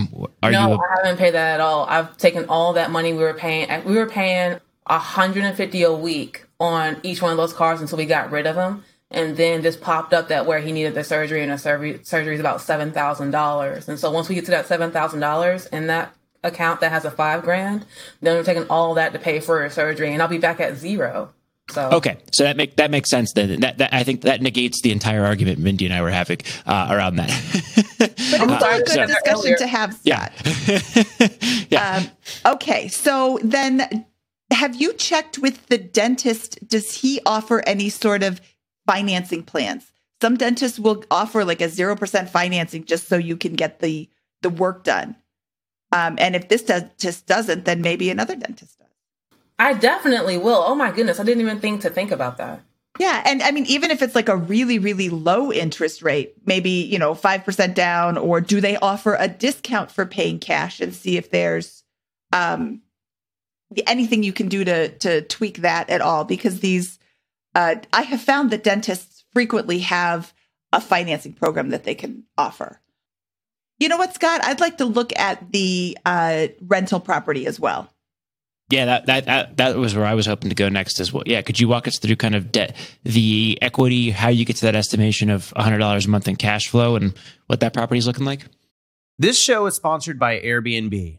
Are 0.43 0.51
no, 0.51 0.69
you? 0.69 0.75
A, 0.75 0.79
I 0.79 0.97
haven't 0.97 1.19
paid 1.19 1.35
that 1.35 1.55
at 1.55 1.61
all. 1.61 1.87
I've 1.89 2.17
taken 2.17 2.47
all 2.47 2.73
that 2.73 2.91
money 2.91 3.13
we 3.13 3.23
were 3.23 3.35
paying. 3.35 3.85
We 3.85 3.95
were 3.95 4.09
paying 4.09 4.59
150 4.87 5.83
a 5.83 5.93
week 5.93 6.45
on 6.59 6.97
each 7.05 7.23
one 7.23 7.31
of 7.31 7.37
those 7.37 7.53
cars 7.53 7.81
until 7.81 7.99
we 7.99 8.07
got 8.07 8.33
rid 8.33 8.47
of 8.47 8.57
them. 8.57 8.85
And 9.13 9.37
then 9.37 9.63
this 9.63 9.77
popped 9.77 10.13
up 10.13 10.29
that 10.29 10.47
where 10.47 10.61
he 10.61 10.73
needed 10.73 10.95
the 10.95 11.05
surgery 11.05 11.43
and 11.43 11.51
the 11.51 11.59
surgery 11.59 12.01
surgery 12.03 12.35
is 12.35 12.41
about 12.41 12.61
seven 12.61 12.91
thousand 12.91 13.31
dollars. 13.31 13.89
And 13.89 13.99
so 13.99 14.11
once 14.11 14.29
we 14.29 14.35
get 14.35 14.45
to 14.47 14.51
that 14.51 14.67
seven 14.67 14.91
thousand 14.91 15.21
dollars 15.21 15.67
in 15.67 15.87
that 15.87 16.15
account 16.43 16.81
that 16.81 16.91
has 16.91 17.05
a 17.05 17.11
five 17.11 17.43
grand, 17.43 17.87
then 18.21 18.37
we're 18.37 18.45
taking 18.45 18.67
all 18.69 18.95
that 18.95 19.13
to 19.13 19.21
pay 19.21 19.39
for 19.39 19.65
a 19.65 19.71
surgery, 19.71 20.13
and 20.13 20.21
I'll 20.21 20.29
be 20.29 20.39
back 20.39 20.61
at 20.61 20.77
zero. 20.77 21.33
So 21.73 21.91
okay, 21.93 22.19
so 22.33 22.45
that 22.45 22.57
make 22.57 22.77
that 22.77 22.91
makes 22.91 23.11
sense. 23.11 23.33
Then 23.33 23.61
that, 23.61 23.79
that 23.79 23.95
I 23.95 24.03
think 24.03 24.23
that 24.23 24.43
negates 24.43 24.83
the 24.83 24.91
entire 24.93 25.25
argument 25.25 25.59
Mindy 25.59 25.87
and 25.87 25.95
I 25.95 26.03
were 26.03 26.11
having 26.11 26.39
uh, 26.67 26.89
around 26.91 27.17
that. 27.17 27.29
but 27.99 28.13
it's 28.19 28.23
still 28.27 28.43
a 28.45 28.79
good 28.79 28.89
so- 28.89 29.07
discussion 29.07 29.57
to 29.59 29.67
have. 29.67 29.99
yeah, 30.03 30.31
Scott. 30.33 31.67
yeah. 31.71 32.03
Um, 32.45 32.55
okay, 32.55 32.89
so 32.89 33.39
then 33.43 34.07
have 34.51 34.75
you 34.75 34.93
checked 34.95 35.39
with 35.39 35.67
the 35.67 35.79
dentist? 35.79 36.59
Does 36.67 37.01
he 37.01 37.21
offer 37.25 37.63
any 37.67 37.89
sort 37.89 38.23
of 38.23 38.41
financing 38.87 39.43
plans? 39.43 39.93
Some 40.21 40.37
dentists 40.37 40.79
will 40.79 41.05
offer 41.11 41.45
like 41.45 41.61
a 41.61 41.69
zero 41.69 41.97
percent 41.97 42.29
financing 42.29 42.85
just 42.85 43.09
so 43.09 43.17
you 43.17 43.37
can 43.37 43.55
get 43.55 43.81
the 43.81 44.09
the 44.43 44.51
work 44.51 44.85
done. 44.85 45.17
Um, 45.93 46.17
and 46.19 46.37
if 46.37 46.49
this 46.49 46.63
dentist 46.63 47.27
doesn't, 47.27 47.65
then 47.65 47.81
maybe 47.81 48.11
another 48.11 48.37
dentist 48.37 48.79
does. 48.79 48.80
I 49.61 49.75
definitely 49.75 50.39
will. 50.39 50.65
Oh 50.67 50.75
my 50.75 50.91
goodness, 50.91 51.21
I 51.21 51.23
didn't 51.23 51.43
even 51.43 51.61
think 51.61 51.83
to 51.83 51.91
think 51.91 52.11
about 52.13 52.39
that. 52.39 52.63
Yeah, 52.99 53.23
and 53.27 53.43
I 53.43 53.51
mean, 53.51 53.67
even 53.67 53.91
if 53.91 54.01
it's 54.01 54.15
like 54.15 54.31
a 54.31 54.37
really, 54.37 54.79
really 54.79 55.11
low 55.11 55.53
interest 55.53 56.03
rate, 56.03 56.35
maybe 56.47 56.71
you 56.71 56.99
know 56.99 57.15
five 57.15 57.45
percent 57.45 57.75
down, 57.77 58.17
or 58.17 58.41
do 58.41 58.63
they 58.63 58.77
offer 58.79 59.17
a 59.19 59.29
discount 59.29 59.91
for 59.91 60.07
paying 60.07 60.39
cash 60.39 60.81
and 60.81 60.95
see 60.95 61.19
if 61.19 61.31
there's 61.31 61.85
um, 62.33 62.81
anything 63.87 64.23
you 64.23 64.33
can 64.33 64.49
do 64.49 64.65
to 64.65 64.89
to 64.99 65.21
tweak 65.23 65.59
that 65.59 65.91
at 65.91 66.01
all? 66.01 66.25
Because 66.25 66.61
these, 66.61 66.99
uh, 67.55 67.77
I 67.93 68.03
have 68.03 68.23
found 68.23 68.51
that 68.53 68.65
dentists 68.65 69.25
frequently 69.35 69.81
have 69.81 70.33
a 70.73 70.81
financing 70.81 71.35
program 71.35 71.69
that 71.69 71.85
they 71.85 71.95
can 71.95 72.25
offer. 72.39 72.81
You 73.79 73.91
know 73.91 73.99
what, 73.99 74.15
Scott? 74.15 74.41
I'd 74.43 74.61
like 74.61 74.79
to 74.79 74.87
look 74.87 75.13
at 75.19 75.53
the 75.53 75.99
uh, 76.07 76.49
rental 76.63 77.01
property 77.01 77.47
as 77.47 77.61
well. 77.61 77.91
Yeah, 78.71 78.85
that, 78.87 79.07
that 79.07 79.25
that 79.27 79.57
that 79.57 79.77
was 79.77 79.95
where 79.95 80.07
I 80.07 80.15
was 80.15 80.27
hoping 80.27 80.49
to 80.49 80.55
go 80.55 80.69
next 80.69 81.01
as 81.01 81.13
well. 81.13 81.25
Yeah, 81.27 81.43
could 81.43 81.59
you 81.59 81.69
walk 81.69 81.89
us 81.89 81.99
through 81.99 82.17
kind 82.17 82.35
of 82.35 82.53
debt, 82.53 82.77
the 83.03 83.59
equity, 83.61 84.11
how 84.11 84.29
you 84.29 84.45
get 84.45 84.57
to 84.57 84.63
that 84.67 84.77
estimation 84.77 85.29
of 85.29 85.53
hundred 85.57 85.79
dollars 85.79 86.07
a 86.07 86.09
month 86.09 86.29
in 86.29 86.37
cash 86.37 86.69
flow, 86.69 86.97
and 86.97 87.15
what 87.47 87.61
that 87.61 87.73
property 87.73 87.99
is 87.99 88.07
looking 88.07 88.25
like? 88.25 88.47
This 89.19 89.39
show 89.39 89.67
is 89.67 89.75
sponsored 89.75 90.19
by 90.19 90.41
Airbnb. 90.41 91.19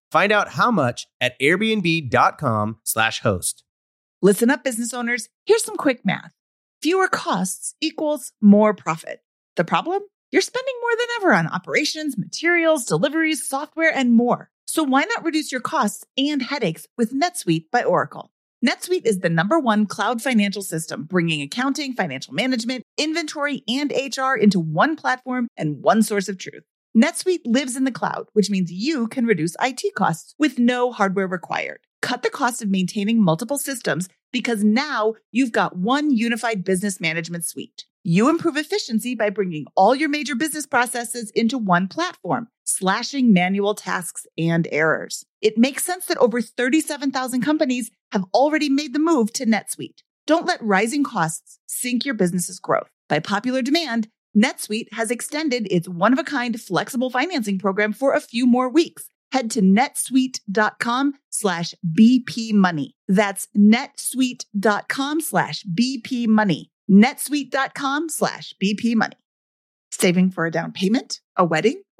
Find 0.11 0.31
out 0.31 0.49
how 0.49 0.71
much 0.71 1.07
at 1.21 1.39
airbnb.com/slash 1.39 3.21
host. 3.21 3.63
Listen 4.21 4.51
up, 4.51 4.63
business 4.63 4.93
owners. 4.93 5.29
Here's 5.45 5.63
some 5.63 5.77
quick 5.77 6.05
math 6.05 6.33
fewer 6.81 7.07
costs 7.07 7.75
equals 7.79 8.33
more 8.41 8.73
profit. 8.73 9.21
The 9.55 9.63
problem? 9.63 10.01
You're 10.31 10.41
spending 10.41 10.73
more 10.81 10.97
than 10.97 11.07
ever 11.17 11.33
on 11.33 11.47
operations, 11.47 12.17
materials, 12.17 12.85
deliveries, 12.85 13.47
software, 13.47 13.93
and 13.93 14.15
more. 14.15 14.49
So 14.65 14.83
why 14.83 15.03
not 15.03 15.23
reduce 15.25 15.51
your 15.51 15.61
costs 15.61 16.05
and 16.17 16.41
headaches 16.41 16.87
with 16.97 17.13
NetSuite 17.13 17.65
by 17.71 17.83
Oracle? 17.83 18.31
NetSuite 18.65 19.05
is 19.05 19.19
the 19.19 19.29
number 19.29 19.59
one 19.59 19.85
cloud 19.85 20.21
financial 20.21 20.61
system, 20.61 21.03
bringing 21.03 21.41
accounting, 21.41 21.93
financial 21.93 22.33
management, 22.33 22.83
inventory, 22.97 23.63
and 23.67 23.91
HR 23.91 24.35
into 24.35 24.59
one 24.59 24.95
platform 24.95 25.47
and 25.57 25.81
one 25.81 26.03
source 26.03 26.29
of 26.29 26.37
truth. 26.37 26.63
NetSuite 26.95 27.41
lives 27.45 27.77
in 27.77 27.85
the 27.85 27.91
cloud, 27.91 28.27
which 28.33 28.49
means 28.49 28.71
you 28.71 29.07
can 29.07 29.25
reduce 29.25 29.55
IT 29.61 29.95
costs 29.95 30.35
with 30.37 30.59
no 30.59 30.91
hardware 30.91 31.27
required. 31.27 31.79
Cut 32.01 32.21
the 32.21 32.29
cost 32.29 32.61
of 32.61 32.69
maintaining 32.69 33.23
multiple 33.23 33.57
systems 33.57 34.09
because 34.33 34.63
now 34.63 35.13
you've 35.31 35.53
got 35.53 35.77
one 35.77 36.11
unified 36.11 36.65
business 36.65 36.99
management 36.99 37.45
suite. 37.45 37.85
You 38.03 38.29
improve 38.29 38.57
efficiency 38.57 39.15
by 39.15 39.29
bringing 39.29 39.67
all 39.75 39.95
your 39.95 40.09
major 40.09 40.35
business 40.35 40.65
processes 40.65 41.31
into 41.35 41.57
one 41.57 41.87
platform, 41.87 42.49
slashing 42.65 43.31
manual 43.31 43.75
tasks 43.75 44.25
and 44.37 44.67
errors. 44.71 45.23
It 45.39 45.57
makes 45.57 45.85
sense 45.85 46.07
that 46.07 46.17
over 46.17 46.41
37,000 46.41 47.41
companies 47.41 47.91
have 48.11 48.25
already 48.33 48.69
made 48.69 48.93
the 48.93 48.99
move 48.99 49.31
to 49.33 49.45
NetSuite. 49.45 49.99
Don't 50.27 50.47
let 50.47 50.61
rising 50.63 51.03
costs 51.03 51.59
sink 51.67 52.03
your 52.03 52.15
business's 52.15 52.59
growth. 52.59 52.89
By 53.07 53.19
popular 53.19 53.61
demand, 53.61 54.07
NetSuite 54.35 54.93
has 54.93 55.11
extended 55.11 55.67
its 55.69 55.89
one 55.89 56.13
of 56.13 56.19
a 56.19 56.23
kind 56.23 56.59
flexible 56.59 57.09
financing 57.09 57.59
program 57.59 57.93
for 57.93 58.13
a 58.13 58.21
few 58.21 58.47
more 58.47 58.69
weeks. 58.69 59.07
Head 59.31 59.51
to 59.51 59.61
netsuite.com 59.61 61.13
slash 61.29 61.73
BP 61.85 62.53
money. 62.53 62.95
That's 63.07 63.47
netsuite.com 63.57 65.21
slash 65.21 65.63
BP 65.63 66.27
money. 66.27 66.71
netsuite.com 66.89 68.09
slash 68.09 68.53
BP 68.61 68.95
money. 68.95 69.15
Saving 69.91 70.31
for 70.31 70.45
a 70.45 70.51
down 70.51 70.71
payment, 70.71 71.19
a 71.35 71.43
wedding, 71.45 71.81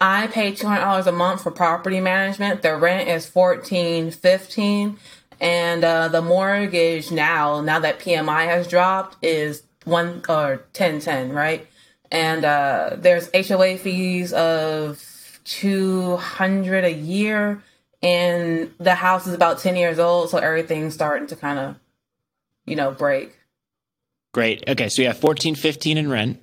I 0.00 0.28
pay 0.28 0.52
two 0.52 0.66
hundred 0.66 0.80
dollars 0.80 1.06
a 1.06 1.12
month 1.12 1.42
for 1.42 1.50
property 1.50 2.00
management. 2.00 2.62
The 2.62 2.74
rent 2.76 3.08
is 3.08 3.26
fourteen 3.26 4.10
fifteen, 4.10 4.96
and 5.40 5.84
uh, 5.84 6.08
the 6.08 6.22
mortgage 6.22 7.10
now, 7.10 7.60
now 7.60 7.80
that 7.80 8.00
PMI 8.00 8.46
has 8.46 8.66
dropped, 8.66 9.22
is 9.22 9.62
one 9.84 10.22
or 10.28 10.64
ten 10.72 11.00
ten, 11.00 11.32
right? 11.32 11.66
And 12.10 12.44
uh, 12.44 12.96
there's 12.98 13.28
HOA 13.34 13.76
fees 13.76 14.32
of 14.32 15.40
two 15.44 16.16
hundred 16.16 16.84
a 16.84 16.92
year, 16.92 17.62
and 18.02 18.72
the 18.78 18.94
house 18.94 19.26
is 19.26 19.34
about 19.34 19.58
ten 19.58 19.76
years 19.76 19.98
old, 19.98 20.30
so 20.30 20.38
everything's 20.38 20.94
starting 20.94 21.28
to 21.28 21.36
kind 21.36 21.58
of, 21.58 21.76
you 22.64 22.74
know, 22.74 22.90
break. 22.90 23.36
Great. 24.32 24.64
Okay, 24.66 24.88
so 24.88 25.02
you 25.02 25.08
have 25.08 25.18
fourteen 25.18 25.54
fifteen 25.54 25.98
in 25.98 26.08
rent. 26.10 26.40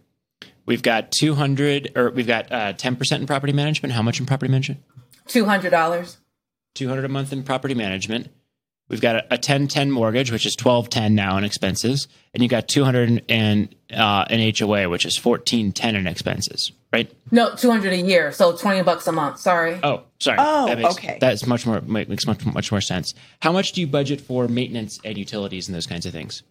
We've 0.68 0.84
got 0.84 1.12
200 1.12 1.94
or 1.96 2.12
we've 2.12 2.28
got 2.28 2.52
uh, 2.52 2.74
10% 2.74 3.12
in 3.14 3.26
property 3.26 3.54
management. 3.54 3.94
How 3.94 4.04
much 4.04 4.20
in 4.20 4.26
property 4.26 4.52
management? 4.52 4.84
$200. 5.28 6.18
200 6.76 7.06
a 7.06 7.10
month 7.10 7.34
in 7.34 7.42
property 7.44 7.74
management. 7.74 8.30
We've 8.90 9.02
got 9.02 9.16
a, 9.16 9.20
a 9.26 9.38
1010 9.38 9.92
mortgage, 9.92 10.32
which 10.32 10.46
is 10.46 10.56
1210 10.56 11.16
now 11.16 11.38
in 11.38 11.44
expenses. 11.44 12.08
And 12.34 12.44
you 12.44 12.50
got 12.50 12.68
200 12.68 13.24
and 13.30 13.76
uh, 13.92 14.26
an 14.30 14.54
HOA, 14.58 14.90
which 14.90 15.06
is 15.06 15.24
1410 15.24 15.96
in 15.96 16.06
expenses, 16.06 16.72
right? 16.92 17.12
No, 17.32 17.56
200 17.56 17.94
a 17.94 17.98
year. 17.98 18.32
So 18.34 18.56
20 18.56 18.84
bucks 18.84 19.08
a 19.08 19.12
month. 19.12 19.40
Sorry. 19.40 19.80
Oh, 19.84 20.04
sorry. 20.20 20.38
Oh, 20.40 20.68
that 20.68 20.80
makes, 20.80 20.96
okay. 20.96 21.18
That's 21.20 21.46
much 21.48 21.66
more, 21.66 21.82
makes 21.82 22.28
much, 22.28 22.46
much 22.46 22.72
more 22.72 22.82
sense. 22.82 23.14
How 23.42 23.52
much 23.54 23.72
do 23.72 23.82
you 23.82 23.88
budget 23.88 24.22
for 24.22 24.48
maintenance 24.48 25.00
and 25.04 25.18
utilities 25.18 25.68
and 25.68 25.76
those 25.76 25.88
kinds 25.88 26.06
of 26.06 26.12
things? 26.12 26.44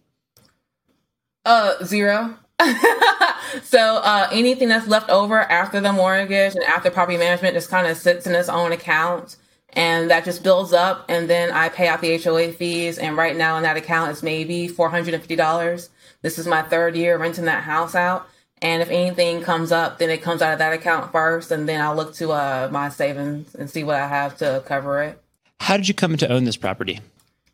Uh, 1.45 1.83
zero. 1.83 2.37
so 3.63 3.97
uh, 3.97 4.27
anything 4.31 4.67
that's 4.67 4.87
left 4.87 5.09
over 5.09 5.41
after 5.41 5.79
the 5.79 5.93
mortgage 5.93 6.55
and 6.55 6.63
after 6.63 6.89
property 6.89 7.17
management 7.17 7.53
just 7.53 7.69
kind 7.69 7.85
of 7.85 7.95
sits 7.95 8.25
in 8.25 8.33
its 8.33 8.49
own 8.49 8.71
account 8.71 9.35
and 9.73 10.09
that 10.09 10.25
just 10.25 10.41
builds 10.41 10.73
up 10.73 11.05
and 11.07 11.29
then 11.29 11.51
i 11.51 11.69
pay 11.69 11.87
out 11.87 12.01
the 12.01 12.17
hoa 12.17 12.51
fees 12.51 12.97
and 12.97 13.15
right 13.15 13.35
now 13.35 13.57
in 13.57 13.63
that 13.63 13.77
account 13.77 14.09
is 14.11 14.23
maybe 14.23 14.67
$450 14.67 15.89
this 16.23 16.39
is 16.39 16.47
my 16.47 16.63
third 16.63 16.95
year 16.95 17.15
renting 17.17 17.45
that 17.45 17.63
house 17.63 17.93
out 17.93 18.27
and 18.59 18.81
if 18.81 18.89
anything 18.89 19.41
comes 19.41 19.71
up 19.71 19.99
then 19.99 20.09
it 20.09 20.23
comes 20.23 20.41
out 20.41 20.53
of 20.53 20.59
that 20.59 20.73
account 20.73 21.11
first 21.11 21.51
and 21.51 21.69
then 21.69 21.79
i'll 21.79 21.95
look 21.95 22.15
to 22.15 22.31
uh, 22.31 22.69
my 22.71 22.89
savings 22.89 23.53
and 23.53 23.69
see 23.69 23.83
what 23.83 23.97
i 23.97 24.07
have 24.07 24.35
to 24.37 24.63
cover 24.65 25.03
it. 25.03 25.21
How 25.59 25.77
did 25.77 25.87
you 25.87 25.93
come 25.93 26.17
to 26.17 26.31
own 26.31 26.45
this 26.45 26.57
property 26.57 27.01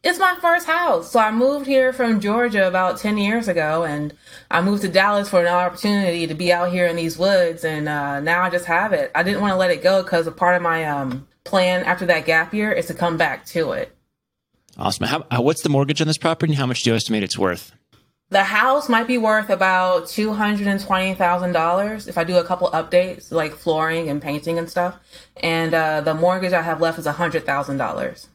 it's 0.04 0.20
my 0.20 0.36
first 0.42 0.68
house. 0.68 1.12
So 1.12 1.20
I 1.20 1.32
moved 1.32 1.66
here 1.66 1.94
from 1.94 2.20
Georgia 2.20 2.68
about 2.68 2.98
10 2.98 3.18
years 3.18 3.48
ago 3.48 3.86
and 3.86 4.14
I 4.52 4.62
moved 4.62 4.82
to 4.82 4.90
Dallas 4.90 5.30
for 5.30 5.40
an 5.40 5.48
opportunity 5.48 6.28
to 6.28 6.34
be 6.34 6.52
out 6.52 6.72
here 6.72 6.88
in 6.88 6.98
these 6.98 7.18
woods. 7.18 7.64
And 7.64 7.88
uh, 7.88 8.20
now 8.20 8.44
I 8.44 8.50
just 8.50 8.66
have 8.66 8.92
it. 8.92 9.12
I 9.16 9.24
didn't 9.24 9.40
want 9.40 9.54
to 9.54 9.58
let 9.58 9.72
it 9.72 9.82
go 9.82 10.04
because 10.04 10.28
a 10.28 10.32
part 10.32 10.58
of 10.58 10.62
my 10.62 10.84
um, 10.84 11.26
plan 11.46 11.86
after 11.86 12.06
that 12.08 12.26
gap 12.26 12.54
year 12.54 12.72
is 12.72 12.88
to 12.88 12.94
come 12.94 13.16
back 13.16 13.46
to 13.48 13.72
it. 13.72 13.96
Awesome. 14.78 15.08
How, 15.08 15.42
what's 15.42 15.62
the 15.62 15.70
mortgage 15.70 16.02
on 16.02 16.08
this 16.08 16.18
property 16.18 16.52
and 16.52 16.60
how 16.60 16.66
much 16.66 16.84
do 16.84 16.90
you 16.90 16.96
estimate 16.96 17.24
it's 17.24 17.38
worth? 17.38 17.72
The 18.30 18.44
house 18.44 18.90
might 18.90 19.08
be 19.08 19.20
worth 19.20 19.52
about 19.52 20.06
$220,000 20.06 22.08
if 22.08 22.18
I 22.18 22.24
do 22.24 22.38
a 22.38 22.44
couple 22.44 22.68
updates 22.72 23.32
like 23.32 23.54
flooring 23.54 24.10
and 24.10 24.22
painting 24.22 24.58
and 24.58 24.70
stuff. 24.70 24.98
And 25.38 25.74
uh, 25.74 26.02
the 26.02 26.16
mortgage 26.16 26.52
I 26.52 26.64
have 26.64 26.82
left 26.82 26.98
is 26.98 27.06
$100,000. 27.06 28.28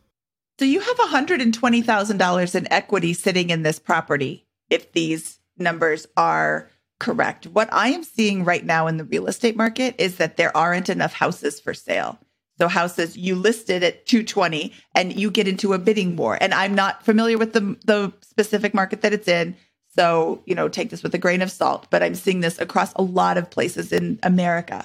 So 0.58 0.64
you 0.64 0.80
have 0.80 0.96
$120,000 0.96 2.54
in 2.54 2.72
equity 2.72 3.12
sitting 3.14 3.50
in 3.50 3.62
this 3.62 3.78
property 3.78 4.46
if 4.68 4.92
these 4.92 5.38
numbers 5.56 6.06
are 6.16 6.68
correct. 6.98 7.46
What 7.46 7.72
I 7.72 7.88
am 7.88 8.02
seeing 8.02 8.44
right 8.44 8.64
now 8.64 8.88
in 8.88 8.96
the 8.96 9.04
real 9.04 9.28
estate 9.28 9.56
market 9.56 9.94
is 9.98 10.16
that 10.16 10.36
there 10.36 10.56
aren't 10.56 10.88
enough 10.88 11.12
houses 11.12 11.60
for 11.60 11.74
sale. 11.74 12.18
So 12.58 12.66
houses 12.66 13.16
you 13.16 13.36
listed 13.36 13.84
at 13.84 14.04
220 14.06 14.72
and 14.96 15.14
you 15.14 15.30
get 15.30 15.46
into 15.46 15.74
a 15.74 15.78
bidding 15.78 16.16
war. 16.16 16.36
And 16.40 16.52
I'm 16.52 16.74
not 16.74 17.04
familiar 17.04 17.38
with 17.38 17.52
the 17.52 17.76
the 17.84 18.12
specific 18.22 18.74
market 18.74 19.02
that 19.02 19.12
it's 19.12 19.28
in. 19.28 19.56
So, 19.94 20.42
you 20.44 20.56
know, 20.56 20.68
take 20.68 20.90
this 20.90 21.04
with 21.04 21.14
a 21.14 21.18
grain 21.18 21.40
of 21.40 21.52
salt, 21.52 21.86
but 21.90 22.02
I'm 22.02 22.16
seeing 22.16 22.40
this 22.40 22.60
across 22.60 22.92
a 22.94 23.02
lot 23.02 23.38
of 23.38 23.50
places 23.50 23.92
in 23.92 24.18
America 24.24 24.84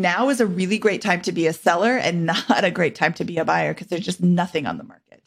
now 0.00 0.28
is 0.30 0.40
a 0.40 0.46
really 0.46 0.78
great 0.78 1.02
time 1.02 1.20
to 1.22 1.32
be 1.32 1.46
a 1.46 1.52
seller 1.52 1.96
and 1.96 2.26
not 2.26 2.64
a 2.64 2.70
great 2.70 2.94
time 2.94 3.12
to 3.14 3.24
be 3.24 3.38
a 3.38 3.44
buyer 3.44 3.74
because 3.74 3.88
there's 3.88 4.04
just 4.04 4.22
nothing 4.22 4.66
on 4.66 4.78
the 4.78 4.84
market. 4.84 5.22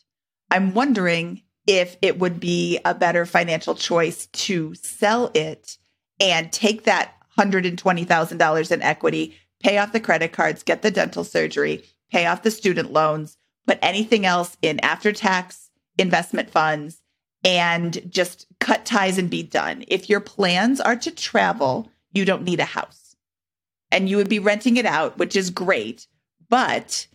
I'm 0.52 0.74
wondering 0.74 1.44
if 1.66 1.96
it 2.02 2.20
would 2.20 2.40
be 2.40 2.80
a 2.84 2.94
better 2.94 3.26
financial 3.26 3.76
choice 3.76 4.26
to 4.28 4.76
sell 4.76 5.32
it 5.34 5.78
and 6.20 6.52
take 6.52 6.84
that 6.84 7.14
$120,000 7.38 8.72
in 8.72 8.82
equity, 8.82 9.38
pay 9.62 9.78
off 9.78 9.94
the 9.94 10.00
credit 10.00 10.34
cards, 10.34 10.64
get 10.64 10.82
the 10.82 10.92
dental 10.92 11.24
surgery, 11.24 11.84
pay 12.12 12.26
off 12.26 12.44
the 12.44 12.52
student 12.52 12.92
loans, 12.92 13.38
put 13.66 13.80
anything 13.82 14.26
else 14.26 14.58
in 14.62 14.80
after 14.82 15.12
tax 15.12 15.70
investment 15.98 16.50
funds, 16.50 17.02
and 17.46 18.02
just 18.10 18.46
cut 18.60 18.86
ties 18.86 19.18
and 19.18 19.30
be 19.30 19.44
done. 19.44 19.84
If 19.88 20.10
your 20.10 20.20
plans 20.20 20.80
are 20.82 20.96
to 20.98 21.12
travel, 21.12 21.90
you 22.12 22.26
don't 22.26 22.44
need 22.44 22.60
a 22.60 22.66
house 22.66 23.03
and 23.94 24.10
you 24.10 24.18
would 24.18 24.30
be 24.30 24.40
renting 24.40 24.78
it 24.78 24.86
out, 24.86 25.18
which 25.18 25.36
is 25.36 25.50
great. 25.50 26.08
But 26.50 27.08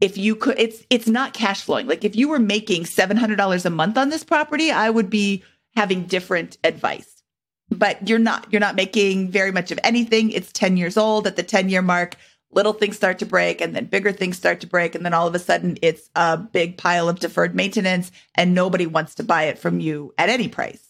if 0.00 0.16
you 0.16 0.36
could, 0.36 0.58
it's 0.58 0.84
it's 0.88 1.08
not 1.08 1.34
cash 1.34 1.62
flowing. 1.62 1.86
Like 1.86 2.04
if 2.04 2.16
you 2.16 2.28
were 2.28 2.38
making 2.38 2.86
seven 2.86 3.16
hundred 3.16 3.36
dollars 3.36 3.66
a 3.66 3.70
month 3.70 3.98
on 3.98 4.08
this 4.08 4.24
property, 4.24 4.70
I 4.70 4.88
would 4.88 5.10
be 5.10 5.42
having 5.74 6.04
different 6.04 6.56
advice. 6.64 7.22
But 7.70 8.08
you're 8.08 8.18
not. 8.18 8.50
You're 8.50 8.60
not 8.60 8.76
making 8.76 9.30
very 9.30 9.52
much 9.52 9.70
of 9.70 9.78
anything. 9.82 10.30
It's 10.30 10.52
ten 10.52 10.76
years 10.76 10.96
old. 10.96 11.26
At 11.26 11.36
the 11.36 11.42
ten 11.42 11.68
year 11.68 11.82
mark, 11.82 12.14
little 12.50 12.72
things 12.72 12.96
start 12.96 13.18
to 13.18 13.26
break, 13.26 13.60
and 13.60 13.74
then 13.74 13.86
bigger 13.86 14.12
things 14.12 14.38
start 14.38 14.60
to 14.60 14.66
break, 14.66 14.94
and 14.94 15.04
then 15.04 15.12
all 15.12 15.26
of 15.26 15.34
a 15.34 15.38
sudden, 15.38 15.76
it's 15.82 16.08
a 16.14 16.38
big 16.38 16.78
pile 16.78 17.08
of 17.08 17.20
deferred 17.20 17.54
maintenance, 17.54 18.10
and 18.34 18.54
nobody 18.54 18.86
wants 18.86 19.16
to 19.16 19.22
buy 19.22 19.44
it 19.44 19.58
from 19.58 19.80
you 19.80 20.14
at 20.16 20.30
any 20.30 20.48
price. 20.48 20.87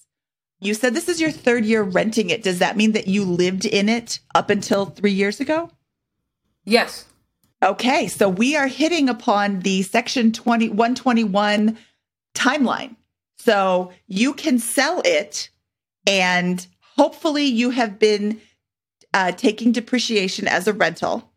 You 0.60 0.74
said 0.74 0.94
this 0.94 1.08
is 1.08 1.20
your 1.20 1.30
third 1.30 1.64
year 1.64 1.82
renting 1.82 2.30
it. 2.30 2.42
Does 2.42 2.58
that 2.58 2.76
mean 2.76 2.92
that 2.92 3.06
you 3.06 3.24
lived 3.24 3.64
in 3.64 3.88
it 3.88 4.18
up 4.34 4.50
until 4.50 4.86
three 4.86 5.12
years 5.12 5.40
ago? 5.40 5.70
Yes. 6.64 7.06
Okay, 7.62 8.06
so 8.06 8.28
we 8.28 8.56
are 8.56 8.68
hitting 8.68 9.08
upon 9.08 9.60
the 9.60 9.82
section 9.82 10.32
20, 10.32 10.68
121 10.68 11.76
timeline. 12.34 12.96
So 13.36 13.92
you 14.06 14.32
can 14.34 14.58
sell 14.58 15.02
it, 15.04 15.50
and 16.06 16.64
hopefully, 16.96 17.44
you 17.44 17.70
have 17.70 17.98
been 17.98 18.40
uh, 19.14 19.32
taking 19.32 19.72
depreciation 19.72 20.46
as 20.46 20.66
a 20.66 20.72
rental. 20.72 21.32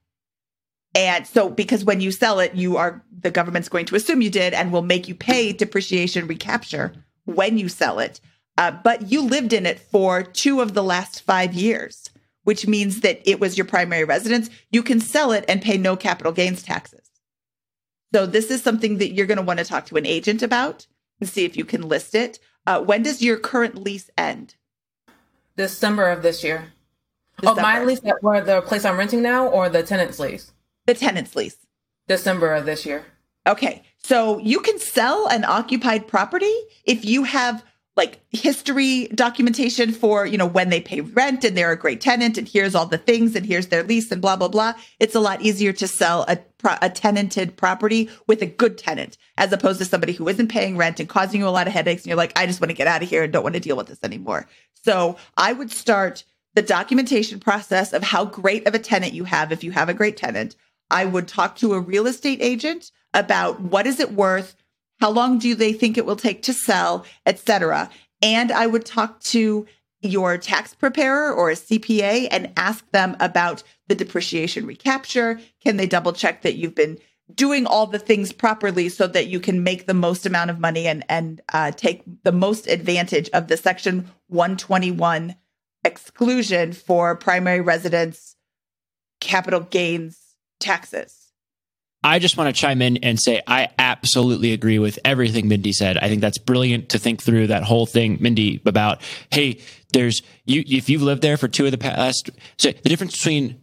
And 0.94 1.26
so, 1.26 1.50
because 1.50 1.86
when 1.86 2.02
you 2.02 2.12
sell 2.12 2.40
it, 2.40 2.54
you 2.54 2.78
are 2.78 3.04
the 3.18 3.32
government's 3.32 3.70
going 3.70 3.86
to 3.88 3.96
assume 3.96 4.22
you 4.22 4.30
did 4.30 4.54
and 4.54 4.72
will 4.72 4.82
make 4.82 5.08
you 5.08 5.16
pay 5.16 5.54
depreciation 5.54 6.28
recapture 6.28 6.94
when 7.26 7.58
you 7.58 7.70
sell 7.70 8.00
it. 8.00 8.20
Uh, 8.62 8.70
but 8.70 9.12
you 9.12 9.24
lived 9.24 9.54
in 9.54 9.66
it 9.66 9.80
for 9.80 10.22
two 10.22 10.62
of 10.62 10.76
the 10.76 10.84
last 10.84 11.24
five 11.24 11.52
years, 11.52 12.12
which 12.44 12.68
means 12.68 13.02
that 13.02 13.20
it 13.28 13.40
was 13.40 13.58
your 13.58 13.66
primary 13.66 14.04
residence, 14.04 14.52
you 14.70 14.84
can 14.84 15.00
sell 15.00 15.32
it 15.32 15.44
and 15.48 15.64
pay 15.64 15.80
no 15.80 15.96
capital 15.96 16.32
gains 16.32 16.62
taxes. 16.62 17.10
So 18.14 18.28
this 18.28 18.52
is 18.52 18.62
something 18.62 19.00
that 19.00 19.14
you're 19.14 19.26
going 19.26 19.40
to 19.40 19.44
want 19.44 19.58
to 19.58 19.66
talk 19.66 19.88
to 19.88 19.98
an 19.98 20.06
agent 20.06 20.44
about 20.44 20.86
and 21.20 21.28
see 21.28 21.44
if 21.44 21.58
you 21.58 21.66
can 21.66 21.82
list 21.82 22.14
it. 22.14 22.38
Uh, 22.68 22.80
when 22.84 23.02
does 23.02 23.24
your 23.24 23.40
current 23.40 23.84
lease 23.84 24.12
end? 24.16 24.54
December 25.58 26.12
of 26.12 26.22
this 26.22 26.44
year. 26.44 26.72
December. 27.40 27.62
Oh, 27.62 27.64
my 27.64 27.84
lease 27.84 28.02
where 28.22 28.42
the 28.42 28.62
place 28.62 28.86
I'm 28.86 28.96
renting 28.96 29.24
now 29.24 29.48
or 29.48 29.70
the 29.70 29.82
tenant's 29.82 30.20
lease? 30.20 30.52
The 30.86 30.94
tenant's 30.94 31.36
lease. 31.36 31.58
December 32.08 32.54
of 32.54 32.68
this 32.68 32.86
year. 32.86 33.06
Okay. 33.48 33.82
So 33.98 34.38
you 34.38 34.60
can 34.60 34.78
sell 34.78 35.26
an 35.30 35.46
occupied 35.46 36.08
property 36.08 36.54
if 36.86 37.04
you 37.04 37.24
have 37.24 37.64
like 37.98 38.22
history 38.30 39.08
documentation 39.08 39.92
for, 39.92 40.26
you 40.26 40.38
know, 40.38 40.46
when 40.46 40.70
they 40.70 40.80
pay 40.80 41.02
rent 41.02 41.44
and 41.44 41.58
they're 41.58 41.74
a 41.74 41.78
great 41.78 42.00
tenant 42.00 42.38
and 42.38 42.48
here's 42.48 42.74
all 42.74 42.86
the 42.86 42.98
things 42.98 43.36
and 43.36 43.46
here's 43.46 43.68
their 43.68 43.84
lease 43.84 44.12
and 44.12 44.22
blah, 44.22 44.38
blah, 44.38 44.48
blah. 44.48 44.74
It's 45.00 45.16
a 45.16 45.20
lot 45.20 45.42
easier 45.42 45.74
to 45.74 45.88
sell 45.88 46.24
a, 46.30 46.40
a 46.82 46.90
tenanted 46.90 47.58
property 47.58 48.10
with 48.28 48.42
a 48.42 48.46
good 48.46 48.78
tenant 48.78 49.18
as 49.38 49.52
opposed 49.52 49.80
to 49.80 49.86
somebody 49.86 50.14
who 50.14 50.28
isn't 50.30 50.48
paying 50.48 50.78
rent 50.78 51.02
and 51.02 51.10
causing 51.10 51.42
you 51.42 51.48
a 51.48 51.50
lot 51.50 51.68
of 51.68 51.74
headaches. 51.74 52.04
And 52.04 52.08
you're 52.08 52.18
like, 52.18 52.38
I 52.38 52.46
just 52.46 52.62
want 52.62 52.70
to 52.70 52.78
get 52.78 52.88
out 52.88 53.04
of 53.04 53.10
here 53.10 53.24
and 53.24 53.34
don't 53.34 53.44
want 53.44 53.56
to 53.56 53.62
deal 53.62 53.76
with 53.76 53.88
this 53.88 54.04
anymore. 54.04 54.48
So 54.84 55.18
I 55.36 55.52
would 55.52 55.72
start 55.72 56.24
the 56.54 56.62
documentation 56.62 57.40
process 57.40 57.92
of 57.94 58.04
how 58.04 58.26
great 58.26 58.68
of 58.68 58.76
a 58.76 58.80
tenant 58.80 59.14
you 59.14 59.26
have 59.26 59.52
if 59.52 59.64
you 59.64 59.72
have 59.72 59.90
a 59.90 59.94
great 59.94 60.18
tenant. 60.18 60.56
I 60.90 61.06
would 61.06 61.28
talk 61.28 61.58
to 61.58 61.74
a 61.74 61.80
real 61.80 62.08
estate 62.08 62.40
agent 62.42 62.92
about 63.14 63.60
what 63.60 63.88
is 63.88 64.00
it 64.00 64.14
worth? 64.14 64.56
How 65.02 65.10
long 65.10 65.40
do 65.40 65.56
they 65.56 65.74
think 65.74 65.98
it 65.98 66.06
will 66.06 66.16
take 66.16 66.44
to 66.44 66.54
sell, 66.54 67.06
etc. 67.26 67.90
And 68.22 68.52
I 68.52 68.68
would 68.68 68.86
talk 68.86 69.20
to 69.22 69.66
your 70.02 70.38
tax 70.38 70.76
preparer 70.76 71.34
or 71.34 71.50
a 71.50 71.56
CPA 71.56 72.28
and 72.30 72.54
ask 72.56 72.90
them 72.92 73.18
about 73.20 73.64
the 73.88 73.96
depreciation 73.96 74.66
recapture. 74.66 75.40
Can 75.64 75.78
they 75.78 75.88
double 75.88 76.14
check 76.14 76.44
that 76.44 76.56
you've 76.56 76.76
been 76.76 77.00
doing 77.34 77.66
all 77.66 77.88
the 77.88 77.98
things 77.98 78.32
properly 78.32 78.90
so 78.90 79.08
that 79.08 79.28
you 79.28 79.40
can 79.40 79.64
make 79.64 79.88
the 79.88 79.94
most 79.96 80.26
amount 80.26 80.52
of 80.52 80.60
money 80.60 80.86
and 80.86 81.04
and 81.10 81.42
uh, 81.52 81.72
take 81.72 82.04
the 82.24 82.32
most 82.32 82.68
advantage 82.68 83.30
of 83.30 83.48
the 83.48 83.58
Section 83.58 84.08
121 84.28 85.36
exclusion 85.84 86.74
for 86.74 87.16
primary 87.16 87.62
residence 87.62 88.36
capital 89.20 89.62
gains 89.62 90.36
taxes. 90.60 91.21
I 92.04 92.20
just 92.20 92.36
want 92.36 92.54
to 92.54 92.60
chime 92.60 92.82
in 92.82 92.98
and 92.98 93.20
say 93.20 93.42
I 93.46 93.70
absolutely 93.78 94.54
agree 94.54 94.80
with 94.80 94.98
everything 95.06 95.48
Mindy 95.48 95.72
said. 95.72 95.98
I 95.98 96.08
think 96.08 96.22
that's 96.22 96.40
brilliant 96.40 96.90
to 96.90 97.00
think 97.00 97.22
through 97.22 97.48
that 97.48 97.64
whole 97.64 97.86
thing, 97.86 98.18
Mindy, 98.20 98.62
about 98.66 99.02
hey, 99.30 99.60
there's 99.94 100.22
you 100.46 100.64
if 100.66 100.90
you've 100.90 101.04
lived 101.04 101.22
there 101.22 101.38
for 101.38 101.48
two 101.48 101.66
of 101.66 101.72
the 101.72 101.78
past. 101.78 102.32
So 102.58 102.72
the 102.72 102.90
difference 102.90 103.18
between 103.18 103.62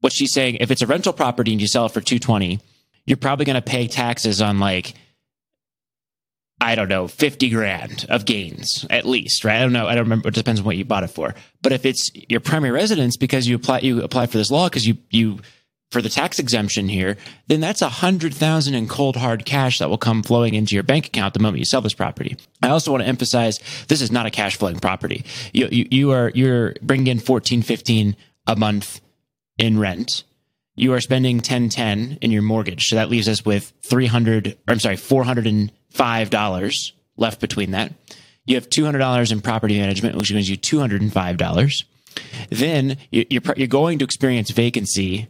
what 0.00 0.12
she's 0.12 0.32
saying, 0.32 0.56
if 0.56 0.70
it's 0.70 0.82
a 0.82 0.86
rental 0.86 1.12
property 1.12 1.52
and 1.52 1.60
you 1.60 1.68
sell 1.68 1.86
it 1.86 1.92
for 1.92 2.00
two 2.00 2.18
twenty, 2.18 2.60
you're 3.06 3.16
probably 3.16 3.44
going 3.44 3.54
to 3.54 3.62
pay 3.62 3.86
taxes 3.86 4.42
on 4.42 4.58
like 4.58 4.94
I 6.60 6.74
don't 6.74 6.88
know, 6.88 7.06
50 7.06 7.50
grand 7.50 8.04
of 8.08 8.24
gains 8.24 8.84
at 8.90 9.04
least, 9.04 9.44
right? 9.44 9.58
I 9.58 9.60
don't 9.60 9.72
know. 9.72 9.86
I 9.86 9.94
don't 9.94 10.04
remember. 10.04 10.28
It 10.28 10.34
depends 10.34 10.60
on 10.60 10.66
what 10.66 10.76
you 10.76 10.84
bought 10.84 11.04
it 11.04 11.08
for. 11.08 11.36
But 11.62 11.72
if 11.72 11.86
it's 11.86 12.10
your 12.28 12.40
primary 12.40 12.72
residence 12.72 13.16
because 13.16 13.46
you 13.46 13.54
apply, 13.54 13.80
you 13.80 14.02
apply 14.02 14.26
for 14.26 14.38
this 14.38 14.50
law 14.50 14.68
because 14.68 14.84
you, 14.84 14.98
you 15.10 15.38
for 15.90 16.02
the 16.02 16.08
tax 16.08 16.38
exemption 16.38 16.88
here, 16.88 17.16
then 17.46 17.60
that's 17.60 17.80
a 17.80 17.88
hundred 17.88 18.34
thousand 18.34 18.74
in 18.74 18.86
cold 18.88 19.16
hard 19.16 19.44
cash 19.46 19.78
that 19.78 19.88
will 19.88 19.98
come 19.98 20.22
flowing 20.22 20.54
into 20.54 20.74
your 20.74 20.82
bank 20.82 21.06
account 21.06 21.32
the 21.34 21.40
moment 21.40 21.58
you 21.58 21.64
sell 21.64 21.80
this 21.80 21.94
property. 21.94 22.36
I 22.62 22.68
also 22.68 22.90
want 22.90 23.02
to 23.02 23.08
emphasize 23.08 23.58
this 23.88 24.02
is 24.02 24.12
not 24.12 24.26
a 24.26 24.30
cash 24.30 24.56
flowing 24.56 24.78
property. 24.80 25.24
You, 25.52 25.68
you, 25.70 25.88
you 25.90 26.10
are, 26.10 26.30
you're 26.34 26.74
bringing 26.82 27.06
in 27.06 27.18
14, 27.18 27.62
15 27.62 28.16
a 28.46 28.56
month 28.56 29.00
in 29.56 29.78
rent. 29.78 30.24
You 30.76 30.92
are 30.92 31.00
spending 31.00 31.40
10, 31.40 31.70
10 31.70 32.18
in 32.20 32.30
your 32.30 32.42
mortgage. 32.42 32.88
So 32.88 32.96
that 32.96 33.08
leaves 33.10 33.28
us 33.28 33.44
with 33.44 33.72
300, 33.82 34.48
or 34.48 34.54
I'm 34.68 34.78
sorry, 34.78 34.96
$405 34.96 36.92
left 37.16 37.40
between 37.40 37.72
that. 37.72 37.92
You 38.44 38.54
have 38.54 38.70
$200 38.70 39.32
in 39.32 39.40
property 39.40 39.78
management, 39.78 40.16
which 40.16 40.32
gives 40.32 40.48
you 40.48 40.56
$205. 40.56 41.84
Then 42.50 42.96
you're, 43.10 43.24
you're 43.56 43.66
going 43.66 43.98
to 43.98 44.04
experience 44.04 44.50
vacancy 44.50 45.28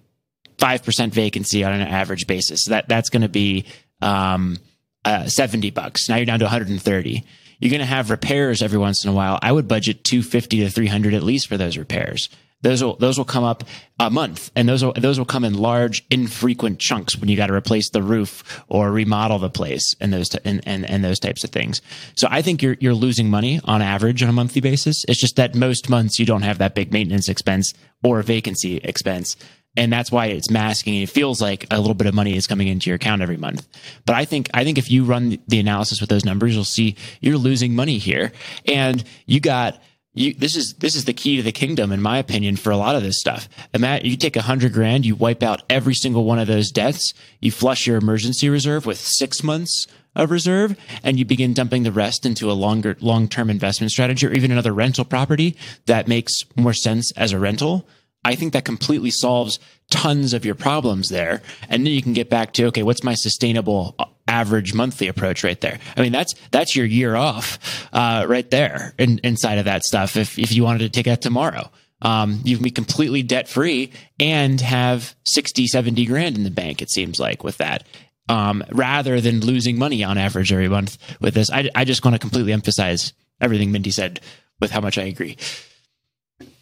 5% 0.58 1.10
vacancy 1.12 1.64
on 1.64 1.72
an 1.72 1.86
average 1.86 2.26
basis. 2.26 2.64
So 2.64 2.72
that, 2.72 2.88
that's 2.88 3.10
going 3.10 3.22
to 3.22 3.28
be, 3.28 3.66
um, 4.02 4.58
uh, 5.04 5.26
70 5.26 5.70
bucks. 5.70 6.08
Now 6.08 6.16
you're 6.16 6.26
down 6.26 6.40
to 6.40 6.44
130. 6.44 7.24
You're 7.60 7.70
going 7.70 7.80
to 7.80 7.86
have 7.86 8.10
repairs 8.10 8.62
every 8.62 8.78
once 8.78 9.04
in 9.04 9.10
a 9.10 9.14
while. 9.14 9.38
I 9.42 9.50
would 9.50 9.66
budget 9.66 10.04
250 10.04 10.60
to 10.60 10.70
300 10.70 11.14
at 11.14 11.22
least 11.22 11.48
for 11.48 11.56
those 11.56 11.76
repairs. 11.76 12.28
Those 12.60 12.82
will 12.82 12.96
those 12.96 13.16
will 13.16 13.24
come 13.24 13.44
up 13.44 13.62
a 14.00 14.10
month, 14.10 14.50
and 14.56 14.68
those 14.68 14.82
will 14.82 14.92
those 14.92 15.16
will 15.16 15.26
come 15.26 15.44
in 15.44 15.54
large, 15.54 16.04
infrequent 16.10 16.80
chunks 16.80 17.16
when 17.16 17.28
you 17.28 17.36
got 17.36 17.46
to 17.46 17.54
replace 17.54 17.88
the 17.90 18.02
roof 18.02 18.64
or 18.66 18.90
remodel 18.90 19.38
the 19.38 19.48
place, 19.48 19.94
and 20.00 20.12
those 20.12 20.28
t- 20.28 20.40
and, 20.44 20.60
and 20.66 20.84
and 20.84 21.04
those 21.04 21.20
types 21.20 21.44
of 21.44 21.50
things. 21.50 21.80
So 22.16 22.26
I 22.28 22.42
think 22.42 22.60
you're 22.60 22.76
you're 22.80 22.94
losing 22.94 23.30
money 23.30 23.60
on 23.62 23.80
average 23.80 24.24
on 24.24 24.28
a 24.28 24.32
monthly 24.32 24.60
basis. 24.60 25.04
It's 25.06 25.20
just 25.20 25.36
that 25.36 25.54
most 25.54 25.88
months 25.88 26.18
you 26.18 26.26
don't 26.26 26.42
have 26.42 26.58
that 26.58 26.74
big 26.74 26.92
maintenance 26.92 27.28
expense 27.28 27.74
or 28.02 28.20
vacancy 28.22 28.78
expense 28.78 29.36
and 29.76 29.92
that's 29.92 30.10
why 30.10 30.26
it's 30.26 30.50
masking. 30.50 31.02
It 31.02 31.08
feels 31.08 31.40
like 31.40 31.66
a 31.70 31.78
little 31.78 31.94
bit 31.94 32.06
of 32.06 32.14
money 32.14 32.36
is 32.36 32.46
coming 32.46 32.68
into 32.68 32.90
your 32.90 32.96
account 32.96 33.22
every 33.22 33.36
month. 33.36 33.66
But 34.06 34.16
I 34.16 34.24
think 34.24 34.50
I 34.52 34.64
think 34.64 34.78
if 34.78 34.90
you 34.90 35.04
run 35.04 35.38
the 35.46 35.60
analysis 35.60 36.00
with 36.00 36.10
those 36.10 36.24
numbers, 36.24 36.54
you'll 36.54 36.64
see 36.64 36.96
you're 37.20 37.38
losing 37.38 37.74
money 37.74 37.98
here, 37.98 38.32
and 38.66 39.02
you 39.26 39.40
got. 39.40 39.80
You, 40.14 40.34
this 40.34 40.56
is 40.56 40.74
this 40.80 40.96
is 40.96 41.04
the 41.04 41.12
key 41.12 41.36
to 41.36 41.44
the 41.44 41.52
kingdom, 41.52 41.92
in 41.92 42.02
my 42.02 42.18
opinion, 42.18 42.56
for 42.56 42.72
a 42.72 42.76
lot 42.76 42.96
of 42.96 43.04
this 43.04 43.20
stuff. 43.20 43.48
You 43.72 44.16
take 44.16 44.34
a 44.34 44.42
hundred 44.42 44.72
grand, 44.72 45.06
you 45.06 45.14
wipe 45.14 45.44
out 45.44 45.62
every 45.70 45.94
single 45.94 46.24
one 46.24 46.40
of 46.40 46.48
those 46.48 46.72
debts, 46.72 47.14
you 47.40 47.52
flush 47.52 47.86
your 47.86 47.98
emergency 47.98 48.48
reserve 48.48 48.84
with 48.84 48.98
six 48.98 49.44
months 49.44 49.86
of 50.16 50.32
reserve, 50.32 50.76
and 51.04 51.20
you 51.20 51.24
begin 51.24 51.54
dumping 51.54 51.84
the 51.84 51.92
rest 51.92 52.26
into 52.26 52.50
a 52.50 52.54
longer 52.54 52.96
long 53.00 53.28
term 53.28 53.48
investment 53.48 53.92
strategy, 53.92 54.26
or 54.26 54.32
even 54.32 54.50
another 54.50 54.72
rental 54.72 55.04
property 55.04 55.56
that 55.86 56.08
makes 56.08 56.32
more 56.56 56.72
sense 56.74 57.12
as 57.12 57.30
a 57.30 57.38
rental 57.38 57.86
I 58.28 58.34
think 58.34 58.52
that 58.52 58.66
completely 58.66 59.10
solves 59.10 59.58
tons 59.90 60.34
of 60.34 60.44
your 60.44 60.54
problems 60.54 61.08
there. 61.08 61.40
And 61.70 61.86
then 61.86 61.94
you 61.94 62.02
can 62.02 62.12
get 62.12 62.28
back 62.28 62.52
to, 62.52 62.66
okay, 62.66 62.82
what's 62.82 63.02
my 63.02 63.14
sustainable 63.14 63.94
uh, 63.98 64.04
average 64.28 64.74
monthly 64.74 65.08
approach 65.08 65.42
right 65.42 65.58
there? 65.62 65.78
I 65.96 66.02
mean, 66.02 66.12
that's, 66.12 66.34
that's 66.50 66.76
your 66.76 66.84
year 66.84 67.16
off, 67.16 67.88
uh, 67.90 68.26
right 68.28 68.48
there 68.50 68.92
in, 68.98 69.18
inside 69.24 69.56
of 69.56 69.64
that 69.64 69.82
stuff. 69.82 70.14
If, 70.14 70.38
if 70.38 70.52
you 70.52 70.62
wanted 70.62 70.80
to 70.80 70.90
take 70.90 71.06
that 71.06 71.22
tomorrow, 71.22 71.70
um, 72.02 72.42
you 72.44 72.56
can 72.56 72.64
be 72.64 72.70
completely 72.70 73.22
debt 73.22 73.48
free 73.48 73.92
and 74.20 74.60
have 74.60 75.16
60, 75.24 75.66
70 75.66 76.04
grand 76.04 76.36
in 76.36 76.44
the 76.44 76.50
bank, 76.50 76.82
it 76.82 76.90
seems 76.90 77.18
like 77.18 77.42
with 77.42 77.56
that. 77.56 77.84
Um, 78.28 78.62
rather 78.70 79.22
than 79.22 79.40
losing 79.40 79.78
money 79.78 80.04
on 80.04 80.18
average 80.18 80.52
every 80.52 80.68
month 80.68 80.98
with 81.18 81.32
this. 81.32 81.50
I, 81.50 81.70
I 81.74 81.86
just 81.86 82.04
want 82.04 82.14
to 82.14 82.18
completely 82.18 82.52
emphasize 82.52 83.14
everything 83.40 83.72
Mindy 83.72 83.90
said 83.90 84.20
with 84.60 84.70
how 84.70 84.82
much 84.82 84.98
I 84.98 85.04
agree. 85.04 85.38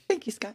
Thank 0.08 0.26
you, 0.26 0.32
Scott. 0.32 0.54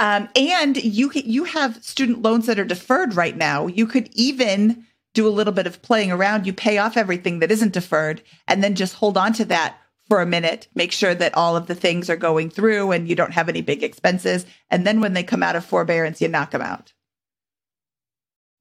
Um, 0.00 0.28
and 0.34 0.82
you 0.82 1.10
you 1.14 1.44
have 1.44 1.82
student 1.82 2.22
loans 2.22 2.46
that 2.46 2.58
are 2.58 2.64
deferred 2.64 3.14
right 3.14 3.36
now. 3.36 3.66
You 3.66 3.86
could 3.86 4.08
even 4.12 4.84
do 5.14 5.28
a 5.28 5.30
little 5.30 5.52
bit 5.52 5.66
of 5.66 5.82
playing 5.82 6.10
around. 6.10 6.46
You 6.46 6.52
pay 6.52 6.78
off 6.78 6.96
everything 6.96 7.38
that 7.38 7.52
isn't 7.52 7.72
deferred, 7.72 8.22
and 8.48 8.62
then 8.62 8.74
just 8.74 8.94
hold 8.94 9.16
on 9.16 9.32
to 9.34 9.44
that 9.46 9.78
for 10.08 10.20
a 10.20 10.26
minute. 10.26 10.68
Make 10.74 10.90
sure 10.92 11.14
that 11.14 11.36
all 11.36 11.56
of 11.56 11.68
the 11.68 11.74
things 11.74 12.10
are 12.10 12.16
going 12.16 12.50
through, 12.50 12.90
and 12.90 13.08
you 13.08 13.14
don't 13.14 13.32
have 13.32 13.48
any 13.48 13.62
big 13.62 13.82
expenses. 13.84 14.44
And 14.68 14.84
then 14.84 15.00
when 15.00 15.14
they 15.14 15.22
come 15.22 15.42
out 15.42 15.56
of 15.56 15.64
forbearance, 15.64 16.20
you 16.20 16.28
knock 16.28 16.50
them 16.50 16.62
out. 16.62 16.92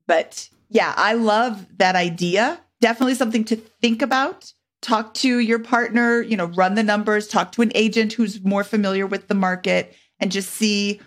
But 0.05 0.49
yeah, 0.69 0.93
I 0.95 1.13
love 1.13 1.65
that 1.77 1.95
idea. 1.95 2.59
Definitely 2.79 3.15
something 3.15 3.45
to 3.45 3.55
think 3.55 4.01
about. 4.01 4.53
Talk 4.81 5.13
to 5.15 5.39
your 5.39 5.59
partner. 5.59 6.21
You 6.21 6.37
know, 6.37 6.45
run 6.45 6.75
the 6.75 6.83
numbers. 6.83 7.27
Talk 7.27 7.53
to 7.53 7.63
an 7.63 7.71
agent 7.73 8.13
who's 8.13 8.43
more 8.43 8.63
familiar 8.63 9.07
with 9.07 9.29
the 9.29 9.35
market, 9.35 9.95
and 10.19 10.31
just 10.31 10.51
see 10.51 11.01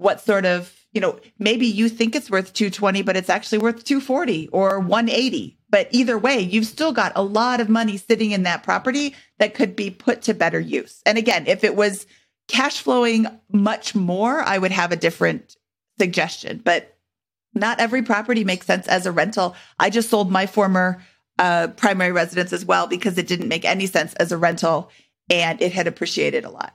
what 0.00 0.20
sort 0.20 0.46
of, 0.46 0.74
you 0.92 1.00
know, 1.00 1.20
maybe 1.38 1.66
you 1.66 1.88
think 1.88 2.16
it's 2.16 2.30
worth 2.30 2.52
220, 2.52 3.02
but 3.02 3.16
it's 3.16 3.30
actually 3.30 3.58
worth 3.58 3.84
240 3.84 4.48
or 4.48 4.80
180. 4.80 5.58
But 5.68 5.88
either 5.90 6.18
way, 6.18 6.40
you've 6.40 6.66
still 6.66 6.92
got 6.92 7.12
a 7.14 7.22
lot 7.22 7.60
of 7.60 7.68
money 7.68 7.96
sitting 7.96 8.32
in 8.32 8.42
that 8.44 8.62
property 8.62 9.14
that 9.38 9.54
could 9.54 9.76
be 9.76 9.90
put 9.90 10.22
to 10.22 10.34
better 10.34 10.58
use. 10.58 11.02
And 11.06 11.16
again, 11.16 11.46
if 11.46 11.62
it 11.62 11.76
was 11.76 12.06
cash 12.48 12.80
flowing 12.80 13.26
much 13.52 13.94
more, 13.94 14.40
I 14.40 14.58
would 14.58 14.72
have 14.72 14.90
a 14.90 14.96
different 14.96 15.56
suggestion. 15.98 16.60
But 16.64 16.96
not 17.54 17.78
every 17.78 18.02
property 18.02 18.42
makes 18.42 18.66
sense 18.66 18.88
as 18.88 19.06
a 19.06 19.12
rental. 19.12 19.54
I 19.78 19.90
just 19.90 20.10
sold 20.10 20.30
my 20.30 20.46
former 20.46 21.02
uh, 21.38 21.68
primary 21.68 22.12
residence 22.12 22.52
as 22.52 22.64
well 22.64 22.86
because 22.86 23.18
it 23.18 23.26
didn't 23.26 23.48
make 23.48 23.64
any 23.64 23.86
sense 23.86 24.14
as 24.14 24.32
a 24.32 24.38
rental 24.38 24.90
and 25.28 25.60
it 25.62 25.72
had 25.72 25.86
appreciated 25.86 26.44
a 26.44 26.50
lot. 26.50 26.74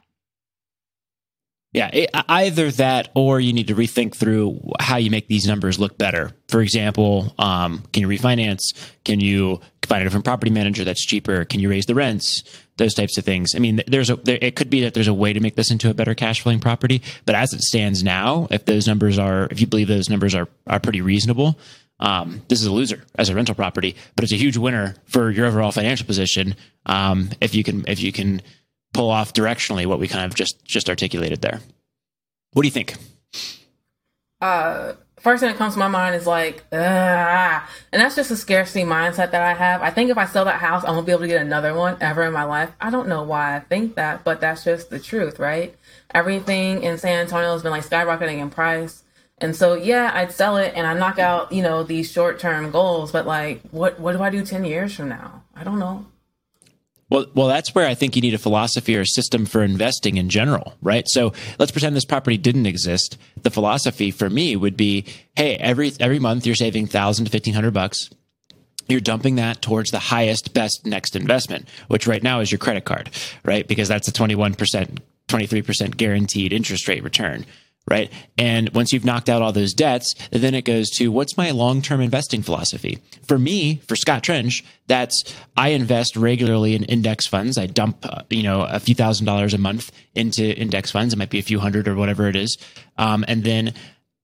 Yeah, 1.76 1.90
it, 1.92 2.10
either 2.30 2.72
that 2.72 3.10
or 3.16 3.42
you 3.42 3.52
need 3.52 3.68
to 3.68 3.76
rethink 3.76 4.16
through 4.16 4.62
how 4.80 4.96
you 4.96 5.12
make 5.12 5.28
these 5.28 5.46
numbers 5.46 5.78
look 5.78 5.98
better. 5.98 6.32
For 6.48 6.62
example, 6.62 7.36
um, 7.38 7.84
can 7.92 8.02
you 8.02 8.08
refinance? 8.08 8.62
Can 9.04 9.20
you 9.20 9.60
find 9.84 10.02
a 10.02 10.06
different 10.06 10.24
property 10.24 10.52
manager 10.52 10.86
that's 10.86 11.06
cheaper? 11.06 11.44
Can 11.44 11.60
you 11.60 11.70
raise 11.70 11.86
the 11.86 11.94
rents? 11.94 12.44
Those 12.78 12.94
types 12.94 13.18
of 13.18 13.26
things. 13.26 13.56
I 13.56 13.60
mean, 13.60 13.82
there's 13.88 14.10
a 14.10 14.16
there, 14.16 14.38
it 14.42 14.56
could 14.56 14.70
be 14.70 14.84
that 14.84 14.94
there's 14.94 15.10
a 15.10 15.14
way 15.14 15.34
to 15.34 15.42
make 15.42 15.58
this 15.58 15.70
into 15.70 15.90
a 15.90 15.94
better 15.94 16.16
cash 16.16 16.40
flowing 16.40 16.62
property, 16.62 17.02
but 17.26 17.36
as 17.36 17.52
it 17.52 17.60
stands 17.60 18.06
now, 18.06 18.48
if 18.52 18.64
those 18.64 18.88
numbers 18.88 19.20
are, 19.20 19.50
if 19.52 19.60
you 19.60 19.68
believe 19.68 19.90
those 19.90 20.10
numbers 20.10 20.34
are 20.34 20.48
are 20.68 20.80
pretty 20.80 21.02
reasonable, 21.02 21.60
um, 22.00 22.42
this 22.48 22.62
is 22.62 22.68
a 22.68 22.72
loser 22.72 23.04
as 23.18 23.28
a 23.28 23.36
rental 23.36 23.54
property, 23.54 23.98
but 24.16 24.24
it's 24.24 24.34
a 24.34 24.38
huge 24.38 24.56
winner 24.56 24.96
for 25.08 25.30
your 25.30 25.46
overall 25.46 25.74
financial 25.74 26.06
position 26.06 26.56
um, 26.86 27.32
if 27.42 27.54
you 27.54 27.66
can 27.66 27.84
if 27.90 28.02
you 28.02 28.14
can 28.14 28.42
pull 28.96 29.12
off 29.12 29.34
directionally 29.34 29.86
what 29.86 30.00
we 30.00 30.08
kind 30.08 30.26
of 30.26 30.34
just 30.34 30.64
just 30.66 30.90
articulated 30.90 31.42
there. 31.42 31.60
What 32.54 32.62
do 32.62 32.68
you 32.68 32.72
think? 32.72 32.96
Uh, 34.40 34.94
first 35.20 35.42
thing 35.42 35.50
that 35.50 35.58
comes 35.58 35.74
to 35.74 35.80
my 35.80 35.90
mind 35.90 36.16
is 36.16 36.26
like, 36.26 36.64
ah, 36.72 37.70
and 37.92 38.02
that's 38.02 38.16
just 38.16 38.32
a 38.32 38.38
scarcity 38.38 38.86
mindset 38.86 39.32
that 39.32 39.42
I 39.42 39.54
have. 39.54 39.82
I 39.82 39.90
think 39.90 40.10
if 40.10 40.18
I 40.18 40.26
sell 40.26 40.46
that 40.46 40.62
house, 40.62 40.86
I 40.86 40.92
won't 40.92 41.06
be 41.06 41.12
able 41.12 41.24
to 41.24 41.28
get 41.28 41.42
another 41.42 41.74
one 41.74 41.98
ever 42.00 42.24
in 42.24 42.32
my 42.32 42.44
life. 42.46 42.72
I 42.80 42.90
don't 42.90 43.10
know 43.10 43.24
why 43.24 43.58
I 43.58 43.60
think 43.60 43.96
that, 43.96 44.24
but 44.24 44.40
that's 44.40 44.64
just 44.64 44.90
the 44.90 45.00
truth, 45.00 45.40
right? 45.40 45.76
Everything 46.14 46.84
in 46.84 46.98
San 46.98 47.20
Antonio 47.20 47.52
has 47.52 47.64
been 47.64 47.72
like 47.72 47.86
skyrocketing 47.86 48.40
in 48.40 48.50
price. 48.50 49.04
And 49.40 49.54
so, 49.54 49.74
yeah, 49.74 50.12
I'd 50.14 50.32
sell 50.32 50.56
it 50.56 50.72
and 50.76 50.88
I 50.88 50.94
knock 50.94 51.20
out, 51.20 51.52
you 51.52 51.62
know, 51.62 51.84
these 51.84 52.10
short 52.10 52.40
term 52.40 52.72
goals. 52.72 53.12
But 53.12 53.28
like, 53.28 53.62
what 53.72 54.00
what 54.00 54.14
do 54.14 54.24
I 54.24 54.30
do 54.30 54.46
ten 54.46 54.64
years 54.64 54.96
from 54.96 55.10
now? 55.10 55.44
I 55.54 55.66
don't 55.66 55.80
know. 55.80 56.06
Well, 57.16 57.28
well, 57.34 57.48
that's 57.48 57.74
where 57.74 57.88
I 57.88 57.96
think 57.96 58.18
you 58.18 58.22
need 58.22 58.34
a 58.34 58.38
philosophy 58.38 58.98
or 58.98 59.00
a 59.00 59.06
system 59.06 59.46
for 59.46 59.64
investing 59.64 60.18
in 60.18 60.28
general, 60.28 60.74
right? 60.82 61.06
So 61.08 61.32
let's 61.58 61.72
pretend 61.72 61.96
this 61.96 62.04
property 62.04 62.36
didn't 62.36 62.66
exist. 62.66 63.18
The 63.42 63.50
philosophy 63.50 64.12
for 64.12 64.30
me 64.30 64.58
would 64.58 64.76
be, 64.76 65.06
hey, 65.38 65.56
every 65.56 65.94
every 66.02 66.20
month 66.20 66.46
you're 66.46 66.56
saving 66.56 66.88
thousand 66.88 67.24
to 67.24 67.32
fifteen 67.32 67.54
hundred 67.54 67.74
bucks. 67.74 68.10
You're 68.90 69.00
dumping 69.00 69.36
that 69.36 69.62
towards 69.62 69.92
the 69.92 70.00
highest, 70.00 70.54
best 70.54 70.86
next 70.86 71.16
investment, 71.16 71.70
which 71.88 72.06
right 72.06 72.22
now 72.22 72.42
is 72.42 72.52
your 72.52 72.60
credit 72.60 72.84
card, 72.84 73.10
right? 73.46 73.66
Because 73.66 73.88
that's 73.88 74.10
a 74.10 74.12
twenty 74.12 74.36
one 74.36 74.54
percent, 74.54 75.00
twenty 75.30 75.48
three 75.48 75.62
percent 75.62 75.96
guaranteed 75.96 76.52
interest 76.52 76.86
rate 76.90 77.02
return 77.02 77.46
right? 77.88 78.12
And 78.38 78.70
once 78.74 78.92
you've 78.92 79.06
knocked 79.06 79.30
out 79.30 79.42
all 79.42 79.52
those 79.52 79.74
debts, 79.74 80.16
then 80.32 80.56
it 80.56 80.66
goes 80.66 80.90
to 80.92 81.12
what's 81.12 81.38
my 81.38 81.52
long 81.52 81.82
term 81.82 82.02
investing 82.02 82.42
philosophy? 82.42 83.00
For 83.28 83.38
me, 83.38 83.76
for 83.88 83.96
Scott 83.96 84.24
Trench, 84.24 84.64
that's 84.88 85.24
I 85.56 85.70
invest 85.70 86.16
regularly 86.16 86.76
in 86.76 86.84
index 86.84 87.28
funds. 87.28 87.58
I 87.58 87.68
dump, 87.68 87.98
uh, 88.04 88.24
you 88.30 88.44
know, 88.44 88.62
a 88.62 88.80
few 88.80 88.96
thousand 88.96 89.26
dollars 89.26 89.54
a 89.54 89.60
month 89.60 89.92
into 90.16 90.44
index 90.58 90.92
funds. 90.92 91.14
It 91.14 91.18
might 91.18 91.30
be 91.30 91.40
a 91.40 91.44
few 91.44 91.60
hundred 91.60 91.88
or 91.88 91.96
whatever 91.96 92.28
it 92.28 92.36
is. 92.36 92.58
Um, 92.98 93.24
and 93.28 93.44
then 93.44 93.74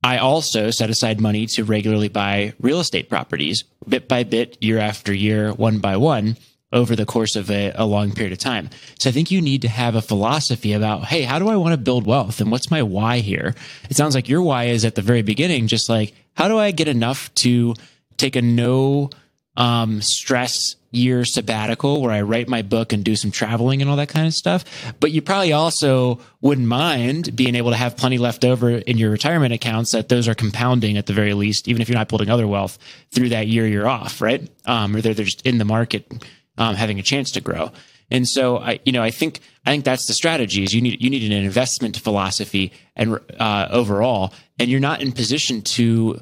I 0.04 0.18
also 0.18 0.72
set 0.72 0.90
aside 0.90 1.22
money 1.22 1.46
to 1.48 1.64
regularly 1.64 2.10
buy 2.10 2.54
real 2.60 2.80
estate 2.80 3.10
properties 3.10 3.64
bit 3.88 4.08
by 4.08 4.24
bit, 4.24 4.58
year 4.62 4.80
after 4.80 5.14
year, 5.14 5.54
one 5.54 5.80
by 5.80 5.98
one 5.98 6.38
over 6.74 6.96
the 6.96 7.06
course 7.06 7.36
of 7.36 7.52
a, 7.52 7.72
a, 7.76 7.86
long 7.86 8.12
period 8.14 8.32
of 8.32 8.40
time. 8.40 8.70
So 8.98 9.10
I 9.10 9.14
think 9.14 9.30
you 9.30 9.42
need 9.42 9.62
to 9.64 9.68
have 9.68 9.96
a 9.96 10.02
philosophy 10.02 10.74
about, 10.74 11.06
hey, 11.06 11.24
how 11.24 11.38
do 11.38 11.50
I 11.50 11.58
want 11.58 11.74
to 11.74 11.78
build 11.78 12.06
wealth 12.06 12.40
and 12.40 12.52
what's 12.52 12.72
my 12.72 12.82
why 12.82 13.20
here? 13.20 13.56
It 13.90 13.98
sounds 13.98 14.16
like 14.16 14.30
your 14.30 14.42
why 14.42 14.66
is 14.66 14.86
at 14.86 14.96
the 14.96 15.02
very 15.02 15.22
beginning, 15.22 15.68
just 15.68 15.90
like, 15.90 16.14
how 16.34 16.48
do 16.48 16.58
I 16.58 16.72
get 16.72 16.88
enough 16.88 17.34
to 17.36 17.74
take 18.18 18.36
a 18.36 18.42
no 18.42 19.10
um, 19.58 20.02
stress 20.02 20.76
year 20.92 21.24
sabbatical 21.24 22.02
where 22.02 22.12
I 22.12 22.22
write 22.22 22.48
my 22.48 22.62
book 22.62 22.94
and 22.94 23.04
do 23.04 23.16
some 23.16 23.32
traveling 23.32 23.82
and 23.82 23.90
all 23.90 23.98
that 23.98 24.10
kind 24.10 24.28
of 24.28 24.34
stuff. 24.34 24.94
But 25.00 25.12
you 25.12 25.22
probably 25.22 25.54
also 25.54 26.20
wouldn't 26.42 26.68
mind 26.68 27.36
being 27.36 27.56
able 27.56 27.72
to 27.72 27.78
have 27.78 27.98
plenty 27.98 28.18
left 28.18 28.44
over 28.44 28.70
in 28.70 28.98
your 28.98 29.10
retirement 29.10 29.54
accounts 29.54 29.92
that 29.92 30.10
those 30.10 30.28
are 30.28 30.36
compounding 30.36 30.98
at 30.98 31.06
the 31.06 31.14
very 31.14 31.34
least, 31.34 31.68
even 31.68 31.82
if 31.82 31.88
you're 31.88 31.98
not 31.98 32.10
building 32.10 32.30
other 32.30 32.48
wealth 32.48 32.78
through 33.12 33.30
that 33.30 33.48
year 33.48 33.66
you're 33.66 33.88
off, 33.88 34.22
right? 34.22 34.50
Um, 34.66 34.96
or 34.96 35.02
they're, 35.02 35.14
they're 35.14 35.26
just 35.26 35.46
in 35.46 35.58
the 35.58 35.66
market 35.66 36.12
um, 36.58 36.76
having 36.76 37.00
a 37.00 37.04
chance 37.04 37.32
to 37.32 37.42
grow. 37.42 37.72
And 38.12 38.28
so 38.28 38.58
I, 38.58 38.80
you 38.84 38.92
know, 38.92 39.02
I 39.02 39.10
think 39.10 39.40
I 39.66 39.72
think 39.72 39.86
that's 39.86 40.06
the 40.06 40.14
strategy. 40.14 40.64
Is 40.64 40.74
you 40.74 40.82
need 40.82 41.02
you 41.02 41.10
need 41.10 41.24
an 41.24 41.32
investment 41.32 41.98
philosophy 41.98 42.74
and 42.96 43.18
uh, 43.40 43.68
overall, 43.72 44.34
and 44.60 44.70
you're 44.70 44.82
not 44.82 45.02
in 45.02 45.14
position 45.14 45.62
to 45.62 46.20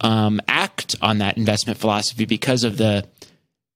um, 0.00 0.40
act 0.46 0.94
on 1.02 1.18
that 1.18 1.36
investment 1.36 1.78
philosophy 1.78 2.24
because 2.24 2.62
of 2.62 2.76
the 2.76 3.04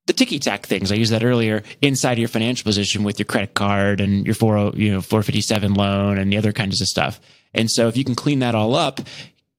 the 0.07 0.12
ticky 0.12 0.38
tack 0.38 0.66
things. 0.66 0.92
I 0.92 0.94
used 0.94 1.12
that 1.12 1.24
earlier 1.24 1.62
inside 1.82 2.18
your 2.18 2.28
financial 2.28 2.64
position 2.64 3.03
with 3.03 3.18
your 3.18 3.26
credit 3.26 3.55
card 3.55 4.01
and 4.01 4.24
your 4.24 4.34
four 4.34 4.72
you 4.74 4.92
know 4.92 5.01
four 5.01 5.22
fifty 5.22 5.40
seven 5.40 5.74
loan 5.74 6.16
and 6.16 6.32
the 6.32 6.38
other 6.38 6.53
kinds 6.53 6.80
of 6.80 6.86
stuff. 6.86 7.20
And 7.55 7.68
so 7.68 7.88
if 7.88 7.96
you 7.96 8.05
can 8.05 8.14
clean 8.14 8.38
that 8.38 8.55
all 8.55 8.76
up, 8.76 9.01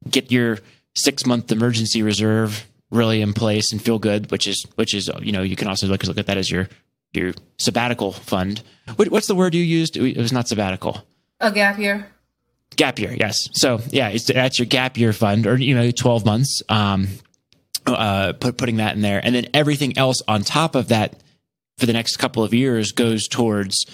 get 0.10 0.32
your 0.32 0.60
six 0.96 1.26
month 1.26 1.52
emergency 1.52 2.02
reserve 2.02 2.66
really 2.92 3.22
in 3.22 3.34
place 3.34 3.72
and 3.72 3.82
feel 3.82 4.00
good, 4.00 4.32
which 4.32 4.48
is 4.48 4.66
which 4.76 4.94
is 4.94 5.10
you 5.22 5.32
know 5.32 5.42
you 5.42 5.56
can 5.56 5.68
also 5.68 5.88
look 5.88 6.04
look 6.04 6.18
at 6.18 6.28
that 6.28 6.38
as 6.38 6.50
your 6.50 6.68
your 7.14 7.34
sabbatical 7.58 8.12
fund. 8.12 8.62
What, 8.96 9.10
what's 9.10 9.28
the 9.28 9.36
word 9.36 9.56
you 9.56 9.64
used? 9.64 9.98
It 9.98 10.18
was 10.18 10.34
not 10.34 10.48
sabbatical. 10.48 11.04
A 11.40 11.52
gap 11.52 11.80
year. 11.80 12.08
Gap 12.76 13.00
year, 13.00 13.16
yes. 13.20 13.50
So 13.54 13.82
yeah, 13.90 14.10
it's 14.10 14.26
that's 14.26 14.60
your 14.60 14.68
gap 14.68 14.98
year 14.98 15.14
fund, 15.14 15.48
or 15.48 15.58
you 15.58 15.76
know, 15.76 15.92
twelve 15.92 16.26
months. 16.26 16.62
Um, 16.70 17.08
uh, 17.86 18.34
put 18.34 18.58
putting 18.58 18.78
that 18.78 18.96
in 18.96 19.02
there, 19.02 19.20
and 19.24 19.34
then 19.34 19.48
everything 19.54 19.98
else 19.98 20.22
on 20.28 20.44
top 20.44 20.76
of 20.76 20.90
that 20.90 21.16
for 21.78 21.86
the 21.86 21.94
next 21.94 22.18
couple 22.18 22.44
of 22.44 22.54
years 22.54 22.92
goes 22.92 23.28
towards 23.28 23.86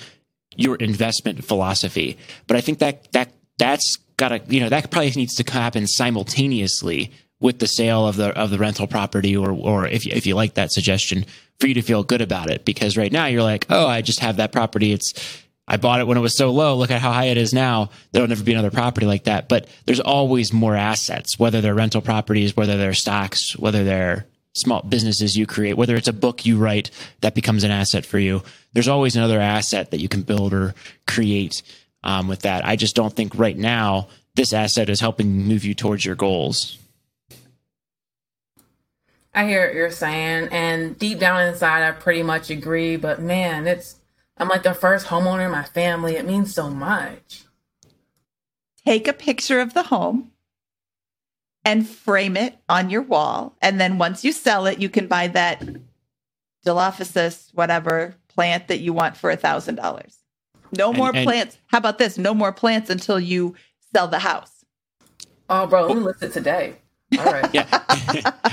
your 0.56 0.76
investment 0.76 1.44
philosophy. 1.44 2.18
But 2.48 2.58
I 2.58 2.62
think 2.62 2.80
that 2.80 3.12
that 3.14 3.32
that's 3.58 3.98
got 4.18 4.30
to 4.30 4.42
you 4.48 4.60
know 4.60 4.70
that 4.70 4.92
probably 4.92 5.12
needs 5.12 5.36
to 5.36 5.52
happen 5.52 5.88
simultaneously 5.88 7.12
with 7.40 7.60
the 7.60 7.68
sale 7.68 8.08
of 8.08 8.16
the 8.16 8.30
of 8.38 8.50
the 8.50 8.58
rental 8.58 8.88
property 8.88 9.36
or 9.36 9.52
or 9.52 9.88
if 9.88 10.06
you, 10.06 10.12
if 10.16 10.26
you 10.26 10.36
like 10.36 10.56
that 10.56 10.72
suggestion 10.72 11.26
for 11.60 11.68
you 11.68 11.74
to 11.74 11.82
feel 11.82 12.04
good 12.04 12.22
about 12.22 12.50
it. 12.50 12.66
Because 12.66 12.98
right 12.98 13.12
now 13.12 13.26
you're 13.26 13.44
like 13.44 13.66
oh 13.70 13.88
I 13.88 14.02
just 14.02 14.20
have 14.20 14.38
that 14.38 14.52
property. 14.52 14.92
It's 14.92 15.14
I 15.68 15.78
bought 15.78 16.00
it 16.00 16.08
when 16.08 16.18
it 16.18 16.22
was 16.22 16.38
so 16.38 16.52
low. 16.52 16.76
Look 16.76 16.92
at 16.92 17.02
how 17.02 17.12
high 17.12 17.26
it 17.26 17.38
is 17.38 17.54
now. 17.54 17.90
There'll 18.12 18.28
never 18.28 18.44
be 18.44 18.54
another 18.54 18.72
property 18.72 19.08
like 19.08 19.24
that. 19.24 19.50
But 19.50 19.68
there's 19.86 20.00
always 20.00 20.54
more 20.54 20.76
assets 20.76 21.40
whether 21.40 21.62
they're 21.62 21.76
rental 21.76 22.02
properties 22.02 22.56
whether 22.56 22.78
they're 22.78 22.94
stocks 22.94 23.58
whether 23.58 23.84
they're 23.84 24.26
small 24.54 24.82
businesses 24.84 25.36
you 25.36 25.46
create 25.46 25.76
whether 25.76 25.98
it's 25.98 26.08
a 26.08 26.14
book 26.14 26.46
you 26.46 26.58
write 26.58 26.90
that 27.20 27.36
becomes 27.36 27.64
an 27.64 27.72
asset 27.72 28.06
for 28.06 28.20
you. 28.20 28.44
There's 28.74 28.88
always 28.88 29.16
another 29.16 29.40
asset 29.40 29.92
that 29.92 30.00
you 30.00 30.08
can 30.08 30.22
build 30.22 30.54
or 30.54 30.74
create 31.08 31.62
um, 32.04 32.28
with 32.28 32.42
that. 32.42 32.66
I 32.66 32.76
just 32.76 32.96
don't 32.96 33.14
think 33.14 33.34
right 33.36 33.58
now 33.58 34.08
this 34.36 34.54
asset 34.54 34.90
is 34.90 35.00
helping 35.00 35.46
move 35.48 35.66
you 35.66 35.74
towards 35.74 36.06
your 36.06 36.16
goals 36.16 36.78
I 39.36 39.46
hear 39.46 39.68
what 39.68 39.76
you're 39.76 39.92
saying, 39.92 40.48
and 40.52 40.98
deep 40.98 41.20
down 41.20 41.46
inside, 41.46 41.86
I 41.86 41.92
pretty 41.92 42.24
much 42.24 42.50
agree. 42.50 42.96
But 42.96 43.22
man, 43.22 43.68
it's 43.68 43.98
I'm 44.38 44.48
like 44.48 44.64
the 44.64 44.74
first 44.74 45.08
homeowner 45.08 45.46
in 45.46 45.52
my 45.52 45.64
family. 45.64 46.16
It 46.16 46.26
means 46.26 46.54
so 46.54 46.70
much. 46.70 47.44
Take 48.86 49.08
a 49.08 49.14
picture 49.14 49.60
of 49.60 49.74
the 49.74 49.84
home 49.84 50.32
and 51.66 51.88
frame 51.88 52.38
it 52.38 52.58
on 52.70 52.90
your 52.90 53.02
wall, 53.02 53.58
and 53.62 53.80
then 53.80 53.98
once 53.98 54.24
you 54.24 54.32
sell 54.32 54.68
it, 54.68 54.80
you 54.80 54.88
can 54.88 55.08
buy 55.08 55.28
that 55.28 55.62
Dilophosis, 56.66 57.54
whatever 57.54 58.16
plant 58.30 58.70
that 58.70 58.80
you 58.80 58.94
want 58.94 59.18
for 59.18 59.30
a 59.32 59.36
thousand 59.36 59.76
dollars. 59.76 60.18
No 60.78 60.94
more 60.94 61.12
and, 61.14 61.26
plants. 61.26 61.58
How 61.68 61.78
about 61.78 61.98
this? 61.98 62.18
No 62.18 62.34
more 62.34 62.54
plants 62.54 62.90
until 62.90 63.20
you 63.20 63.56
sell 63.94 64.08
the 64.08 64.20
house. 64.20 64.64
Oh, 65.50 65.68
bro, 65.68 65.88
let 65.88 65.98
me 65.98 66.04
list 66.04 66.24
it 66.24 66.34
today. 66.34 66.76
All 67.18 67.26
right. 67.26 67.54
Yeah. 67.54 67.68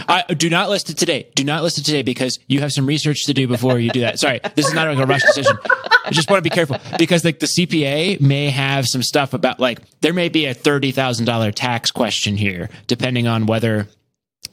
I, 0.08 0.24
do 0.34 0.50
not 0.50 0.68
list 0.68 0.90
it 0.90 0.98
today. 0.98 1.28
Do 1.34 1.44
not 1.44 1.62
list 1.62 1.78
it 1.78 1.84
today 1.84 2.02
because 2.02 2.38
you 2.46 2.60
have 2.60 2.72
some 2.72 2.86
research 2.86 3.24
to 3.26 3.34
do 3.34 3.48
before 3.48 3.78
you 3.78 3.90
do 3.90 4.00
that. 4.00 4.18
Sorry, 4.18 4.40
this 4.54 4.66
is 4.66 4.74
not 4.74 4.88
like 4.88 4.98
a 4.98 5.06
rush 5.06 5.22
decision. 5.22 5.56
I 6.04 6.10
just 6.10 6.28
want 6.30 6.38
to 6.38 6.48
be 6.48 6.54
careful 6.54 6.78
because 6.98 7.24
like 7.24 7.38
the 7.38 7.46
CPA 7.46 8.20
may 8.20 8.50
have 8.50 8.86
some 8.86 9.02
stuff 9.02 9.32
about 9.32 9.58
like 9.58 9.80
there 10.00 10.12
may 10.12 10.28
be 10.28 10.46
a 10.46 10.54
thirty 10.54 10.92
thousand 10.92 11.24
dollar 11.24 11.50
tax 11.50 11.90
question 11.90 12.36
here, 12.36 12.68
depending 12.86 13.26
on 13.26 13.46
whether 13.46 13.88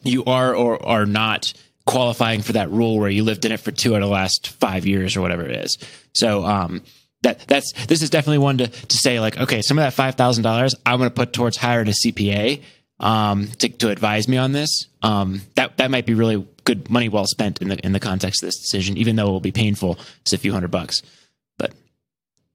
you 0.04 0.24
are 0.26 0.56
or 0.56 0.84
are 0.86 1.06
not 1.06 1.54
qualifying 1.86 2.42
for 2.42 2.54
that 2.54 2.70
rule 2.70 3.00
where 3.00 3.10
you 3.10 3.24
lived 3.24 3.46
in 3.46 3.52
it 3.52 3.60
for 3.60 3.72
two 3.72 3.96
out 3.96 4.02
of 4.02 4.08
the 4.08 4.14
last 4.14 4.48
five 4.48 4.86
years 4.86 5.18
or 5.18 5.22
whatever 5.22 5.44
it 5.44 5.66
is. 5.66 5.78
So 6.14 6.46
um, 6.46 6.84
that 7.24 7.40
that's 7.48 7.74
this 7.88 8.02
is 8.02 8.10
definitely 8.10 8.38
one 8.38 8.60
to 8.60 8.68
to 8.68 8.98
say 8.98 9.20
like 9.20 9.38
okay, 9.38 9.62
some 9.62 9.78
of 9.78 9.84
that 9.84 9.94
five 9.94 10.16
thousand 10.16 10.44
dollars 10.44 10.76
I'm 10.86 11.00
going 11.00 11.10
to 11.10 11.14
put 11.14 11.34
towards 11.34 11.58
hiring 11.58 11.90
a 11.90 11.92
CPA 11.92 12.62
um, 13.00 13.48
to, 13.60 13.70
to 13.70 13.90
advise 13.90 14.28
me 14.28 14.38
on 14.38 14.52
this. 14.52 14.88
Um, 15.02 15.42
that 15.56 15.78
that 15.78 15.92
might 15.92 16.06
be 16.06 16.14
really 16.14 16.46
good 16.66 16.90
money 16.90 17.10
well 17.10 17.26
spent 17.26 17.62
in 17.62 17.70
the 17.70 17.78
in 17.86 17.94
the 17.94 18.00
context 18.00 18.44
of 18.44 18.48
this 18.48 18.60
decision, 18.60 18.98
even 18.98 19.16
though 19.16 19.28
it 19.28 19.32
will 19.32 19.40
be 19.40 19.52
painful. 19.52 19.98
It's 20.22 20.34
a 20.34 20.38
few 20.38 20.52
hundred 20.52 20.72
bucks, 20.72 21.02
but 21.58 21.74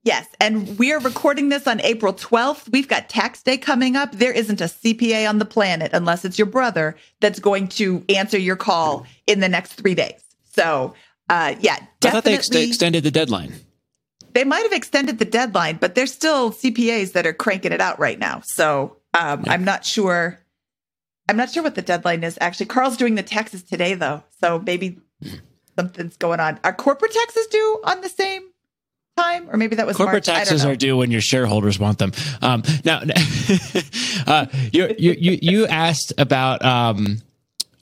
yes. 0.05 0.27
And 0.41 0.79
we 0.79 0.93
are 0.93 1.01
recording 1.01 1.49
this 1.49 1.67
on 1.67 1.81
April 1.81 2.13
twelfth. 2.13 2.69
We've 2.71 2.89
got 2.89 3.09
tax 3.09 3.43
day 3.43 3.57
coming 3.57 3.97
up. 3.97 4.13
There 4.13 4.33
isn't 4.33 4.61
a 4.61 4.65
CPA 4.65 5.29
on 5.29 5.39
the 5.39 5.45
planet 5.47 5.93
unless 5.93 6.25
it's 6.25 6.39
your 6.39 6.47
brother 6.47 6.97
that's 7.21 7.41
going 7.41 7.69
to 7.69 8.05
answer 8.09 8.39
your 8.39 8.57
call 8.57 9.07
in 9.27 9.41
the 9.41 9.49
next 9.49 9.73
three 9.73 9.95
days. 9.95 10.23
So, 10.53 10.95
uh, 11.29 11.55
yeah, 11.61 11.79
definitely. 12.01 12.09
I 12.09 12.11
thought 12.11 12.25
they 12.25 12.35
ex- 12.35 12.51
extended 12.51 13.03
the 13.03 13.11
deadline. 13.11 13.55
they 14.35 14.45
might 14.45 14.63
have 14.63 14.73
extended 14.73 15.19
the 15.19 15.25
deadline, 15.25 15.79
but 15.81 15.95
there's 15.95 16.13
still 16.13 16.53
CPAs 16.53 17.13
that 17.13 17.27
are 17.27 17.33
cranking 17.33 17.73
it 17.73 17.81
out 17.81 17.99
right 17.99 18.19
now. 18.19 18.43
So 18.45 18.99
um, 19.15 19.45
I'm 19.47 19.65
not 19.65 19.85
sure. 19.85 20.39
I'm 21.29 21.37
not 21.37 21.51
sure 21.51 21.63
what 21.63 21.75
the 21.75 21.83
deadline 21.83 22.23
is. 22.23 22.37
Actually, 22.41 22.67
Carl's 22.67 22.97
doing 22.97 23.15
the 23.15 23.23
taxes 23.23 23.63
today, 23.63 23.95
though, 23.95 24.23
so 24.41 24.59
maybe 24.59 24.99
something's 25.77 26.17
going 26.17 26.41
on. 26.41 26.61
Are 26.65 26.73
corporate 26.73 27.13
taxes 27.13 27.47
due 27.47 27.81
on 27.85 28.03
the 28.03 28.09
same 28.09 28.43
time, 29.17 29.49
or 29.51 29.57
maybe 29.57 29.77
that 29.77 29.87
was 29.87 29.97
corporate 29.97 30.27
March? 30.27 30.39
taxes 30.39 30.65
are 30.65 30.77
due 30.77 30.97
when 30.97 31.11
your 31.11 31.23
shareholders 31.23 31.79
want 31.79 31.99
them. 31.99 32.13
Um, 32.43 32.63
now, 32.85 33.03
uh, 34.27 34.47
you, 34.73 34.95
you 34.99 35.17
you 35.19 35.39
you 35.41 35.67
asked 35.67 36.13
about. 36.19 36.65
Um, 36.65 37.23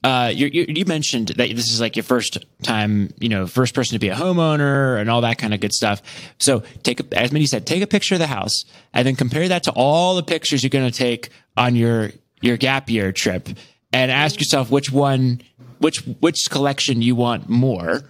uh, 0.04 0.32
you, 0.34 0.48
you, 0.48 0.66
you 0.68 0.84
mentioned 0.84 1.28
that 1.28 1.48
this 1.54 1.70
is 1.70 1.80
like 1.80 1.96
your 1.96 2.02
first 2.02 2.44
time, 2.62 3.12
you 3.20 3.28
know, 3.28 3.46
first 3.46 3.74
person 3.74 3.94
to 3.94 3.98
be 3.98 4.08
a 4.08 4.14
homeowner 4.14 5.00
and 5.00 5.08
all 5.08 5.20
that 5.20 5.38
kind 5.38 5.54
of 5.54 5.60
good 5.60 5.72
stuff. 5.72 6.02
So 6.40 6.64
take, 6.82 7.00
a, 7.00 7.18
as 7.18 7.30
Mindy 7.30 7.46
said, 7.46 7.66
take 7.66 7.82
a 7.82 7.86
picture 7.86 8.14
of 8.14 8.18
the 8.18 8.26
house 8.26 8.64
and 8.92 9.06
then 9.06 9.14
compare 9.16 9.48
that 9.48 9.62
to 9.64 9.72
all 9.72 10.16
the 10.16 10.22
pictures 10.22 10.62
you're 10.62 10.70
going 10.70 10.90
to 10.90 10.96
take 10.96 11.30
on 11.56 11.76
your 11.76 12.10
your 12.40 12.56
gap 12.56 12.90
year 12.90 13.12
trip, 13.12 13.48
and 13.92 14.10
ask 14.10 14.40
yourself 14.40 14.68
which 14.68 14.90
one, 14.90 15.40
which 15.78 15.98
which 16.18 16.50
collection 16.50 17.00
you 17.00 17.14
want 17.14 17.48
more, 17.48 18.02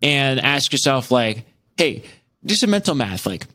and 0.00 0.40
ask 0.40 0.72
yourself 0.72 1.10
like, 1.10 1.44
hey, 1.76 2.02
do 2.42 2.54
some 2.54 2.70
mental 2.70 2.94
math, 2.94 3.26
like 3.26 3.46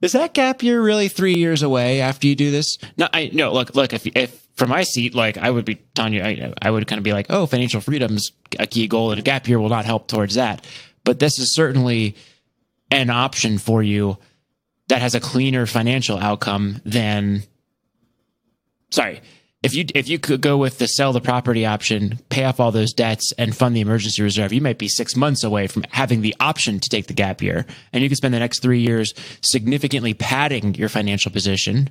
is 0.00 0.12
that 0.12 0.34
gap 0.34 0.62
year 0.62 0.80
really 0.80 1.08
three 1.08 1.34
years 1.34 1.62
away 1.62 2.00
after 2.00 2.26
you 2.26 2.34
do 2.34 2.50
this? 2.50 2.78
No, 2.96 3.08
I 3.12 3.30
no. 3.32 3.52
Look, 3.52 3.74
look. 3.74 3.92
If 3.92 4.06
if 4.06 4.46
from 4.56 4.70
my 4.70 4.82
seat, 4.82 5.14
like 5.14 5.36
I 5.38 5.50
would 5.50 5.64
be 5.64 5.76
telling 5.94 6.14
you, 6.14 6.22
I, 6.22 6.52
I 6.62 6.70
would 6.70 6.86
kind 6.86 6.98
of 6.98 7.04
be 7.04 7.12
like, 7.12 7.26
oh, 7.30 7.46
financial 7.46 7.80
freedom's 7.80 8.32
a 8.58 8.66
key 8.66 8.88
goal, 8.88 9.10
and 9.10 9.20
a 9.20 9.22
gap 9.22 9.46
year 9.48 9.60
will 9.60 9.68
not 9.68 9.84
help 9.84 10.08
towards 10.08 10.34
that. 10.34 10.64
But 11.04 11.18
this 11.18 11.38
is 11.38 11.54
certainly 11.54 12.16
an 12.90 13.10
option 13.10 13.58
for 13.58 13.82
you 13.82 14.18
that 14.88 15.02
has 15.02 15.14
a 15.14 15.20
cleaner 15.20 15.66
financial 15.66 16.18
outcome 16.18 16.80
than. 16.84 17.42
Sorry, 18.90 19.20
if 19.62 19.74
you 19.74 19.84
if 19.94 20.08
you 20.08 20.18
could 20.18 20.40
go 20.40 20.56
with 20.56 20.78
the 20.78 20.86
sell 20.86 21.12
the 21.12 21.20
property 21.20 21.66
option, 21.66 22.18
pay 22.30 22.44
off 22.44 22.60
all 22.60 22.72
those 22.72 22.92
debts, 22.92 23.32
and 23.36 23.54
fund 23.54 23.76
the 23.76 23.80
emergency 23.80 24.22
reserve, 24.22 24.52
you 24.52 24.60
might 24.60 24.78
be 24.78 24.88
six 24.88 25.14
months 25.14 25.44
away 25.44 25.66
from 25.66 25.84
having 25.90 26.22
the 26.22 26.34
option 26.40 26.80
to 26.80 26.88
take 26.88 27.06
the 27.08 27.12
gap 27.12 27.42
year, 27.42 27.66
and 27.92 28.02
you 28.02 28.08
could 28.08 28.16
spend 28.16 28.32
the 28.32 28.38
next 28.38 28.62
three 28.62 28.80
years 28.80 29.12
significantly 29.42 30.14
padding 30.14 30.74
your 30.74 30.88
financial 30.88 31.30
position, 31.30 31.90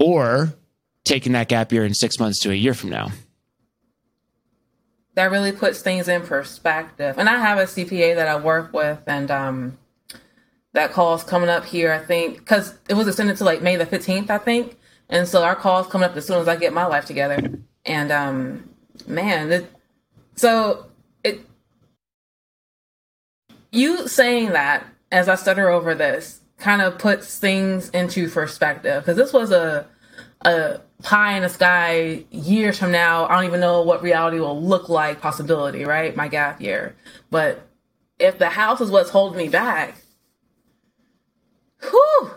or 0.00 0.54
taking 1.04 1.32
that 1.32 1.48
gap 1.48 1.72
year 1.72 1.84
in 1.84 1.92
six 1.92 2.18
months 2.18 2.40
to 2.40 2.50
a 2.50 2.54
year 2.54 2.72
from 2.74 2.90
now. 2.90 3.10
That 5.14 5.30
really 5.30 5.52
puts 5.52 5.80
things 5.80 6.08
in 6.08 6.22
perspective. 6.22 7.18
And 7.18 7.28
I 7.28 7.38
have 7.38 7.58
a 7.58 7.64
CPA 7.64 8.16
that 8.16 8.28
I 8.28 8.36
work 8.36 8.72
with, 8.72 9.00
and 9.06 9.30
um, 9.30 9.78
that 10.72 10.92
call's 10.92 11.22
coming 11.22 11.50
up 11.50 11.66
here. 11.66 11.92
I 11.92 11.98
think 11.98 12.38
because 12.38 12.78
it 12.88 12.94
was 12.94 13.08
extended 13.08 13.36
to 13.36 13.44
like 13.44 13.60
May 13.60 13.76
the 13.76 13.84
fifteenth, 13.84 14.30
I 14.30 14.38
think. 14.38 14.78
And 15.08 15.28
so 15.28 15.44
our 15.44 15.54
call's 15.54 15.86
coming 15.86 16.08
up 16.08 16.16
as 16.16 16.26
soon 16.26 16.40
as 16.40 16.48
I 16.48 16.56
get 16.56 16.72
my 16.72 16.86
life 16.86 17.04
together. 17.04 17.38
And 17.84 18.10
um, 18.10 18.70
man, 19.06 19.52
it, 19.52 19.72
so 20.34 20.86
it 21.22 21.40
you 23.70 24.08
saying 24.08 24.50
that 24.50 24.84
as 25.12 25.28
I 25.28 25.36
stutter 25.36 25.68
over 25.68 25.94
this 25.94 26.40
kind 26.58 26.82
of 26.82 26.98
puts 26.98 27.38
things 27.38 27.90
into 27.90 28.28
perspective 28.28 29.02
because 29.02 29.16
this 29.16 29.32
was 29.32 29.52
a 29.52 29.86
a 30.42 30.80
pie 31.02 31.36
in 31.36 31.42
the 31.42 31.48
sky 31.48 32.24
years 32.30 32.78
from 32.78 32.90
now. 32.90 33.26
I 33.26 33.36
don't 33.36 33.44
even 33.44 33.60
know 33.60 33.82
what 33.82 34.02
reality 34.02 34.40
will 34.40 34.60
look 34.60 34.88
like. 34.88 35.20
Possibility, 35.20 35.84
right? 35.84 36.16
My 36.16 36.28
gap 36.28 36.60
year, 36.60 36.96
but 37.30 37.68
if 38.18 38.38
the 38.38 38.48
house 38.48 38.80
is 38.80 38.90
what's 38.90 39.10
holding 39.10 39.38
me 39.38 39.48
back, 39.48 39.96
whew 41.82 42.32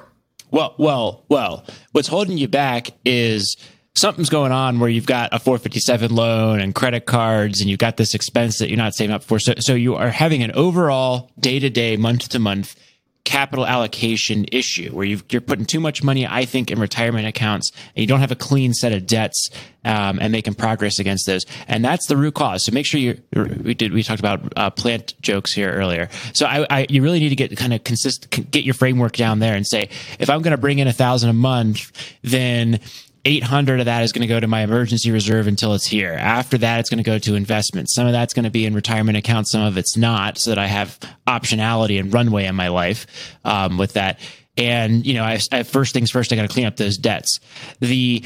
well, 0.51 0.75
well, 0.77 1.25
well. 1.29 1.65
What's 1.91 2.07
holding 2.07 2.37
you 2.37 2.47
back 2.47 2.91
is 3.05 3.57
something's 3.95 4.29
going 4.29 4.51
on 4.51 4.79
where 4.79 4.89
you've 4.89 5.05
got 5.05 5.33
a 5.33 5.39
457 5.39 6.15
loan 6.15 6.59
and 6.59 6.73
credit 6.73 7.05
cards 7.05 7.59
and 7.59 7.69
you've 7.69 7.79
got 7.79 7.97
this 7.97 8.13
expense 8.13 8.59
that 8.59 8.69
you're 8.69 8.77
not 8.77 8.95
saving 8.95 9.13
up 9.13 9.23
for. 9.23 9.39
So, 9.39 9.53
so 9.59 9.73
you 9.73 9.95
are 9.95 10.09
having 10.09 10.43
an 10.43 10.51
overall 10.53 11.31
day 11.39 11.59
to 11.59 11.69
day, 11.69 11.97
month 11.97 12.29
to 12.29 12.39
month 12.39 12.75
capital 13.29 13.63
allocation 13.63 14.43
issue 14.51 14.89
where 14.89 15.05
you 15.05 15.21
are 15.35 15.39
putting 15.39 15.63
too 15.63 15.79
much 15.79 16.01
money, 16.01 16.25
I 16.25 16.45
think, 16.45 16.71
in 16.71 16.79
retirement 16.79 17.27
accounts 17.27 17.71
and 17.95 18.01
you 18.01 18.07
don't 18.07 18.21
have 18.21 18.31
a 18.31 18.35
clean 18.35 18.73
set 18.73 18.91
of 18.91 19.05
debts 19.05 19.51
um, 19.85 20.17
and 20.19 20.31
making 20.31 20.55
progress 20.55 20.97
against 20.97 21.27
those. 21.27 21.45
And 21.67 21.85
that's 21.85 22.07
the 22.07 22.17
root 22.17 22.33
cause. 22.33 22.65
So 22.65 22.71
make 22.71 22.87
sure 22.87 22.99
you, 22.99 23.21
we 23.35 23.75
did, 23.75 23.93
we 23.93 24.01
talked 24.01 24.19
about 24.19 24.51
uh, 24.57 24.71
plant 24.71 25.13
jokes 25.21 25.53
here 25.53 25.71
earlier. 25.71 26.09
So 26.33 26.47
I, 26.47 26.65
I, 26.71 26.87
you 26.89 27.03
really 27.03 27.19
need 27.19 27.29
to 27.29 27.35
get 27.35 27.55
kind 27.55 27.71
of 27.71 27.83
consistent, 27.83 28.49
get 28.49 28.63
your 28.63 28.73
framework 28.73 29.15
down 29.15 29.37
there 29.37 29.53
and 29.53 29.65
say, 29.65 29.89
if 30.17 30.27
I'm 30.31 30.41
going 30.41 30.55
to 30.55 30.57
bring 30.57 30.79
in 30.79 30.87
a 30.87 30.93
thousand 30.93 31.29
a 31.29 31.33
month, 31.33 31.91
then 32.23 32.79
800 33.25 33.79
of 33.79 33.85
that 33.85 34.03
is 34.03 34.11
going 34.11 34.21
to 34.21 34.27
go 34.27 34.39
to 34.39 34.47
my 34.47 34.61
emergency 34.61 35.11
reserve 35.11 35.47
until 35.47 35.73
it's 35.73 35.85
here. 35.85 36.13
After 36.13 36.57
that, 36.59 36.79
it's 36.79 36.89
going 36.89 37.03
to 37.03 37.03
go 37.03 37.19
to 37.19 37.35
investments. 37.35 37.93
Some 37.93 38.07
of 38.07 38.13
that's 38.13 38.33
going 38.33 38.45
to 38.45 38.49
be 38.49 38.65
in 38.65 38.73
retirement 38.73 39.17
accounts. 39.17 39.51
Some 39.51 39.61
of 39.61 39.77
it's 39.77 39.97
not 39.97 40.37
so 40.37 40.51
that 40.51 40.57
I 40.57 40.67
have 40.67 40.99
optionality 41.27 41.99
and 41.99 42.13
runway 42.13 42.45
in 42.45 42.55
my 42.55 42.69
life 42.69 43.35
um, 43.43 43.77
with 43.77 43.93
that. 43.93 44.19
And, 44.57 45.05
you 45.05 45.13
know, 45.13 45.23
I, 45.23 45.39
I 45.51 45.63
first 45.63 45.93
things 45.93 46.11
first, 46.11 46.31
I 46.33 46.35
got 46.35 46.43
to 46.43 46.47
clean 46.47 46.65
up 46.65 46.77
those 46.77 46.97
debts. 46.97 47.39
The 47.79 48.21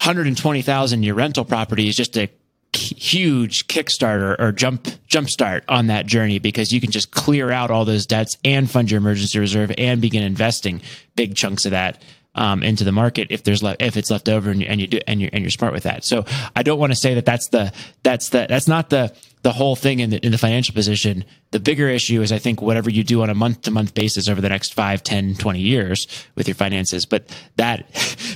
120,000 0.00 1.02
your 1.02 1.14
rental 1.14 1.44
property 1.44 1.88
is 1.88 1.96
just 1.96 2.16
a 2.16 2.28
huge 2.74 3.66
kickstarter 3.68 4.38
or 4.38 4.52
jump 4.52 4.88
jump 5.06 5.30
start 5.30 5.64
on 5.68 5.86
that 5.86 6.06
journey 6.06 6.38
because 6.38 6.72
you 6.72 6.80
can 6.80 6.90
just 6.90 7.12
clear 7.12 7.50
out 7.50 7.70
all 7.70 7.84
those 7.84 8.04
debts 8.04 8.36
and 8.44 8.70
fund 8.70 8.90
your 8.90 8.98
emergency 8.98 9.38
reserve 9.38 9.72
and 9.78 10.00
begin 10.00 10.22
investing 10.22 10.82
big 11.14 11.36
chunks 11.36 11.64
of 11.64 11.70
that 11.70 12.02
um, 12.34 12.62
into 12.62 12.84
the 12.84 12.92
market 12.92 13.28
if 13.30 13.42
there's 13.44 13.62
le- 13.62 13.76
if 13.80 13.96
it's 13.96 14.10
left 14.10 14.28
over 14.28 14.50
and 14.50 14.60
you, 14.60 14.66
and 14.66 14.80
you 14.80 14.86
do 14.86 15.00
and 15.06 15.20
you're 15.20 15.30
and 15.32 15.42
you're 15.42 15.50
smart 15.50 15.72
with 15.72 15.84
that. 15.84 16.04
So 16.04 16.24
I 16.54 16.62
don't 16.62 16.78
want 16.78 16.92
to 16.92 16.96
say 16.96 17.14
that 17.14 17.24
that's 17.24 17.48
the 17.48 17.72
that's 18.02 18.30
the 18.30 18.46
that's 18.48 18.68
not 18.68 18.90
the 18.90 19.12
the 19.42 19.52
whole 19.52 19.76
thing 19.76 20.00
in 20.00 20.10
the 20.10 20.24
in 20.24 20.32
the 20.32 20.38
financial 20.38 20.74
position. 20.74 21.24
The 21.50 21.60
bigger 21.60 21.88
issue 21.88 22.22
is 22.22 22.32
I 22.32 22.38
think 22.38 22.60
whatever 22.60 22.90
you 22.90 23.04
do 23.04 23.22
on 23.22 23.30
a 23.30 23.34
month 23.34 23.62
to 23.62 23.70
month 23.70 23.94
basis 23.94 24.28
over 24.28 24.40
the 24.40 24.48
next 24.48 24.74
5, 24.74 25.02
10, 25.02 25.36
20 25.36 25.60
years 25.60 26.06
with 26.34 26.48
your 26.48 26.56
finances. 26.56 27.06
But 27.06 27.28
that 27.56 27.86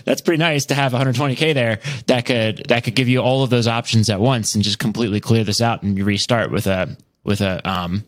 that's 0.05 0.21
pretty 0.21 0.39
nice 0.39 0.67
to 0.67 0.75
have 0.75 0.93
120k 0.93 1.55
there 1.55 1.81
that 2.07 2.27
could 2.27 2.65
that 2.69 2.85
could 2.85 2.95
give 2.95 3.09
you 3.09 3.21
all 3.21 3.43
of 3.43 3.51
those 3.51 3.67
options 3.67 4.11
at 4.11 4.21
once 4.21 4.55
and 4.55 4.63
just 4.63 4.79
completely 4.79 5.21
clear 5.21 5.45
this 5.45 5.61
out 5.61 5.83
and 5.83 5.97
you 5.97 6.05
restart 6.05 6.51
with 6.51 6.67
a 6.67 6.97
with 7.25 7.41
a 7.41 7.69
um 7.69 8.05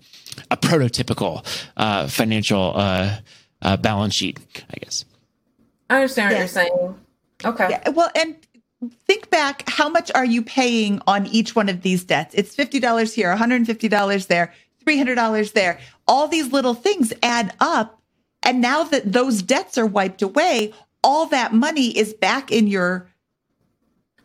a 0.50 0.56
prototypical 0.56 1.44
uh, 1.76 2.06
financial 2.08 2.72
uh, 2.76 3.18
uh, 3.62 3.76
balance 3.76 4.14
sheet, 4.14 4.38
I 4.70 4.78
guess. 4.78 5.04
I 5.90 5.96
understand 5.96 6.32
what 6.32 6.38
you're 6.38 6.48
saying. 6.48 6.94
Okay. 7.44 7.66
Yeah, 7.70 7.88
well, 7.90 8.10
and 8.14 8.36
think 9.06 9.28
back 9.28 9.68
how 9.68 9.88
much 9.88 10.10
are 10.14 10.24
you 10.24 10.42
paying 10.42 11.02
on 11.06 11.26
each 11.26 11.54
one 11.54 11.68
of 11.68 11.82
these 11.82 12.04
debts? 12.04 12.34
It's 12.34 12.54
$50 12.56 13.12
here, 13.12 13.34
$150 13.36 14.26
there, 14.28 14.54
$300 14.86 15.52
there. 15.52 15.78
All 16.06 16.28
these 16.28 16.52
little 16.52 16.74
things 16.74 17.12
add 17.22 17.52
up. 17.60 18.00
And 18.42 18.60
now 18.60 18.84
that 18.84 19.12
those 19.12 19.42
debts 19.42 19.76
are 19.76 19.86
wiped 19.86 20.22
away, 20.22 20.72
all 21.02 21.26
that 21.26 21.52
money 21.52 21.96
is 21.96 22.14
back 22.14 22.50
in 22.50 22.66
your 22.66 23.08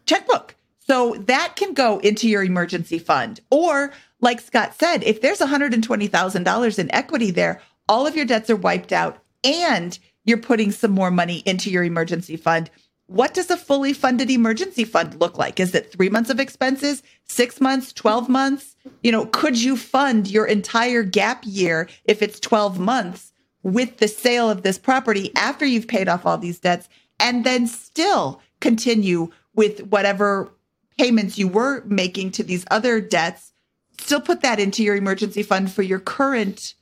checkbook. 0.05 0.55
So 0.80 1.16
that 1.26 1.55
can 1.55 1.74
go 1.74 1.99
into 1.99 2.30
your 2.30 2.43
emergency 2.43 2.99
fund. 2.99 3.39
Or, 3.49 3.91
like 4.22 4.39
Scott 4.39 4.76
said, 4.76 5.03
if 5.03 5.20
there's 5.20 5.39
$120,000 5.39 6.80
in 6.80 6.95
equity 6.95 7.32
there, 7.32 7.59
all 7.89 8.05
of 8.05 8.16
your 8.16 8.26
debts 8.26 8.49
are 8.49 8.55
wiped 8.55 8.93
out 8.93 9.18
and 9.43 9.97
you're 10.26 10.38
putting 10.38 10.71
some 10.71 10.91
more 10.91 11.11
money 11.11 11.38
into 11.45 11.69
your 11.69 11.84
emergency 11.84 12.36
fund. 12.36 12.69
What 13.07 13.36
does 13.36 13.51
a 13.51 13.57
fully 13.57 13.93
funded 13.93 14.32
emergency 14.32 14.84
fund 14.84 15.19
look 15.19 15.38
like? 15.38 15.59
Is 15.59 15.76
it 15.76 15.91
three 15.91 16.09
months 16.09 16.32
of 16.32 16.39
expenses, 16.39 17.03
six 17.26 17.61
months, 17.61 17.93
12 17.93 18.28
months? 18.28 18.76
You 19.03 19.11
know, 19.11 19.28
could 19.28 19.61
you 19.61 19.78
fund 19.78 20.28
your 20.28 20.45
entire 20.45 21.03
gap 21.03 21.43
year 21.45 21.88
if 22.05 22.23
it's 22.23 22.39
12 22.39 22.80
months 22.80 23.32
with 23.61 23.97
the 23.97 24.07
sale 24.07 24.49
of 24.49 24.63
this 24.63 24.80
property 24.80 25.32
after 25.36 25.65
you've 25.65 25.88
paid 25.88 26.09
off 26.09 26.26
all 26.26 26.38
these 26.38 26.59
debts 26.59 26.89
and 27.19 27.43
then 27.43 27.67
still 27.67 28.41
continue 28.59 29.30
with 29.53 29.82
whatever 29.88 30.51
payments 30.97 31.38
you 31.38 31.47
were 31.47 31.84
making 31.86 32.32
to 32.32 32.43
these 32.43 32.65
other 32.71 32.99
debts? 32.99 33.53
Still 33.99 34.21
put 34.21 34.41
that 34.41 34.59
into 34.59 34.84
your 34.84 34.95
emergency 34.95 35.43
fund 35.43 35.71
for 35.71 35.84
your 35.84 35.99
current 35.99 36.73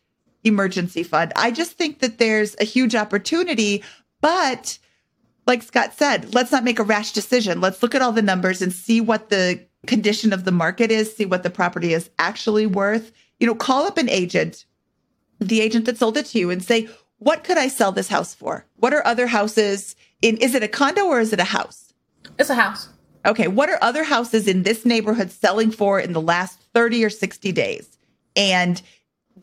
emergency 0.44 1.04
fund. 1.04 1.32
I 1.36 1.52
just 1.52 1.74
think 1.74 2.00
that 2.00 2.18
there's 2.18 2.56
a 2.60 2.66
huge 2.66 2.96
opportunity, 2.96 3.84
but 4.22 4.78
like 5.46 5.64
Scott 5.64 5.94
said, 5.94 6.34
let's 6.34 6.52
not 6.52 6.64
make 6.64 6.80
a 6.80 6.84
rash 6.84 7.12
decision. 7.12 7.62
Let's 7.62 7.84
look 7.84 7.96
at 7.96 8.02
all 8.02 8.12
the 8.12 8.22
numbers 8.22 8.62
and 8.62 8.72
see 8.72 9.02
what 9.02 9.30
the 9.30 9.60
condition 9.86 10.32
of 10.32 10.46
the 10.46 10.52
market 10.52 10.92
is, 10.92 11.16
see 11.16 11.26
what 11.26 11.44
the 11.44 11.50
property 11.50 11.94
is 11.94 12.10
actually 12.20 12.66
worth. 12.66 13.12
You 13.40 13.48
know, 13.48 13.56
call 13.56 13.86
up 13.86 13.98
an 13.98 14.10
agent, 14.10 14.66
the 15.40 15.62
agent 15.62 15.86
that 15.86 15.98
sold 15.98 16.18
it 16.18 16.28
to 16.28 16.40
you, 16.40 16.50
and 16.50 16.64
say, 16.64 16.88
what 17.18 17.44
could 17.44 17.58
I 17.58 17.68
sell 17.68 17.92
this 17.92 18.10
house 18.10 18.34
for? 18.34 18.66
What 18.78 18.94
are 18.94 19.06
other 19.06 19.28
houses 19.28 19.96
in? 20.22 20.38
Is 20.38 20.56
it 20.56 20.64
a 20.64 20.68
condo 20.68 21.06
or 21.06 21.20
is 21.20 21.34
it 21.34 21.40
a 21.40 21.46
house? 21.46 21.94
It's 22.38 22.50
a 22.50 22.56
house. 22.56 22.90
Okay. 23.26 23.48
What 23.48 23.70
are 23.70 23.80
other 23.82 24.04
houses 24.04 24.48
in 24.48 24.64
this 24.64 24.86
neighborhood 24.86 25.32
selling 25.32 25.72
for 25.72 26.00
in 26.00 26.14
the 26.14 26.22
last 26.22 26.60
30 26.74 27.04
or 27.06 27.10
60 27.10 27.52
days? 27.54 27.98
And 28.36 28.82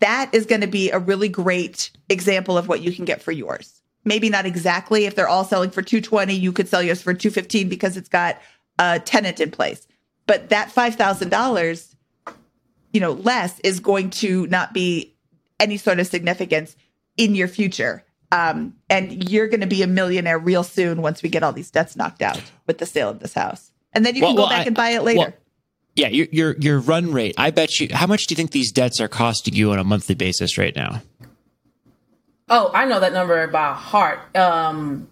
that 0.00 0.30
is 0.34 0.46
going 0.46 0.60
to 0.62 0.66
be 0.66 0.90
a 0.90 0.98
really 0.98 1.28
great 1.28 1.90
example 2.08 2.56
of 2.58 2.68
what 2.68 2.80
you 2.82 2.92
can 2.92 3.04
get 3.04 3.22
for 3.22 3.32
yours. 3.32 3.80
Maybe 4.04 4.30
not 4.30 4.46
exactly 4.46 5.04
if 5.04 5.14
they're 5.14 5.28
all 5.28 5.44
selling 5.44 5.70
for 5.70 5.82
220, 5.82 6.34
you 6.34 6.52
could 6.52 6.68
sell 6.68 6.82
yours 6.82 7.02
for 7.02 7.12
215 7.14 7.68
because 7.68 7.96
it's 7.96 8.08
got 8.08 8.38
a 8.78 8.98
tenant 8.98 9.40
in 9.40 9.50
place. 9.50 9.86
But 10.26 10.48
that 10.48 10.70
$5,000, 10.74 11.94
you 12.92 13.00
know, 13.00 13.12
less 13.12 13.58
is 13.60 13.80
going 13.80 14.10
to 14.10 14.46
not 14.46 14.72
be 14.72 15.14
any 15.58 15.76
sort 15.76 16.00
of 16.00 16.06
significance 16.06 16.76
in 17.16 17.34
your 17.34 17.48
future. 17.48 18.02
Um, 18.32 18.74
and 18.88 19.28
you're 19.28 19.48
going 19.48 19.60
to 19.60 19.66
be 19.66 19.82
a 19.82 19.86
millionaire 19.86 20.38
real 20.38 20.62
soon 20.62 21.02
once 21.02 21.22
we 21.22 21.28
get 21.28 21.42
all 21.42 21.52
these 21.52 21.70
debts 21.70 21.96
knocked 21.96 22.22
out 22.22 22.40
with 22.66 22.78
the 22.78 22.86
sale 22.86 23.10
of 23.10 23.18
this 23.18 23.34
house. 23.34 23.72
And 23.92 24.06
then 24.06 24.14
you 24.14 24.22
Well, 24.22 24.30
can 24.30 24.36
go 24.36 24.42
well, 24.42 24.50
back 24.50 24.60
I- 24.60 24.64
and 24.68 24.76
buy 24.76 24.90
it 24.90 25.02
later. 25.02 25.18
well, 25.18 25.32
Yeah, 25.96 26.08
your 26.08 26.26
your 26.30 26.56
your 26.58 26.78
run 26.78 27.12
rate. 27.12 27.34
I 27.36 27.50
bet 27.50 27.80
you. 27.80 27.88
How 27.92 28.06
much 28.06 28.26
do 28.26 28.32
you 28.32 28.36
think 28.36 28.52
these 28.52 28.72
debts 28.72 29.00
are 29.00 29.08
costing 29.08 29.54
you 29.54 29.72
on 29.72 29.78
a 29.78 29.84
monthly 29.84 30.14
basis 30.14 30.56
right 30.56 30.74
now? 30.74 31.02
Oh, 32.48 32.70
I 32.74 32.84
know 32.84 33.00
that 33.00 33.12
number 33.12 33.46
by 33.46 33.72
heart. 33.74 34.34
Um, 34.36 35.08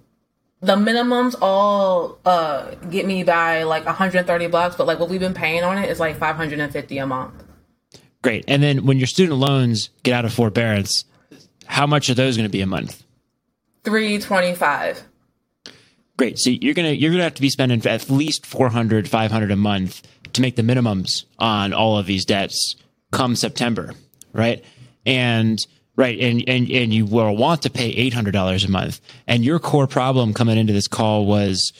the 0.60 0.74
minimums 0.74 1.36
all 1.40 2.18
uh 2.24 2.74
get 2.90 3.06
me 3.06 3.22
by 3.22 3.62
like 3.62 3.84
130 3.86 4.46
bucks, 4.48 4.76
but 4.76 4.86
like 4.86 4.98
what 4.98 5.08
we've 5.08 5.20
been 5.20 5.34
paying 5.34 5.62
on 5.62 5.78
it 5.78 5.88
is 5.88 6.00
like 6.00 6.18
550 6.18 6.98
a 6.98 7.06
month. 7.06 7.44
Great. 8.22 8.44
And 8.48 8.62
then 8.62 8.84
when 8.84 8.98
your 8.98 9.06
student 9.06 9.38
loans 9.38 9.90
get 10.02 10.14
out 10.14 10.24
of 10.24 10.32
forbearance, 10.32 11.04
how 11.66 11.86
much 11.86 12.10
are 12.10 12.14
those 12.14 12.36
going 12.36 12.48
to 12.48 12.52
be 12.52 12.60
a 12.60 12.66
month? 12.66 13.04
325. 13.84 15.04
Great. 16.18 16.38
So 16.38 16.50
you're 16.50 16.74
gonna 16.74 16.90
you're 16.90 17.12
gonna 17.12 17.22
have 17.22 17.34
to 17.34 17.40
be 17.42 17.48
spending 17.48 17.86
at 17.86 18.10
least 18.10 18.44
400, 18.44 19.08
500 19.08 19.50
a 19.52 19.56
month 19.56 20.02
to 20.32 20.42
make 20.42 20.56
the 20.56 20.62
minimums 20.62 21.24
on 21.38 21.72
all 21.72 21.96
of 21.96 22.06
these 22.06 22.24
debts 22.24 22.74
come 23.12 23.36
September, 23.36 23.92
right? 24.32 24.64
And 25.06 25.64
right, 25.96 26.18
and 26.18 26.42
and 26.48 26.68
and 26.70 26.92
you 26.92 27.06
will 27.06 27.36
want 27.36 27.62
to 27.62 27.70
pay 27.70 27.90
eight 27.90 28.14
hundred 28.14 28.32
dollars 28.32 28.64
a 28.64 28.70
month. 28.70 29.00
And 29.28 29.44
your 29.44 29.60
core 29.60 29.86
problem 29.86 30.34
coming 30.34 30.58
into 30.58 30.72
this 30.72 30.88
call 30.88 31.24
was 31.24 31.72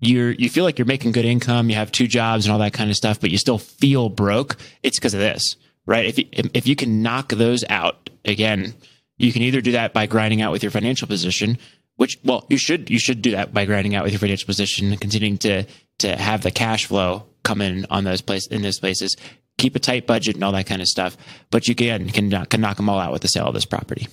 you're 0.00 0.32
you 0.32 0.50
feel 0.50 0.64
like 0.64 0.76
you're 0.76 0.86
making 0.86 1.12
good 1.12 1.24
income, 1.24 1.70
you 1.70 1.76
have 1.76 1.92
two 1.92 2.08
jobs 2.08 2.46
and 2.46 2.52
all 2.52 2.58
that 2.58 2.72
kind 2.72 2.90
of 2.90 2.96
stuff, 2.96 3.20
but 3.20 3.30
you 3.30 3.38
still 3.38 3.58
feel 3.58 4.08
broke. 4.08 4.56
It's 4.82 4.98
because 4.98 5.14
of 5.14 5.20
this, 5.20 5.54
right? 5.86 6.04
If 6.04 6.18
you, 6.18 6.24
if 6.52 6.66
you 6.66 6.74
can 6.74 7.00
knock 7.00 7.28
those 7.28 7.62
out 7.70 8.10
again, 8.24 8.74
you 9.18 9.32
can 9.32 9.42
either 9.42 9.60
do 9.60 9.72
that 9.72 9.92
by 9.92 10.06
grinding 10.06 10.42
out 10.42 10.50
with 10.50 10.64
your 10.64 10.72
financial 10.72 11.06
position, 11.06 11.58
which 11.96 12.18
well 12.24 12.46
you 12.48 12.58
should 12.58 12.90
you 12.90 12.98
should 12.98 13.22
do 13.22 13.32
that 13.32 13.52
by 13.52 13.64
grinding 13.64 13.94
out 13.94 14.04
with 14.04 14.12
your 14.12 14.20
financial 14.20 14.46
position 14.46 14.90
and 14.90 15.00
continuing 15.00 15.38
to 15.38 15.64
to 15.98 16.16
have 16.16 16.42
the 16.42 16.50
cash 16.50 16.86
flow 16.86 17.24
come 17.42 17.60
in 17.60 17.86
on 17.90 18.04
those 18.04 18.20
place 18.20 18.46
in 18.46 18.62
those 18.62 18.78
places. 18.78 19.16
Keep 19.56 19.76
a 19.76 19.78
tight 19.78 20.06
budget 20.06 20.34
and 20.34 20.42
all 20.42 20.52
that 20.52 20.66
kind 20.66 20.82
of 20.82 20.88
stuff, 20.88 21.16
but 21.50 21.68
you 21.68 21.74
can 21.74 22.08
can 22.10 22.28
knock- 22.28 22.50
can 22.50 22.60
knock 22.60 22.76
them 22.76 22.88
all 22.88 22.98
out 22.98 23.12
with 23.12 23.22
the 23.22 23.28
sale 23.28 23.46
of 23.46 23.54
this 23.54 23.64
property. 23.64 24.08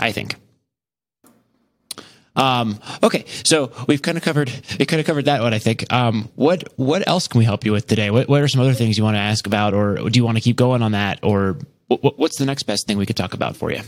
I 0.00 0.12
think. 0.12 0.36
Um, 2.36 2.78
okay, 3.02 3.24
so 3.44 3.72
we've 3.88 4.00
kind 4.00 4.16
of 4.16 4.22
covered 4.22 4.52
we 4.78 4.86
kind 4.86 5.00
of 5.00 5.06
covered 5.06 5.24
that 5.24 5.42
one. 5.42 5.52
I 5.52 5.58
think. 5.58 5.92
Um, 5.92 6.28
what 6.36 6.72
what 6.76 7.06
else 7.08 7.26
can 7.26 7.40
we 7.40 7.44
help 7.44 7.64
you 7.64 7.72
with 7.72 7.88
today? 7.88 8.10
What 8.12 8.28
what 8.28 8.40
are 8.40 8.46
some 8.46 8.60
other 8.60 8.74
things 8.74 8.96
you 8.96 9.02
want 9.02 9.16
to 9.16 9.20
ask 9.20 9.44
about, 9.48 9.74
or 9.74 9.96
do 10.08 10.16
you 10.16 10.24
want 10.24 10.36
to 10.36 10.40
keep 10.42 10.54
going 10.54 10.82
on 10.82 10.92
that, 10.92 11.18
or 11.24 11.58
what, 11.88 12.16
what's 12.16 12.38
the 12.38 12.46
next 12.46 12.62
best 12.62 12.86
thing 12.86 12.96
we 12.96 13.06
could 13.06 13.16
talk 13.16 13.34
about 13.34 13.56
for 13.56 13.72
you? 13.72 13.80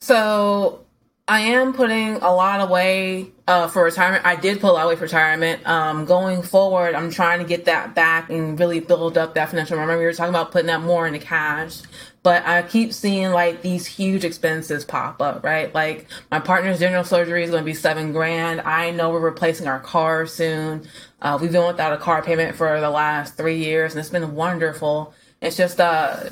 So 0.00 0.84
I 1.28 1.40
am 1.40 1.72
putting 1.72 2.16
a 2.16 2.34
lot 2.34 2.60
away 2.60 3.28
uh, 3.46 3.68
for 3.68 3.84
retirement. 3.84 4.26
I 4.26 4.34
did 4.34 4.60
put 4.60 4.70
a 4.70 4.72
lot 4.72 4.86
away 4.86 4.96
for 4.96 5.04
retirement. 5.04 5.64
Um, 5.66 6.04
going 6.04 6.42
forward, 6.42 6.96
I'm 6.96 7.12
trying 7.12 7.38
to 7.38 7.44
get 7.44 7.66
that 7.66 7.94
back 7.94 8.28
and 8.28 8.58
really 8.58 8.80
build 8.80 9.16
up 9.16 9.34
that 9.34 9.50
financial. 9.50 9.76
Remember, 9.76 9.98
we 9.98 10.04
were 10.04 10.12
talking 10.12 10.30
about 10.34 10.50
putting 10.50 10.66
that 10.66 10.82
more 10.82 11.06
into 11.06 11.20
cash, 11.20 11.82
but 12.24 12.44
I 12.44 12.62
keep 12.62 12.92
seeing 12.92 13.30
like 13.30 13.62
these 13.62 13.86
huge 13.86 14.24
expenses 14.24 14.84
pop 14.84 15.22
up. 15.22 15.44
Right, 15.44 15.72
like 15.72 16.08
my 16.32 16.40
partner's 16.40 16.80
general 16.80 17.04
surgery 17.04 17.44
is 17.44 17.50
going 17.50 17.62
to 17.62 17.64
be 17.64 17.74
seven 17.74 18.12
grand. 18.12 18.60
I 18.62 18.90
know 18.90 19.10
we're 19.10 19.20
replacing 19.20 19.68
our 19.68 19.78
car 19.80 20.26
soon. 20.26 20.88
Uh, 21.20 21.38
we've 21.40 21.52
been 21.52 21.64
without 21.64 21.92
a 21.92 21.98
car 21.98 22.22
payment 22.22 22.56
for 22.56 22.80
the 22.80 22.90
last 22.90 23.36
three 23.36 23.58
years, 23.64 23.92
and 23.92 24.00
it's 24.00 24.10
been 24.10 24.34
wonderful. 24.34 25.14
It's 25.40 25.56
just, 25.56 25.80
uh, 25.80 26.30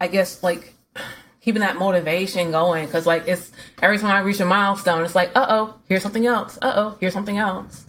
I 0.00 0.08
guess, 0.08 0.42
like 0.42 0.74
keeping 1.40 1.60
that 1.60 1.76
motivation 1.76 2.50
going 2.50 2.86
because 2.86 3.06
like 3.06 3.28
it's 3.28 3.50
every 3.80 3.98
time 3.98 4.10
I 4.10 4.20
reach 4.20 4.40
a 4.40 4.44
milestone, 4.44 5.04
it's 5.04 5.14
like, 5.14 5.30
uh 5.34 5.46
oh, 5.48 5.74
here's 5.88 6.02
something 6.02 6.26
else. 6.26 6.58
Uh 6.60 6.72
oh, 6.76 6.96
here's 7.00 7.12
something 7.12 7.38
else. 7.38 7.84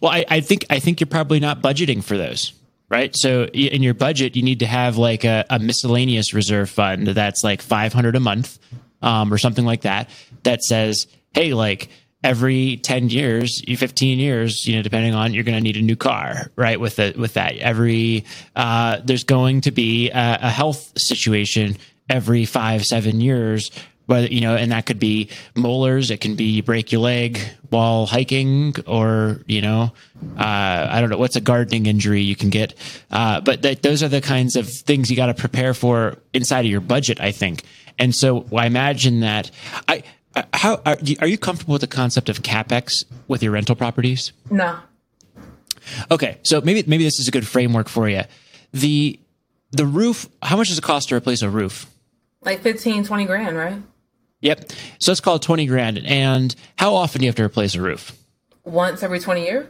Well, 0.00 0.12
I, 0.12 0.24
I 0.28 0.40
think 0.40 0.66
I 0.70 0.78
think 0.78 1.00
you're 1.00 1.06
probably 1.08 1.40
not 1.40 1.62
budgeting 1.62 2.02
for 2.02 2.16
those, 2.16 2.52
right? 2.88 3.14
So 3.16 3.46
in 3.46 3.82
your 3.82 3.94
budget, 3.94 4.36
you 4.36 4.42
need 4.42 4.60
to 4.60 4.66
have 4.66 4.96
like 4.98 5.24
a, 5.24 5.44
a 5.50 5.58
miscellaneous 5.58 6.32
reserve 6.32 6.70
fund 6.70 7.08
that's 7.08 7.42
like 7.42 7.60
500 7.60 8.14
a 8.14 8.20
month, 8.20 8.58
um, 9.00 9.32
or 9.32 9.38
something 9.38 9.64
like 9.64 9.82
that. 9.82 10.08
That 10.44 10.62
says, 10.62 11.06
hey, 11.34 11.54
like 11.54 11.88
every 12.24 12.76
10 12.78 13.10
years, 13.10 13.62
15 13.66 14.18
years, 14.18 14.66
you 14.66 14.76
know, 14.76 14.82
depending 14.82 15.14
on 15.14 15.34
you're 15.34 15.44
going 15.44 15.56
to 15.56 15.62
need 15.62 15.76
a 15.76 15.82
new 15.82 15.96
car, 15.96 16.50
right? 16.56 16.78
With 16.78 16.96
the 16.96 17.14
with 17.16 17.34
that, 17.34 17.56
every 17.58 18.24
uh, 18.56 19.00
there's 19.04 19.24
going 19.24 19.62
to 19.62 19.70
be 19.70 20.10
a, 20.10 20.38
a 20.42 20.50
health 20.50 20.92
situation 20.96 21.76
every 22.08 22.44
five 22.44 22.84
seven 22.84 23.20
years 23.20 23.70
but 24.06 24.32
you 24.32 24.40
know, 24.40 24.56
and 24.56 24.72
that 24.72 24.86
could 24.86 24.98
be 24.98 25.30
molars. 25.54 26.10
It 26.10 26.20
can 26.20 26.34
be 26.34 26.44
you 26.44 26.62
break 26.62 26.92
your 26.92 27.00
leg 27.00 27.38
while 27.70 28.06
hiking, 28.06 28.74
or 28.86 29.40
you 29.46 29.62
know, 29.62 29.92
uh, 30.36 30.86
I 30.90 31.00
don't 31.00 31.10
know 31.10 31.18
what's 31.18 31.36
a 31.36 31.40
gardening 31.40 31.86
injury 31.86 32.22
you 32.22 32.36
can 32.36 32.50
get. 32.50 32.74
Uh, 33.10 33.40
but 33.40 33.62
th- 33.62 33.80
those 33.80 34.02
are 34.02 34.08
the 34.08 34.20
kinds 34.20 34.56
of 34.56 34.68
things 34.68 35.10
you 35.10 35.16
got 35.16 35.26
to 35.26 35.34
prepare 35.34 35.74
for 35.74 36.18
inside 36.34 36.66
of 36.66 36.70
your 36.70 36.80
budget, 36.80 37.20
I 37.20 37.32
think. 37.32 37.62
And 37.98 38.14
so 38.14 38.46
I 38.54 38.66
imagine 38.66 39.20
that 39.20 39.50
I. 39.88 40.02
How 40.54 40.80
are 40.86 40.96
you, 41.02 41.16
are 41.20 41.26
you 41.26 41.38
comfortable 41.38 41.72
with 41.72 41.82
the 41.82 41.86
concept 41.86 42.28
of 42.28 42.42
capex 42.42 43.04
with 43.28 43.42
your 43.42 43.52
rental 43.52 43.76
properties? 43.76 44.32
No. 44.50 44.78
Okay, 46.10 46.38
so 46.42 46.60
maybe 46.60 46.84
maybe 46.86 47.04
this 47.04 47.18
is 47.18 47.28
a 47.28 47.30
good 47.30 47.46
framework 47.46 47.88
for 47.88 48.08
you. 48.08 48.22
The 48.72 49.18
the 49.72 49.86
roof. 49.86 50.28
How 50.42 50.56
much 50.56 50.68
does 50.68 50.78
it 50.78 50.84
cost 50.84 51.08
to 51.08 51.16
replace 51.16 51.42
a 51.42 51.50
roof? 51.50 51.86
Like 52.42 52.60
15, 52.60 53.04
20 53.04 53.24
grand, 53.24 53.56
right? 53.56 53.82
Yep. 54.40 54.72
So 54.98 55.12
let's 55.12 55.20
call 55.20 55.36
it 55.36 55.42
20 55.42 55.66
grand. 55.66 55.98
And 55.98 56.54
how 56.76 56.94
often 56.94 57.20
do 57.20 57.24
you 57.24 57.28
have 57.28 57.36
to 57.36 57.44
replace 57.44 57.74
a 57.74 57.80
roof? 57.80 58.12
Once 58.64 59.02
every 59.02 59.20
20 59.20 59.44
years? 59.44 59.66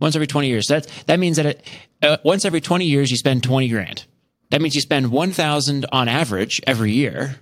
Once 0.00 0.14
every 0.14 0.28
20 0.28 0.46
years. 0.46 0.66
That, 0.68 0.86
that 1.06 1.18
means 1.18 1.36
that 1.36 1.46
it, 1.46 1.66
uh, 2.02 2.18
once 2.22 2.44
every 2.44 2.60
20 2.60 2.84
years, 2.84 3.10
you 3.10 3.16
spend 3.16 3.42
20 3.42 3.68
grand. 3.68 4.04
That 4.50 4.62
means 4.62 4.76
you 4.76 4.80
spend 4.80 5.10
1,000 5.10 5.86
on 5.90 6.08
average 6.08 6.60
every 6.66 6.92
year 6.92 7.36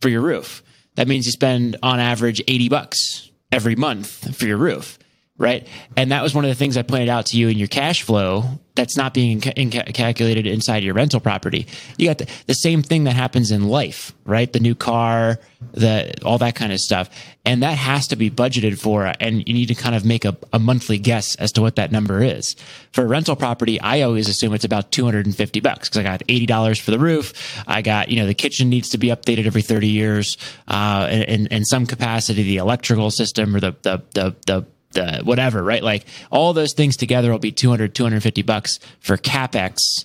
for 0.00 0.08
your 0.08 0.22
roof. 0.22 0.62
That 0.96 1.08
means 1.08 1.26
you 1.26 1.32
spend 1.32 1.76
on 1.82 2.00
average 2.00 2.42
80 2.46 2.68
bucks 2.68 3.30
every 3.52 3.76
month 3.76 4.36
for 4.36 4.46
your 4.46 4.56
roof. 4.56 4.98
Right. 5.40 5.66
And 5.96 6.12
that 6.12 6.22
was 6.22 6.34
one 6.34 6.44
of 6.44 6.50
the 6.50 6.54
things 6.54 6.76
I 6.76 6.82
pointed 6.82 7.08
out 7.08 7.24
to 7.26 7.38
you 7.38 7.48
in 7.48 7.56
your 7.56 7.66
cash 7.66 8.02
flow 8.02 8.44
that's 8.74 8.94
not 8.94 9.14
being 9.14 9.42
in- 9.42 9.70
calculated 9.70 10.46
inside 10.46 10.82
your 10.82 10.92
rental 10.92 11.18
property. 11.18 11.66
You 11.96 12.08
got 12.08 12.18
the, 12.18 12.28
the 12.46 12.52
same 12.52 12.82
thing 12.82 13.04
that 13.04 13.16
happens 13.16 13.50
in 13.50 13.66
life, 13.66 14.12
right? 14.26 14.52
The 14.52 14.60
new 14.60 14.74
car, 14.74 15.38
the, 15.72 16.12
all 16.26 16.36
that 16.36 16.56
kind 16.56 16.74
of 16.74 16.78
stuff. 16.78 17.08
And 17.46 17.62
that 17.62 17.78
has 17.78 18.08
to 18.08 18.16
be 18.16 18.30
budgeted 18.30 18.78
for. 18.78 19.14
And 19.18 19.38
you 19.48 19.54
need 19.54 19.68
to 19.68 19.74
kind 19.74 19.94
of 19.94 20.04
make 20.04 20.26
a, 20.26 20.36
a 20.52 20.58
monthly 20.58 20.98
guess 20.98 21.36
as 21.36 21.52
to 21.52 21.62
what 21.62 21.76
that 21.76 21.90
number 21.90 22.22
is. 22.22 22.54
For 22.92 23.04
a 23.04 23.06
rental 23.06 23.34
property, 23.34 23.80
I 23.80 24.02
always 24.02 24.28
assume 24.28 24.52
it's 24.52 24.66
about 24.66 24.92
250 24.92 25.60
bucks 25.60 25.88
because 25.88 26.00
I 26.00 26.02
got 26.02 26.20
$80 26.26 26.82
for 26.82 26.90
the 26.90 26.98
roof. 26.98 27.64
I 27.66 27.80
got, 27.80 28.10
you 28.10 28.16
know, 28.16 28.26
the 28.26 28.34
kitchen 28.34 28.68
needs 28.68 28.90
to 28.90 28.98
be 28.98 29.08
updated 29.08 29.46
every 29.46 29.62
30 29.62 29.88
years. 29.88 30.36
Uh, 30.68 31.08
in, 31.10 31.46
in 31.46 31.64
some 31.64 31.86
capacity, 31.86 32.42
the 32.42 32.58
electrical 32.58 33.10
system 33.10 33.56
or 33.56 33.60
the, 33.60 33.74
the, 33.80 34.02
the, 34.12 34.36
the, 34.46 34.66
the 34.92 35.20
whatever, 35.24 35.62
right? 35.62 35.82
Like 35.82 36.04
all 36.30 36.52
those 36.52 36.72
things 36.72 36.96
together 36.96 37.30
will 37.30 37.38
be 37.38 37.52
200, 37.52 37.94
250 37.94 38.42
bucks 38.42 38.78
for 39.00 39.16
capex 39.16 40.04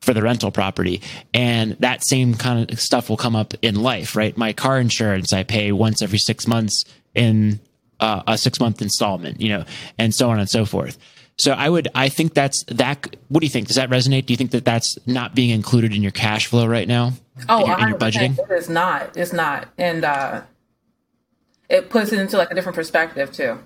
for 0.00 0.12
the 0.12 0.22
rental 0.22 0.50
property. 0.50 1.00
And 1.32 1.72
that 1.80 2.06
same 2.06 2.34
kind 2.34 2.70
of 2.70 2.80
stuff 2.80 3.08
will 3.08 3.16
come 3.16 3.34
up 3.34 3.54
in 3.62 3.76
life, 3.76 4.14
right? 4.14 4.36
My 4.36 4.52
car 4.52 4.78
insurance, 4.78 5.32
I 5.32 5.42
pay 5.42 5.72
once 5.72 6.02
every 6.02 6.18
six 6.18 6.46
months 6.46 6.84
in 7.14 7.60
uh, 8.00 8.22
a 8.26 8.38
six 8.38 8.60
month 8.60 8.82
installment, 8.82 9.40
you 9.40 9.48
know, 9.48 9.64
and 9.98 10.14
so 10.14 10.30
on 10.30 10.38
and 10.38 10.48
so 10.48 10.64
forth. 10.64 10.98
So 11.36 11.52
I 11.52 11.68
would, 11.68 11.88
I 11.94 12.10
think 12.10 12.34
that's 12.34 12.62
that. 12.64 13.16
What 13.28 13.40
do 13.40 13.46
you 13.46 13.50
think? 13.50 13.66
Does 13.66 13.76
that 13.76 13.90
resonate? 13.90 14.26
Do 14.26 14.32
you 14.32 14.36
think 14.36 14.52
that 14.52 14.64
that's 14.64 14.96
not 15.06 15.34
being 15.34 15.50
included 15.50 15.92
in 15.92 16.00
your 16.00 16.12
cash 16.12 16.46
flow 16.46 16.66
right 16.66 16.86
now? 16.86 17.12
Oh, 17.48 17.62
in 17.62 17.66
your, 17.66 17.80
in 17.80 17.88
your 17.88 17.98
budgeting? 17.98 18.38
It 18.38 18.52
is 18.52 18.68
not. 18.68 19.16
It's 19.16 19.32
not. 19.32 19.66
And 19.76 20.04
uh, 20.04 20.42
it 21.68 21.90
puts 21.90 22.12
it 22.12 22.20
into 22.20 22.36
like 22.36 22.52
a 22.52 22.54
different 22.54 22.76
perspective 22.76 23.32
too. 23.32 23.58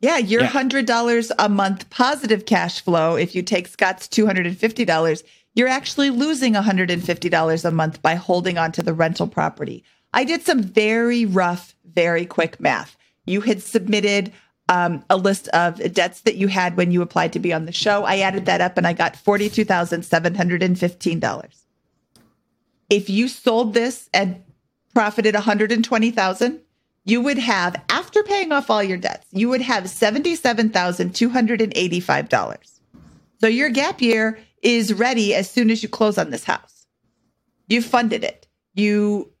Yeah, 0.00 0.16
your 0.16 0.44
hundred 0.44 0.86
dollars 0.86 1.30
a 1.38 1.48
month 1.48 1.88
positive 1.90 2.46
cash 2.46 2.80
flow. 2.80 3.16
If 3.16 3.34
you 3.34 3.42
take 3.42 3.68
Scott's 3.68 4.08
two 4.08 4.26
hundred 4.26 4.46
and 4.46 4.56
fifty 4.56 4.84
dollars, 4.84 5.22
you're 5.54 5.68
actually 5.68 6.10
losing 6.10 6.54
hundred 6.54 6.90
and 6.90 7.04
fifty 7.04 7.28
dollars 7.28 7.64
a 7.64 7.70
month 7.70 8.00
by 8.00 8.14
holding 8.14 8.56
on 8.56 8.72
to 8.72 8.82
the 8.82 8.94
rental 8.94 9.26
property. 9.26 9.84
I 10.14 10.24
did 10.24 10.42
some 10.42 10.62
very 10.62 11.26
rough, 11.26 11.76
very 11.84 12.26
quick 12.26 12.58
math. 12.60 12.96
You 13.26 13.42
had 13.42 13.62
submitted 13.62 14.32
um, 14.68 15.04
a 15.10 15.16
list 15.16 15.48
of 15.48 15.76
debts 15.92 16.20
that 16.22 16.36
you 16.36 16.48
had 16.48 16.76
when 16.76 16.92
you 16.92 17.02
applied 17.02 17.32
to 17.34 17.38
be 17.38 17.52
on 17.52 17.66
the 17.66 17.72
show. 17.72 18.04
I 18.04 18.20
added 18.20 18.46
that 18.46 18.60
up 18.60 18.78
and 18.78 18.86
I 18.86 18.92
got 18.92 19.14
$42,715. 19.14 21.64
If 22.88 23.10
you 23.10 23.28
sold 23.28 23.74
this 23.74 24.08
and 24.14 24.42
profited 24.94 25.34
120,000, 25.34 26.60
you 27.04 27.20
would 27.20 27.38
have 27.38 27.76
after 27.88 28.22
paying 28.22 28.52
off 28.52 28.70
all 28.70 28.82
your 28.82 28.98
debts, 28.98 29.26
you 29.32 29.48
would 29.48 29.62
have 29.62 29.84
$77,285. 29.84 32.80
So 33.40 33.46
your 33.46 33.70
gap 33.70 34.00
year 34.00 34.38
is 34.62 34.92
ready 34.92 35.34
as 35.34 35.50
soon 35.50 35.70
as 35.70 35.82
you 35.82 35.88
close 35.88 36.18
on 36.18 36.30
this 36.30 36.44
house. 36.44 36.86
You 37.68 37.82
funded 37.82 38.24
it. 38.24 38.46
You 38.74 39.32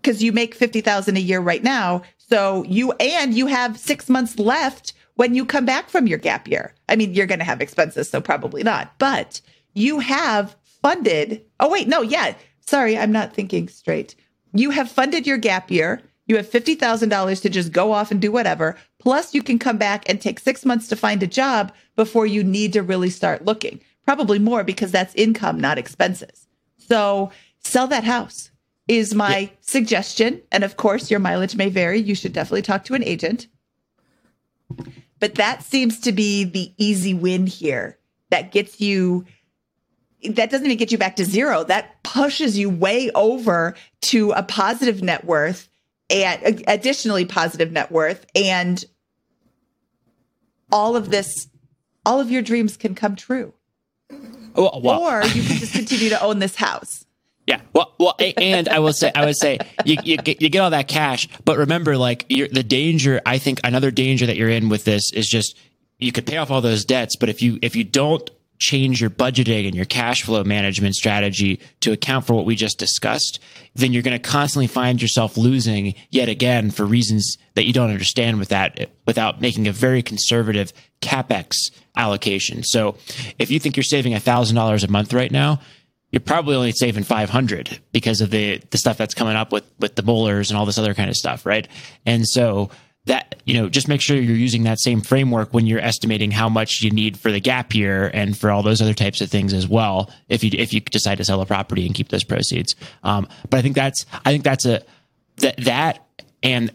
because 0.00 0.22
you 0.22 0.32
make 0.32 0.54
50,000 0.54 1.16
a 1.16 1.20
year 1.20 1.40
right 1.40 1.62
now. 1.62 2.02
So 2.16 2.64
you 2.64 2.92
and 2.92 3.34
you 3.34 3.46
have 3.46 3.78
6 3.78 4.08
months 4.08 4.38
left 4.38 4.92
when 5.16 5.34
you 5.34 5.44
come 5.44 5.64
back 5.64 5.88
from 5.88 6.06
your 6.06 6.18
gap 6.18 6.48
year. 6.48 6.74
I 6.88 6.96
mean, 6.96 7.14
you're 7.14 7.26
going 7.26 7.40
to 7.40 7.44
have 7.44 7.60
expenses, 7.60 8.08
so 8.08 8.20
probably 8.20 8.62
not. 8.62 8.98
But 8.98 9.40
you 9.74 9.98
have 9.98 10.56
funded 10.82 11.42
Oh 11.58 11.70
wait, 11.70 11.88
no, 11.88 12.02
yeah. 12.02 12.34
Sorry, 12.60 12.98
I'm 12.98 13.12
not 13.12 13.32
thinking 13.32 13.68
straight. 13.68 14.14
You 14.52 14.70
have 14.70 14.90
funded 14.90 15.26
your 15.26 15.38
gap 15.38 15.70
year. 15.70 16.02
You 16.26 16.36
have 16.36 16.50
$50,000 16.50 17.42
to 17.42 17.48
just 17.48 17.72
go 17.72 17.92
off 17.92 18.10
and 18.10 18.20
do 18.20 18.32
whatever. 18.32 18.76
Plus, 18.98 19.34
you 19.34 19.42
can 19.42 19.58
come 19.58 19.78
back 19.78 20.08
and 20.08 20.20
take 20.20 20.40
six 20.40 20.64
months 20.64 20.88
to 20.88 20.96
find 20.96 21.22
a 21.22 21.26
job 21.26 21.72
before 21.94 22.26
you 22.26 22.42
need 22.42 22.72
to 22.72 22.82
really 22.82 23.10
start 23.10 23.44
looking. 23.44 23.80
Probably 24.04 24.38
more 24.38 24.64
because 24.64 24.90
that's 24.90 25.14
income, 25.14 25.60
not 25.60 25.78
expenses. 25.78 26.48
So 26.78 27.30
sell 27.60 27.86
that 27.88 28.04
house 28.04 28.50
is 28.88 29.14
my 29.14 29.38
yeah. 29.38 29.48
suggestion. 29.60 30.42
And 30.50 30.64
of 30.64 30.76
course, 30.76 31.10
your 31.10 31.20
mileage 31.20 31.56
may 31.56 31.68
vary. 31.68 32.00
You 32.00 32.14
should 32.14 32.32
definitely 32.32 32.62
talk 32.62 32.84
to 32.84 32.94
an 32.94 33.04
agent. 33.04 33.48
But 35.18 35.36
that 35.36 35.62
seems 35.62 36.00
to 36.00 36.12
be 36.12 36.44
the 36.44 36.72
easy 36.76 37.14
win 37.14 37.46
here 37.46 37.98
that 38.30 38.52
gets 38.52 38.80
you 38.80 39.24
that 40.30 40.50
doesn't 40.50 40.66
even 40.66 40.78
get 40.78 40.90
you 40.90 40.98
back 40.98 41.16
to 41.16 41.24
zero. 41.24 41.62
That 41.62 42.02
pushes 42.02 42.58
you 42.58 42.68
way 42.68 43.10
over 43.14 43.74
to 44.02 44.32
a 44.32 44.42
positive 44.42 45.02
net 45.02 45.24
worth 45.24 45.68
and 46.10 46.44
uh, 46.44 46.62
additionally 46.66 47.24
positive 47.24 47.72
net 47.72 47.90
worth 47.90 48.26
and 48.34 48.84
all 50.70 50.96
of 50.96 51.10
this 51.10 51.48
all 52.04 52.20
of 52.20 52.30
your 52.30 52.42
dreams 52.42 52.76
can 52.76 52.94
come 52.94 53.16
true 53.16 53.52
oh, 54.10 54.18
well, 54.56 54.80
well. 54.82 55.00
or 55.00 55.24
you 55.26 55.42
can 55.42 55.56
just 55.56 55.72
continue 55.72 56.08
to 56.08 56.20
own 56.22 56.38
this 56.38 56.56
house 56.56 57.04
yeah. 57.46 57.60
Well, 57.72 57.94
well, 57.98 58.14
and 58.18 58.68
I 58.68 58.80
will 58.80 58.92
say, 58.92 59.12
I 59.14 59.24
would 59.24 59.36
say, 59.36 59.58
you, 59.84 59.98
you 60.02 60.16
get, 60.16 60.42
you 60.42 60.48
get 60.48 60.58
all 60.58 60.70
that 60.70 60.88
cash, 60.88 61.28
but 61.44 61.58
remember, 61.58 61.96
like, 61.96 62.26
you're, 62.28 62.48
the 62.48 62.64
danger. 62.64 63.20
I 63.24 63.38
think 63.38 63.60
another 63.62 63.92
danger 63.92 64.26
that 64.26 64.36
you're 64.36 64.48
in 64.48 64.68
with 64.68 64.82
this 64.82 65.12
is 65.12 65.28
just 65.28 65.56
you 65.98 66.12
could 66.12 66.26
pay 66.26 66.36
off 66.36 66.50
all 66.50 66.60
those 66.60 66.84
debts, 66.84 67.16
but 67.16 67.28
if 67.28 67.42
you 67.42 67.58
if 67.62 67.76
you 67.76 67.84
don't 67.84 68.28
change 68.58 69.00
your 69.00 69.10
budgeting 69.10 69.66
and 69.66 69.74
your 69.74 69.84
cash 69.84 70.22
flow 70.22 70.44
management 70.44 70.94
strategy 70.94 71.60
to 71.80 71.92
account 71.92 72.26
for 72.26 72.34
what 72.34 72.44
we 72.44 72.56
just 72.56 72.78
discussed, 72.78 73.38
then 73.74 73.92
you're 73.92 74.02
going 74.02 74.18
to 74.18 74.28
constantly 74.28 74.66
find 74.66 75.00
yourself 75.00 75.36
losing 75.36 75.94
yet 76.10 76.28
again 76.28 76.70
for 76.70 76.84
reasons 76.84 77.36
that 77.54 77.66
you 77.66 77.72
don't 77.72 77.90
understand 77.90 78.38
with 78.38 78.48
that 78.48 78.90
without 79.06 79.40
making 79.40 79.68
a 79.68 79.72
very 79.72 80.02
conservative 80.02 80.72
capex 81.00 81.56
allocation. 81.96 82.62
So 82.62 82.96
if 83.38 83.50
you 83.50 83.58
think 83.58 83.76
you're 83.76 83.84
saving 83.84 84.12
$1,000 84.12 84.84
a 84.84 84.90
month 84.90 85.12
right 85.12 85.30
now, 85.30 85.60
you're 86.10 86.20
probably 86.20 86.56
only 86.56 86.72
saving 86.72 87.02
500 87.02 87.80
because 87.92 88.20
of 88.20 88.30
the 88.30 88.62
the 88.70 88.78
stuff 88.78 88.96
that's 88.96 89.12
coming 89.12 89.36
up 89.36 89.52
with 89.52 89.64
with 89.80 89.96
the 89.96 90.02
molars 90.02 90.50
and 90.50 90.56
all 90.56 90.64
this 90.64 90.78
other 90.78 90.94
kind 90.94 91.10
of 91.10 91.16
stuff, 91.16 91.44
right? 91.44 91.66
And 92.06 92.26
so 92.26 92.70
that 93.06 93.36
you 93.44 93.54
know 93.54 93.68
just 93.68 93.88
make 93.88 94.00
sure 94.00 94.16
you're 94.16 94.36
using 94.36 94.64
that 94.64 94.78
same 94.78 95.00
framework 95.00 95.54
when 95.54 95.66
you're 95.66 95.80
estimating 95.80 96.30
how 96.30 96.48
much 96.48 96.82
you 96.82 96.90
need 96.90 97.18
for 97.18 97.32
the 97.32 97.40
gap 97.40 97.74
year 97.74 98.10
and 98.12 98.36
for 98.36 98.50
all 98.50 98.62
those 98.62 98.82
other 98.82 98.94
types 98.94 99.20
of 99.20 99.30
things 99.30 99.52
as 99.52 99.66
well 99.66 100.10
if 100.28 100.44
you 100.44 100.50
if 100.54 100.72
you 100.72 100.80
decide 100.80 101.16
to 101.16 101.24
sell 101.24 101.40
a 101.40 101.46
property 101.46 101.86
and 101.86 101.94
keep 101.94 102.08
those 102.08 102.24
proceeds. 102.24 102.76
Um, 103.02 103.28
but 103.48 103.58
i 103.58 103.62
think 103.62 103.74
that's 103.74 104.04
i 104.24 104.32
think 104.32 104.44
that's 104.44 104.66
a 104.66 104.82
that 105.38 105.56
that 105.58 106.06
and 106.42 106.72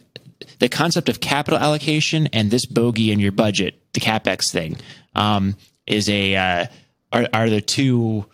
the 0.60 0.70
concept 0.70 1.10
of 1.10 1.20
capital 1.20 1.60
allocation 1.60 2.28
and 2.28 2.50
this 2.50 2.66
bogey 2.66 3.12
in 3.12 3.20
your 3.20 3.32
budget 3.32 3.80
the 3.94 4.00
capex 4.00 4.52
thing 4.52 4.78
um, 5.16 5.56
is 5.86 6.10
a 6.10 6.36
uh, 6.36 6.66
are, 7.12 7.28
are 7.34 7.50
the 7.50 7.62
two 7.62 8.26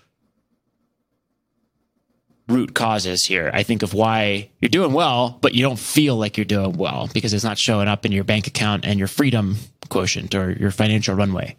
root 2.48 2.74
causes 2.74 3.26
here. 3.26 3.52
I 3.54 3.64
think 3.64 3.84
of 3.84 3.94
why 3.94 4.50
you're 4.60 4.70
doing 4.70 4.94
well, 4.94 5.38
but 5.42 5.54
you 5.54 5.62
don't 5.62 5.80
feel 5.80 6.16
like 6.16 6.38
you're 6.38 6.46
doing 6.46 6.78
well 6.78 7.10
because 7.14 7.34
it's 7.34 7.44
not 7.44 7.58
showing 7.58 7.88
up 7.88 8.06
in 8.06 8.12
your 8.12 8.24
bank 8.24 8.48
account 8.48 8.86
and 8.86 8.98
your 8.98 9.08
freedom 9.08 9.58
quotient 9.90 10.34
or 10.34 10.52
your 10.52 10.72
financial 10.72 11.16
runway. 11.16 11.56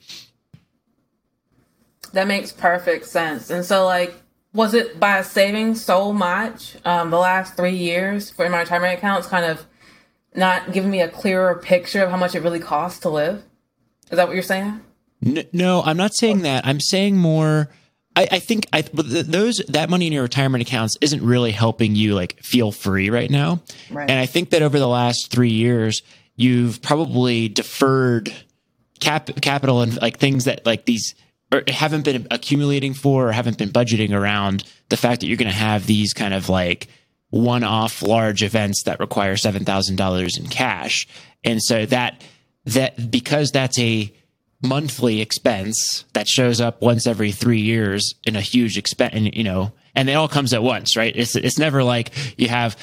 That 2.12 2.26
makes 2.26 2.52
perfect 2.52 3.06
sense. 3.06 3.50
And 3.50 3.64
so, 3.64 3.84
like, 3.84 4.14
was 4.54 4.72
it 4.72 4.98
by 4.98 5.20
saving 5.22 5.74
so 5.74 6.12
much 6.12 6.76
um, 6.84 7.10
the 7.10 7.18
last 7.18 7.56
three 7.56 7.76
years 7.76 8.30
for 8.30 8.48
my 8.48 8.60
retirement 8.60 8.96
accounts, 8.96 9.26
kind 9.26 9.44
of 9.44 9.66
not 10.34 10.72
giving 10.72 10.90
me 10.90 11.02
a 11.02 11.08
clearer 11.08 11.54
picture 11.56 12.02
of 12.02 12.10
how 12.10 12.16
much 12.16 12.34
it 12.34 12.42
really 12.42 12.60
costs 12.60 13.00
to 13.00 13.10
live? 13.10 13.44
Is 14.10 14.16
that 14.16 14.26
what 14.26 14.34
you're 14.34 14.42
saying? 14.42 14.80
No, 15.52 15.82
I'm 15.82 15.96
not 15.96 16.14
saying 16.14 16.42
that. 16.42 16.66
I'm 16.66 16.80
saying 16.80 17.16
more 17.16 17.68
I, 18.18 18.26
I 18.32 18.38
think 18.40 18.66
I, 18.72 18.82
those 18.82 19.62
that 19.68 19.88
money 19.88 20.08
in 20.08 20.12
your 20.12 20.24
retirement 20.24 20.62
accounts 20.62 20.96
isn't 21.00 21.22
really 21.22 21.52
helping 21.52 21.94
you 21.94 22.16
like 22.16 22.42
feel 22.42 22.72
free 22.72 23.10
right 23.10 23.30
now. 23.30 23.60
Right. 23.92 24.10
And 24.10 24.18
I 24.18 24.26
think 24.26 24.50
that 24.50 24.60
over 24.60 24.80
the 24.80 24.88
last 24.88 25.30
three 25.30 25.52
years, 25.52 26.02
you've 26.34 26.82
probably 26.82 27.48
deferred 27.48 28.34
cap 28.98 29.30
capital 29.40 29.82
and 29.82 30.00
like 30.02 30.18
things 30.18 30.46
that 30.46 30.66
like 30.66 30.84
these 30.84 31.14
or 31.52 31.62
haven't 31.68 32.04
been 32.04 32.26
accumulating 32.32 32.92
for 32.92 33.28
or 33.28 33.32
haven't 33.32 33.56
been 33.56 33.70
budgeting 33.70 34.10
around 34.10 34.64
the 34.88 34.96
fact 34.96 35.20
that 35.20 35.28
you're 35.28 35.36
going 35.36 35.48
to 35.48 35.54
have 35.54 35.86
these 35.86 36.12
kind 36.12 36.34
of 36.34 36.48
like 36.48 36.88
one-off 37.30 38.02
large 38.02 38.42
events 38.42 38.82
that 38.84 38.98
require 38.98 39.34
$7,000 39.34 40.38
in 40.38 40.46
cash. 40.48 41.06
And 41.44 41.62
so 41.62 41.86
that 41.86 42.24
that 42.64 43.12
because 43.12 43.52
that's 43.52 43.78
a 43.78 44.12
monthly 44.62 45.20
expense 45.20 46.04
that 46.14 46.26
shows 46.26 46.60
up 46.60 46.82
once 46.82 47.06
every 47.06 47.32
three 47.32 47.60
years 47.60 48.14
in 48.24 48.36
a 48.36 48.40
huge 48.40 48.76
expense, 48.76 49.14
and 49.14 49.34
you 49.34 49.44
know, 49.44 49.72
and 49.94 50.08
it 50.08 50.14
all 50.14 50.28
comes 50.28 50.52
at 50.52 50.62
once, 50.62 50.96
right? 50.96 51.14
It's 51.14 51.36
it's 51.36 51.58
never 51.58 51.82
like 51.82 52.10
you 52.38 52.48
have 52.48 52.76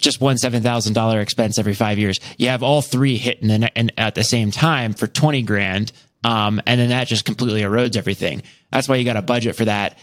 just 0.00 0.20
one 0.20 0.38
seven 0.38 0.62
thousand 0.62 0.92
dollar 0.92 1.20
expense 1.20 1.58
every 1.58 1.74
five 1.74 1.98
years. 1.98 2.20
You 2.38 2.48
have 2.48 2.62
all 2.62 2.82
three 2.82 3.16
hitting 3.16 3.50
in, 3.50 3.64
in, 3.64 3.90
at 3.96 4.14
the 4.14 4.24
same 4.24 4.50
time 4.50 4.92
for 4.92 5.06
twenty 5.06 5.42
grand, 5.42 5.92
um, 6.24 6.60
and 6.66 6.80
then 6.80 6.90
that 6.90 7.08
just 7.08 7.24
completely 7.24 7.62
erodes 7.62 7.96
everything. 7.96 8.42
That's 8.70 8.88
why 8.88 8.96
you 8.96 9.04
got 9.04 9.16
a 9.16 9.22
budget 9.22 9.56
for 9.56 9.64
that. 9.64 9.98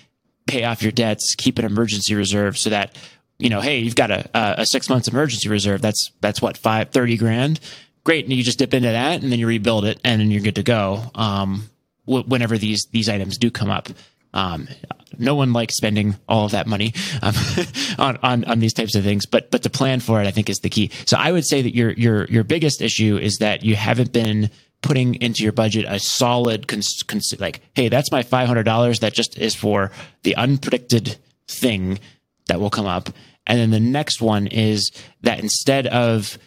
Pay 0.45 0.65
off 0.65 0.83
your 0.83 0.91
debts, 0.91 1.35
keep 1.35 1.57
an 1.57 1.65
emergency 1.65 2.15
reserve 2.15 2.57
so 2.57 2.69
that 2.69 2.97
you 3.39 3.49
know, 3.49 3.61
hey, 3.61 3.79
you've 3.79 3.95
got 3.95 4.11
a, 4.11 4.61
a 4.61 4.65
six 4.65 4.89
months 4.89 5.07
emergency 5.07 5.49
reserve. 5.49 5.81
That's 5.81 6.11
that's 6.21 6.41
what 6.41 6.57
five 6.57 6.89
thirty 6.89 7.17
grand 7.17 7.59
great. 8.03 8.25
And 8.25 8.33
you 8.33 8.43
just 8.43 8.59
dip 8.59 8.73
into 8.73 8.89
that 8.89 9.21
and 9.23 9.31
then 9.31 9.39
you 9.39 9.47
rebuild 9.47 9.85
it 9.85 9.99
and 10.03 10.19
then 10.19 10.31
you're 10.31 10.41
good 10.41 10.55
to 10.55 10.63
go. 10.63 11.03
Um, 11.15 11.69
w- 12.05 12.25
whenever 12.25 12.57
these, 12.57 12.87
these 12.91 13.09
items 13.09 13.37
do 13.37 13.49
come 13.51 13.69
up. 13.69 13.89
Um, 14.33 14.67
no 15.17 15.35
one 15.35 15.53
likes 15.53 15.75
spending 15.75 16.15
all 16.27 16.45
of 16.45 16.51
that 16.51 16.67
money 16.67 16.93
um, 17.21 17.35
on, 17.99 18.17
on 18.23 18.43
on 18.45 18.59
these 18.59 18.73
types 18.73 18.95
of 18.95 19.03
things, 19.03 19.25
but 19.25 19.51
but 19.51 19.63
to 19.63 19.69
plan 19.69 19.99
for 19.99 20.21
it, 20.21 20.27
I 20.27 20.31
think, 20.31 20.49
is 20.49 20.59
the 20.59 20.69
key. 20.69 20.91
So 21.05 21.17
I 21.17 21.31
would 21.31 21.45
say 21.45 21.61
that 21.61 21.75
your 21.75 21.91
your 21.91 22.25
your 22.25 22.43
biggest 22.43 22.81
issue 22.81 23.17
is 23.17 23.37
that 23.37 23.63
you 23.63 23.75
haven't 23.75 24.11
been 24.11 24.49
putting 24.81 25.15
into 25.21 25.43
your 25.43 25.51
budget 25.51 25.85
a 25.87 25.99
solid 25.99 26.67
cons- 26.67 27.03
cons- 27.07 27.33
like, 27.39 27.61
hey, 27.75 27.89
that's 27.89 28.11
my 28.11 28.23
five 28.23 28.47
hundred 28.47 28.63
dollars 28.63 28.99
that 28.99 29.13
just 29.13 29.37
is 29.37 29.55
for 29.55 29.91
the 30.23 30.35
unpredicted 30.37 31.17
thing 31.47 31.99
that 32.47 32.59
will 32.59 32.71
come 32.71 32.87
up, 32.87 33.09
and 33.45 33.59
then 33.59 33.71
the 33.71 33.79
next 33.79 34.21
one 34.21 34.47
is 34.47 34.91
that 35.21 35.39
instead 35.39 35.87
of 35.87 36.37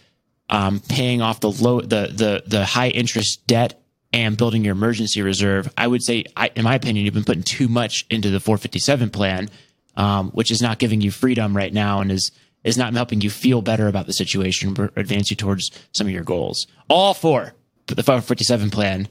um, 0.49 0.81
paying 0.81 1.23
off 1.23 1.41
the 1.41 1.51
low 1.51 1.81
the 1.81 2.11
the 2.13 2.43
the 2.47 2.65
high 2.65 2.89
interest 2.89 3.47
debt 3.47 3.81
and 4.13 4.37
building 4.37 4.65
your 4.65 4.73
emergency 4.73 5.21
reserve, 5.21 5.73
I 5.77 5.87
would 5.87 6.03
say, 6.03 6.25
I, 6.37 6.51
in 6.55 6.65
my 6.65 6.75
opinion, 6.75 7.05
you've 7.05 7.15
been 7.15 7.25
putting 7.25 7.43
too 7.43 7.69
much 7.69 8.07
into 8.09 8.31
the 8.31 8.41
457 8.41 9.11
plan, 9.11 9.51
um, 9.97 10.31
which 10.31 10.51
is 10.51 10.63
not 10.63 10.79
giving 10.79 11.01
you 11.01 11.11
freedom 11.11 11.57
right 11.57 11.73
now 11.73 12.01
and 12.01 12.11
is 12.13 12.31
is 12.65 12.77
not 12.77 12.93
helping 12.95 13.21
you 13.21 13.31
feel 13.31 13.63
better 13.63 13.87
about 13.87 14.07
the 14.07 14.13
situation 14.13 14.75
or 14.79 14.91
advance 14.97 15.31
you 15.31 15.37
towards 15.37 15.71
some 15.93 16.07
of 16.07 16.13
your 16.13 16.25
goals. 16.25 16.67
All 16.89 17.15
for 17.15 17.55
the 17.87 18.03
457 18.03 18.71
plan. 18.71 19.09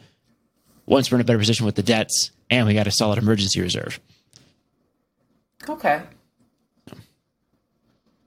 Once 0.85 1.09
we're 1.09 1.15
in 1.15 1.21
a 1.21 1.23
better 1.23 1.39
position 1.39 1.65
with 1.65 1.75
the 1.75 1.81
debts, 1.81 2.31
and 2.49 2.67
we 2.67 2.73
got 2.73 2.85
a 2.85 2.91
solid 2.91 3.17
emergency 3.17 3.61
reserve. 3.61 3.99
Okay. 5.67 6.01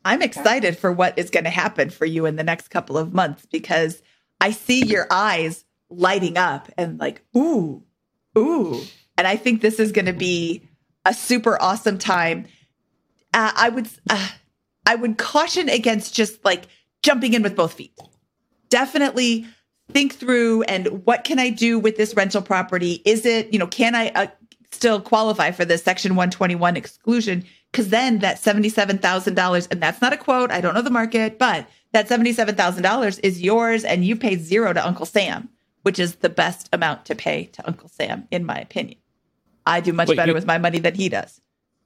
I'm 0.05 0.23
excited 0.23 0.79
for 0.79 0.93
what 0.93 1.19
is 1.19 1.31
going 1.31 1.45
to 1.45 1.51
happen 1.51 1.91
for 1.91 2.07
you 2.07 2.27
in 2.27 2.37
the 2.37 2.45
next 2.45 2.69
couple 2.69 2.97
of 2.97 3.13
months 3.13 3.47
because 3.47 4.03
I 4.41 4.53
see 4.53 4.85
your 4.85 5.07
eyes 5.11 5.65
lighting 5.91 6.37
up 6.37 6.69
and 6.77 6.99
like, 6.99 7.23
ooh, 7.37 7.83
ooh. 8.37 8.81
And 9.17 9.27
I 9.27 9.37
think 9.37 9.61
this 9.61 9.81
is 9.81 9.93
going 9.93 10.07
to 10.07 10.13
be 10.13 10.63
a 11.05 11.13
super 11.13 11.61
awesome 11.61 11.99
time. 11.99 12.47
Uh, 13.35 13.53
I 13.55 13.69
would, 13.69 13.89
uh, 14.09 14.29
I 14.87 14.95
would 14.95 15.19
caution 15.19 15.69
against 15.69 16.15
just 16.15 16.45
like 16.45 16.67
jumping 17.03 17.35
in 17.35 17.43
with 17.43 17.57
both 17.57 17.75
feet. 17.75 17.93
Definitely 18.69 19.47
think 19.91 20.15
through 20.15 20.63
and 20.63 21.05
what 21.05 21.25
can 21.25 21.39
I 21.39 21.51
do 21.51 21.79
with 21.79 21.97
this 21.97 22.15
rental 22.15 22.43
property? 22.43 23.03
Is 23.05 23.27
it, 23.27 23.53
you 23.53 23.59
know, 23.59 23.67
can 23.67 23.95
I 23.95 24.09
uh, 24.11 24.27
still 24.71 25.01
qualify 25.01 25.51
for 25.51 25.65
this 25.65 25.83
section 25.83 26.15
121 26.15 26.77
exclusion? 26.77 27.45
Because 27.73 27.91
then 27.91 28.21
that 28.21 28.39
$77,000, 28.39 29.69
and 29.71 29.83
that's 29.83 30.01
not 30.01 30.12
a 30.12 30.16
quote, 30.16 30.51
I 30.51 30.61
don't 30.61 30.75
know 30.75 30.83
the 30.83 30.91
market, 30.91 31.39
but 31.39 31.66
that 31.93 32.09
$77,000 32.09 33.21
is 33.23 33.43
yours 33.43 33.85
and 33.85 34.05
you 34.05 34.16
paid 34.16 34.41
zero 34.41 34.73
to 34.73 34.87
Uncle 34.87 35.07
Sam, 35.07 35.49
which 35.83 35.99
is 35.99 36.16
the 36.16 36.29
best 36.29 36.69
amount 36.73 37.05
to 37.07 37.14
pay 37.14 37.45
to 37.53 37.66
Uncle 37.66 37.89
Sam, 37.89 38.27
in 38.31 38.45
my 38.45 38.59
opinion. 38.59 38.99
I 39.66 39.81
do 39.81 39.93
much 39.93 40.09
Wait, 40.09 40.16
better 40.16 40.31
you- 40.31 40.35
with 40.35 40.47
my 40.47 40.59
money 40.59 40.79
than 40.79 40.95
he 40.95 41.09
does. 41.09 41.41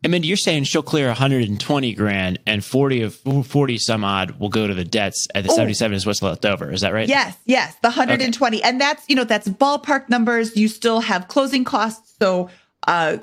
I 0.04 0.08
mean, 0.08 0.24
you're 0.24 0.36
saying 0.36 0.64
she'll 0.64 0.82
clear 0.82 1.06
120 1.06 1.94
grand 1.94 2.40
and 2.44 2.64
40 2.64 3.02
of 3.02 3.14
40 3.46 3.78
some 3.78 4.02
odd 4.02 4.32
will 4.40 4.48
go 4.48 4.66
to 4.66 4.74
the 4.74 4.84
debts, 4.84 5.28
and 5.32 5.44
the 5.46 5.52
Oh. 5.52 5.54
77 5.54 5.94
is 5.96 6.04
what's 6.04 6.20
left 6.22 6.44
over. 6.44 6.72
Is 6.72 6.80
that 6.80 6.92
right? 6.92 7.08
Yes, 7.08 7.36
yes, 7.46 7.76
the 7.82 7.88
120. 7.90 8.60
And 8.64 8.80
that's, 8.80 9.04
you 9.08 9.14
know, 9.14 9.22
that's 9.22 9.46
ballpark 9.48 10.08
numbers. 10.08 10.56
You 10.56 10.66
still 10.66 10.98
have 11.02 11.28
closing 11.28 11.62
costs, 11.62 12.14
so 12.20 12.50
uh 12.88 13.18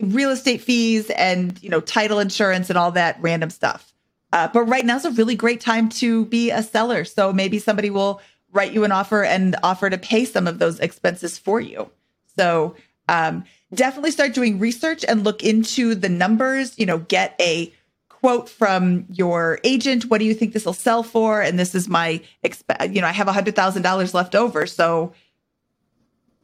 real 0.00 0.30
estate 0.30 0.60
fees 0.60 1.10
and, 1.10 1.62
you 1.62 1.68
know, 1.68 1.80
title 1.80 2.18
insurance 2.18 2.70
and 2.70 2.78
all 2.78 2.92
that 2.92 3.18
random 3.20 3.50
stuff. 3.50 3.92
Uh, 4.32 4.48
but 4.48 4.62
right 4.62 4.86
now 4.86 4.96
is 4.96 5.04
a 5.04 5.10
really 5.12 5.34
great 5.34 5.60
time 5.60 5.88
to 5.88 6.24
be 6.26 6.50
a 6.50 6.62
seller. 6.62 7.04
So 7.04 7.32
maybe 7.32 7.58
somebody 7.58 7.90
will 7.90 8.20
write 8.52 8.72
you 8.72 8.84
an 8.84 8.92
offer 8.92 9.24
and 9.24 9.56
offer 9.62 9.90
to 9.90 9.98
pay 9.98 10.24
some 10.24 10.46
of 10.46 10.58
those 10.58 10.78
expenses 10.80 11.38
for 11.38 11.60
you. 11.60 11.90
So 12.36 12.76
um, 13.08 13.44
definitely 13.74 14.12
start 14.12 14.34
doing 14.34 14.58
research 14.58 15.04
and 15.06 15.24
look 15.24 15.42
into 15.42 15.94
the 15.94 16.08
numbers. 16.08 16.78
You 16.78 16.86
know, 16.86 16.98
get 16.98 17.34
a 17.40 17.72
quote 18.08 18.48
from 18.48 19.06
your 19.10 19.58
agent. 19.64 20.04
What 20.04 20.18
do 20.18 20.24
you 20.24 20.34
think 20.34 20.52
this 20.52 20.64
will 20.66 20.72
sell 20.72 21.02
for? 21.02 21.40
And 21.40 21.58
this 21.58 21.74
is 21.74 21.88
my, 21.88 22.20
exp- 22.44 22.94
you 22.94 23.00
know, 23.00 23.06
I 23.06 23.12
have 23.12 23.28
a 23.28 23.32
hundred 23.32 23.56
thousand 23.56 23.82
dollars 23.82 24.14
left 24.14 24.34
over, 24.34 24.66
so 24.66 25.12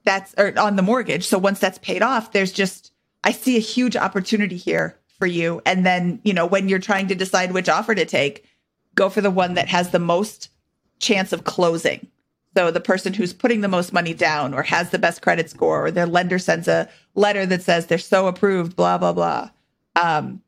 that's 0.05 0.35
or 0.39 0.59
on 0.59 0.77
the 0.77 0.83
mortgage. 0.83 1.27
So 1.27 1.39
once 1.39 1.61
that's 1.61 1.79
paid 1.79 2.03
off, 2.03 2.33
there's 2.33 2.53
just 2.53 2.93
I 3.27 3.33
see 3.33 3.57
a 3.57 3.61
huge 3.61 3.97
opportunity 3.97 4.57
here 4.57 4.97
for 5.19 5.27
you. 5.27 5.61
And 5.67 5.85
then 5.85 6.21
you 6.23 6.33
know, 6.33 6.47
when 6.47 6.69
you're 6.69 6.79
trying 6.79 7.09
to 7.09 7.17
decide 7.17 7.51
which 7.53 7.69
offer 7.69 7.93
to 7.93 8.05
take, 8.05 8.47
go 8.95 9.11
for 9.11 9.21
the 9.21 9.33
one 9.33 9.55
that 9.55 9.67
has 9.67 9.91
the 9.91 9.99
most 9.99 10.49
chance 11.01 11.33
of 11.33 11.43
closing. 11.43 12.07
So 12.57 12.71
the 12.71 12.81
person 12.81 13.13
who's 13.13 13.35
putting 13.35 13.63
the 13.63 13.69
most 13.69 13.93
money 13.93 14.15
down 14.15 14.55
or 14.55 14.63
has 14.63 14.91
the 14.91 14.99
best 14.99 15.23
credit 15.23 15.51
score 15.51 15.87
or 15.87 15.91
their 15.91 16.07
lender 16.07 16.39
sends 16.39 16.69
a 16.69 16.89
letter 17.17 17.45
that 17.47 17.63
says 17.63 17.87
they're 17.87 17.99
so 17.99 18.29
approved, 18.29 18.77
blah, 18.77 18.97
blah, 18.97 19.13
blah. 19.13 19.51
Um, 19.97 20.41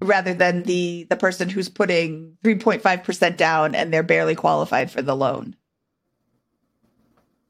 rather 0.00 0.34
than 0.34 0.64
the 0.64 1.06
the 1.08 1.16
person 1.16 1.48
who's 1.48 1.70
putting 1.70 2.36
3.5% 2.44 3.36
down 3.38 3.74
and 3.74 3.92
they're 3.92 4.02
barely 4.02 4.34
qualified 4.34 4.90
for 4.90 5.00
the 5.00 5.16
loan. 5.16 5.56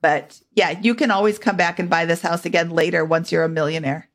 But 0.01 0.41
yeah, 0.55 0.79
you 0.81 0.95
can 0.95 1.11
always 1.11 1.41
come 1.41 1.57
back 1.57 1.81
and 1.81 1.91
buy 1.91 2.05
this 2.05 2.23
house 2.23 2.47
again 2.47 2.71
later 2.71 3.05
once 3.05 3.33
you're 3.33 3.43
a 3.43 3.49
millionaire. 3.49 4.09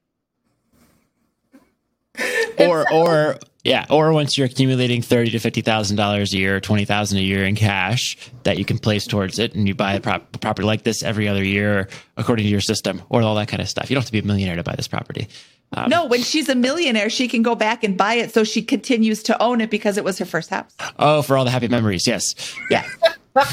Or 2.57 2.91
or 2.93 3.37
yeah, 3.63 3.85
or 3.89 4.11
once 4.11 4.37
you're 4.37 4.47
accumulating 4.47 5.01
thirty 5.01 5.31
to 5.31 5.39
fifty 5.39 5.61
thousand 5.61 5.95
dollars 5.97 6.33
a 6.33 6.37
year, 6.37 6.59
twenty 6.59 6.85
thousand 6.85 7.19
a 7.19 7.21
year 7.21 7.45
in 7.45 7.55
cash 7.55 8.17
that 8.43 8.57
you 8.57 8.65
can 8.65 8.77
place 8.77 9.05
towards 9.07 9.39
it, 9.39 9.55
and 9.55 9.67
you 9.67 9.75
buy 9.75 9.93
a 9.93 9.99
prop- 9.99 10.39
property 10.41 10.65
like 10.65 10.83
this 10.83 11.03
every 11.03 11.27
other 11.27 11.43
year 11.43 11.87
according 12.17 12.45
to 12.45 12.51
your 12.51 12.61
system, 12.61 13.01
or 13.09 13.21
all 13.21 13.35
that 13.35 13.47
kind 13.47 13.61
of 13.61 13.69
stuff. 13.69 13.89
You 13.89 13.95
don't 13.95 14.01
have 14.01 14.07
to 14.07 14.11
be 14.11 14.19
a 14.19 14.23
millionaire 14.23 14.55
to 14.57 14.63
buy 14.63 14.75
this 14.75 14.87
property. 14.87 15.27
Um, 15.73 15.89
No, 15.89 16.05
when 16.05 16.21
she's 16.21 16.49
a 16.49 16.55
millionaire, 16.55 17.09
she 17.09 17.27
can 17.27 17.43
go 17.43 17.55
back 17.55 17.83
and 17.83 17.97
buy 17.97 18.15
it 18.15 18.33
so 18.33 18.43
she 18.43 18.61
continues 18.61 19.23
to 19.23 19.41
own 19.41 19.61
it 19.61 19.69
because 19.69 19.97
it 19.97 20.03
was 20.03 20.17
her 20.19 20.25
first 20.25 20.49
house. 20.49 20.71
Oh, 20.99 21.21
for 21.21 21.37
all 21.37 21.45
the 21.45 21.51
happy 21.51 21.69
memories, 21.69 22.05
yes. 22.05 22.35
Yeah. 22.69 22.85
That's 23.33 23.47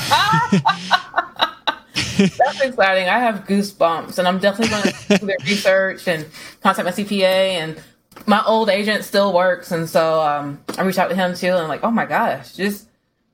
exciting. 2.60 3.08
I 3.08 3.20
have 3.20 3.44
goosebumps, 3.46 4.18
and 4.18 4.26
I'm 4.26 4.38
definitely 4.40 4.70
going 4.70 4.82
to 4.82 5.18
do 5.18 5.26
the 5.26 5.36
research 5.44 6.08
and 6.08 6.26
contact 6.62 6.84
my 6.84 6.90
CPA. 6.92 7.22
And 7.52 7.80
my 8.26 8.42
old 8.44 8.68
agent 8.68 9.04
still 9.04 9.32
works, 9.32 9.70
and 9.72 9.88
so 9.88 10.20
um, 10.20 10.60
I 10.76 10.82
reached 10.82 10.98
out 10.98 11.08
to 11.08 11.14
him 11.14 11.34
too. 11.34 11.48
And 11.48 11.56
I'm 11.58 11.68
like, 11.68 11.84
oh 11.84 11.90
my 11.90 12.06
gosh, 12.06 12.52
just 12.54 12.88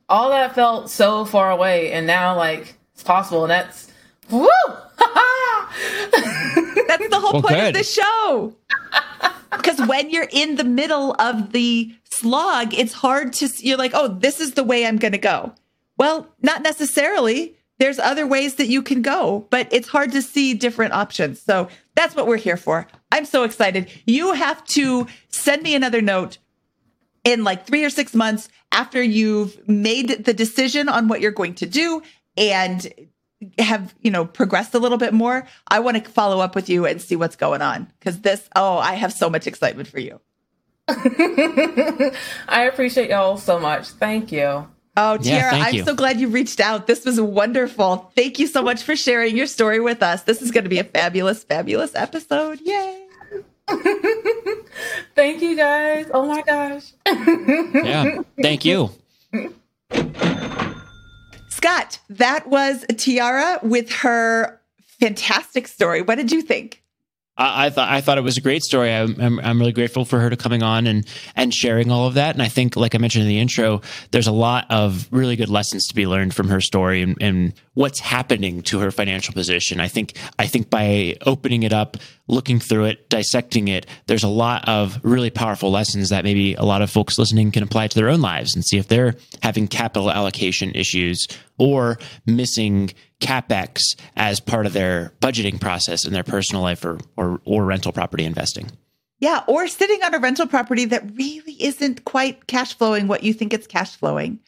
all 0.08 0.30
that 0.30 0.54
felt 0.54 0.90
so 0.90 1.24
far 1.24 1.50
away, 1.50 1.92
and 1.92 2.06
now 2.06 2.36
like 2.36 2.74
it's 2.92 3.02
possible. 3.02 3.44
And 3.44 3.50
that's 3.50 3.90
woo. 4.30 4.46
That's 6.86 7.08
the 7.08 7.18
whole 7.20 7.32
Well, 7.34 7.42
point 7.42 7.54
good. 7.56 7.68
of 7.68 7.74
the 7.74 7.82
show. 7.84 8.54
Because 9.56 9.86
when 9.86 10.10
you're 10.10 10.28
in 10.32 10.56
the 10.56 10.64
middle 10.64 11.14
of 11.20 11.52
the 11.52 11.94
slog, 12.10 12.74
it's 12.74 12.92
hard 12.92 13.32
to, 13.34 13.48
you're 13.60 13.78
like, 13.78 13.92
oh, 13.94 14.08
this 14.08 14.40
is 14.40 14.52
the 14.54 14.64
way 14.64 14.84
I'm 14.84 14.96
going 14.98 15.12
to 15.12 15.18
go. 15.18 15.52
Well, 15.96 16.26
not 16.42 16.62
necessarily. 16.62 17.56
There's 17.78 18.00
other 18.00 18.26
ways 18.26 18.56
that 18.56 18.66
you 18.66 18.82
can 18.82 19.00
go, 19.00 19.46
but 19.50 19.68
it's 19.72 19.86
hard 19.88 20.10
to 20.12 20.22
see 20.22 20.54
different 20.54 20.92
options. 20.92 21.40
So 21.40 21.68
that's 21.94 22.16
what 22.16 22.26
we're 22.26 22.36
here 22.36 22.56
for. 22.56 22.86
I'm 23.14 23.24
so 23.24 23.44
excited. 23.44 23.90
You 24.06 24.32
have 24.32 24.64
to 24.66 25.06
send 25.28 25.62
me 25.62 25.74
another 25.74 26.02
note 26.02 26.38
in 27.22 27.44
like 27.44 27.64
three 27.64 27.84
or 27.84 27.90
six 27.90 28.12
months 28.12 28.48
after 28.72 29.00
you've 29.00 29.66
made 29.68 30.24
the 30.24 30.34
decision 30.34 30.88
on 30.88 31.06
what 31.06 31.20
you're 31.20 31.30
going 31.30 31.54
to 31.54 31.66
do 31.66 32.02
and 32.36 32.92
have 33.58 33.94
you 34.00 34.10
know 34.10 34.24
progressed 34.24 34.74
a 34.74 34.78
little 34.78 34.96
bit 34.96 35.12
more 35.12 35.46
i 35.68 35.78
want 35.78 36.02
to 36.02 36.10
follow 36.10 36.40
up 36.40 36.54
with 36.54 36.70
you 36.70 36.86
and 36.86 37.00
see 37.02 37.14
what's 37.14 37.36
going 37.36 37.60
on 37.60 37.86
because 37.98 38.20
this 38.22 38.48
oh 38.56 38.78
i 38.78 38.94
have 38.94 39.12
so 39.12 39.28
much 39.28 39.46
excitement 39.46 39.86
for 39.86 40.00
you 40.00 40.18
I 40.88 42.68
appreciate 42.70 43.08
y'all 43.08 43.38
so 43.38 43.58
much. 43.58 43.88
Thank 43.88 44.30
you. 44.32 44.66
oh 44.96 45.16
tiara 45.18 45.50
thank 45.50 45.66
i'm 45.66 45.74
you. 45.74 45.84
so 45.84 45.94
glad 45.94 46.20
you 46.20 46.28
reached 46.28 46.60
out 46.60 46.86
this 46.86 47.04
was 47.04 47.20
wonderful 47.20 48.12
thank 48.16 48.38
you 48.38 48.46
so 48.46 48.62
much 48.62 48.82
for 48.82 48.96
sharing 48.96 49.36
your 49.36 49.46
story 49.46 49.80
with 49.80 50.02
us 50.02 50.22
this 50.22 50.40
is 50.40 50.50
going 50.50 50.64
to 50.64 50.70
be 50.70 50.78
a 50.78 50.84
fabulous 50.84 51.44
fabulous 51.44 51.94
episode 51.94 52.60
yay 52.62 53.03
Thank 55.14 55.42
you 55.42 55.56
guys. 55.56 56.10
Oh 56.12 56.26
my 56.26 56.42
gosh. 56.42 56.92
Yeah. 57.06 58.22
Thank 58.40 58.64
you. 58.64 58.90
scott 61.48 61.98
that 62.10 62.46
was 62.46 62.84
tiara 62.96 63.58
with 63.62 63.90
her 63.90 64.60
fantastic 65.00 65.66
story 65.66 66.02
what 66.02 66.16
did 66.16 66.30
you 66.30 66.42
think 66.42 66.84
I, 67.36 67.66
I 67.66 67.70
thought 67.70 67.88
I 67.88 68.00
thought 68.00 68.18
it 68.18 68.22
was 68.22 68.36
a 68.36 68.40
great 68.40 68.62
story. 68.62 68.92
I'm, 68.92 69.20
I'm 69.20 69.40
I'm 69.40 69.58
really 69.58 69.72
grateful 69.72 70.04
for 70.04 70.20
her 70.20 70.30
to 70.30 70.36
coming 70.36 70.62
on 70.62 70.86
and 70.86 71.06
and 71.34 71.52
sharing 71.52 71.90
all 71.90 72.06
of 72.06 72.14
that. 72.14 72.34
And 72.34 72.42
I 72.42 72.48
think, 72.48 72.76
like 72.76 72.94
I 72.94 72.98
mentioned 72.98 73.22
in 73.22 73.28
the 73.28 73.38
intro, 73.38 73.80
there's 74.12 74.26
a 74.26 74.32
lot 74.32 74.66
of 74.70 75.08
really 75.10 75.36
good 75.36 75.48
lessons 75.48 75.86
to 75.88 75.94
be 75.94 76.06
learned 76.06 76.34
from 76.34 76.48
her 76.48 76.60
story 76.60 77.02
and, 77.02 77.16
and 77.20 77.52
what's 77.74 77.98
happening 77.98 78.62
to 78.62 78.78
her 78.80 78.90
financial 78.90 79.34
position. 79.34 79.80
I 79.80 79.88
think 79.88 80.16
I 80.38 80.46
think 80.46 80.70
by 80.70 81.16
opening 81.26 81.64
it 81.64 81.72
up, 81.72 81.96
looking 82.26 82.58
through 82.58 82.84
it, 82.84 83.10
dissecting 83.10 83.68
it, 83.68 83.86
there's 84.06 84.22
a 84.22 84.28
lot 84.28 84.66
of 84.68 84.98
really 85.02 85.30
powerful 85.30 85.70
lessons 85.70 86.08
that 86.08 86.24
maybe 86.24 86.54
a 86.54 86.64
lot 86.64 86.82
of 86.82 86.90
folks 86.90 87.18
listening 87.18 87.50
can 87.50 87.62
apply 87.62 87.86
to 87.86 87.94
their 87.94 88.08
own 88.08 88.20
lives 88.20 88.54
and 88.54 88.64
see 88.64 88.78
if 88.78 88.88
they're 88.88 89.14
having 89.42 89.68
capital 89.68 90.10
allocation 90.10 90.70
issues 90.72 91.26
or 91.58 91.98
missing 92.26 92.90
capex 93.20 93.80
as 94.16 94.40
part 94.40 94.66
of 94.66 94.72
their 94.72 95.12
budgeting 95.20 95.60
process 95.60 96.04
in 96.06 96.12
their 96.12 96.24
personal 96.24 96.62
life 96.62 96.84
or 96.84 96.98
or, 97.16 97.40
or 97.44 97.64
rental 97.64 97.92
property 97.92 98.24
investing. 98.24 98.70
Yeah, 99.20 99.42
or 99.46 99.68
sitting 99.68 100.02
on 100.02 100.14
a 100.14 100.18
rental 100.18 100.46
property 100.46 100.84
that 100.86 101.16
really 101.16 101.56
isn't 101.62 102.04
quite 102.04 102.46
cash 102.46 102.74
flowing 102.76 103.06
what 103.06 103.22
you 103.22 103.32
think 103.32 103.54
it's 103.54 103.66
cash 103.66 103.96
flowing. 103.96 104.40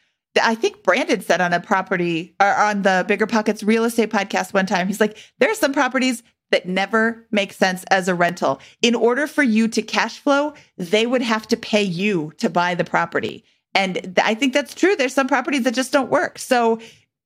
I 0.42 0.54
think 0.54 0.82
Brandon 0.82 1.20
said 1.22 1.40
on 1.40 1.52
a 1.52 1.60
property 1.60 2.34
or 2.40 2.54
on 2.54 2.82
the 2.82 3.06
BiggerPockets 3.08 3.66
real 3.66 3.84
estate 3.84 4.10
podcast 4.10 4.52
one 4.52 4.66
time, 4.66 4.86
he's 4.86 5.00
like, 5.00 5.16
there 5.38 5.50
are 5.50 5.54
some 5.54 5.72
properties 5.72 6.22
that 6.50 6.66
never 6.66 7.26
make 7.30 7.52
sense 7.52 7.84
as 7.90 8.08
a 8.08 8.14
rental. 8.14 8.60
In 8.82 8.94
order 8.94 9.26
for 9.26 9.42
you 9.42 9.68
to 9.68 9.82
cash 9.82 10.18
flow, 10.18 10.54
they 10.76 11.06
would 11.06 11.22
have 11.22 11.46
to 11.48 11.56
pay 11.56 11.82
you 11.82 12.32
to 12.38 12.48
buy 12.48 12.74
the 12.74 12.84
property. 12.84 13.44
And 13.74 14.18
I 14.22 14.34
think 14.34 14.52
that's 14.52 14.74
true. 14.74 14.96
There's 14.96 15.14
some 15.14 15.28
properties 15.28 15.64
that 15.64 15.74
just 15.74 15.92
don't 15.92 16.10
work. 16.10 16.38
So, 16.38 16.80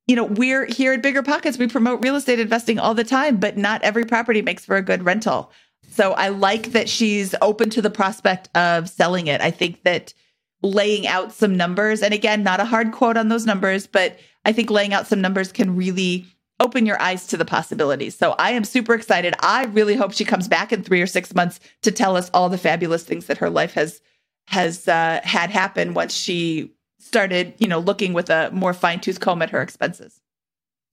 you 0.06 0.16
know, 0.16 0.24
we're 0.24 0.64
here 0.66 0.92
at 0.92 1.02
BiggerPockets, 1.02 1.58
we 1.58 1.68
promote 1.68 2.02
real 2.02 2.16
estate 2.16 2.40
investing 2.40 2.78
all 2.78 2.94
the 2.94 3.04
time, 3.04 3.36
but 3.36 3.56
not 3.56 3.82
every 3.82 4.04
property 4.04 4.42
makes 4.42 4.64
for 4.64 4.76
a 4.76 4.82
good 4.82 5.04
rental. 5.04 5.52
So 5.90 6.12
I 6.12 6.28
like 6.28 6.72
that 6.72 6.88
she's 6.88 7.34
open 7.42 7.70
to 7.70 7.82
the 7.82 7.90
prospect 7.90 8.48
of 8.56 8.88
selling 8.88 9.26
it. 9.26 9.40
I 9.40 9.50
think 9.50 9.82
that 9.84 10.14
laying 10.62 11.06
out 11.06 11.32
some 11.32 11.56
numbers, 11.56 12.02
and 12.02 12.12
again, 12.12 12.42
not 12.42 12.60
a 12.60 12.64
hard 12.64 12.92
quote 12.92 13.16
on 13.16 13.28
those 13.28 13.46
numbers, 13.46 13.86
but 13.86 14.18
I 14.44 14.52
think 14.52 14.70
laying 14.70 14.94
out 14.94 15.06
some 15.06 15.20
numbers 15.20 15.52
can 15.52 15.76
really 15.76 16.26
open 16.60 16.86
your 16.86 17.00
eyes 17.02 17.26
to 17.28 17.36
the 17.36 17.44
possibilities. 17.44 18.16
So 18.16 18.32
I 18.38 18.52
am 18.52 18.64
super 18.64 18.94
excited. 18.94 19.34
I 19.40 19.64
really 19.64 19.96
hope 19.96 20.12
she 20.12 20.24
comes 20.24 20.46
back 20.46 20.72
in 20.72 20.82
three 20.82 21.02
or 21.02 21.06
six 21.06 21.34
months 21.34 21.58
to 21.82 21.90
tell 21.90 22.16
us 22.16 22.30
all 22.32 22.48
the 22.48 22.58
fabulous 22.58 23.02
things 23.02 23.26
that 23.26 23.38
her 23.38 23.50
life 23.50 23.72
has 23.72 24.00
has 24.46 24.88
uh, 24.88 25.20
had 25.22 25.50
happen 25.50 25.94
once 25.94 26.12
she 26.12 26.72
started, 26.98 27.54
you 27.58 27.68
know, 27.68 27.78
looking 27.78 28.12
with 28.12 28.30
a 28.30 28.50
more 28.52 28.74
fine 28.74 29.00
tooth 29.00 29.20
comb 29.20 29.42
at 29.42 29.50
her 29.50 29.62
expenses. 29.62 30.20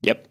Yep. 0.02 0.28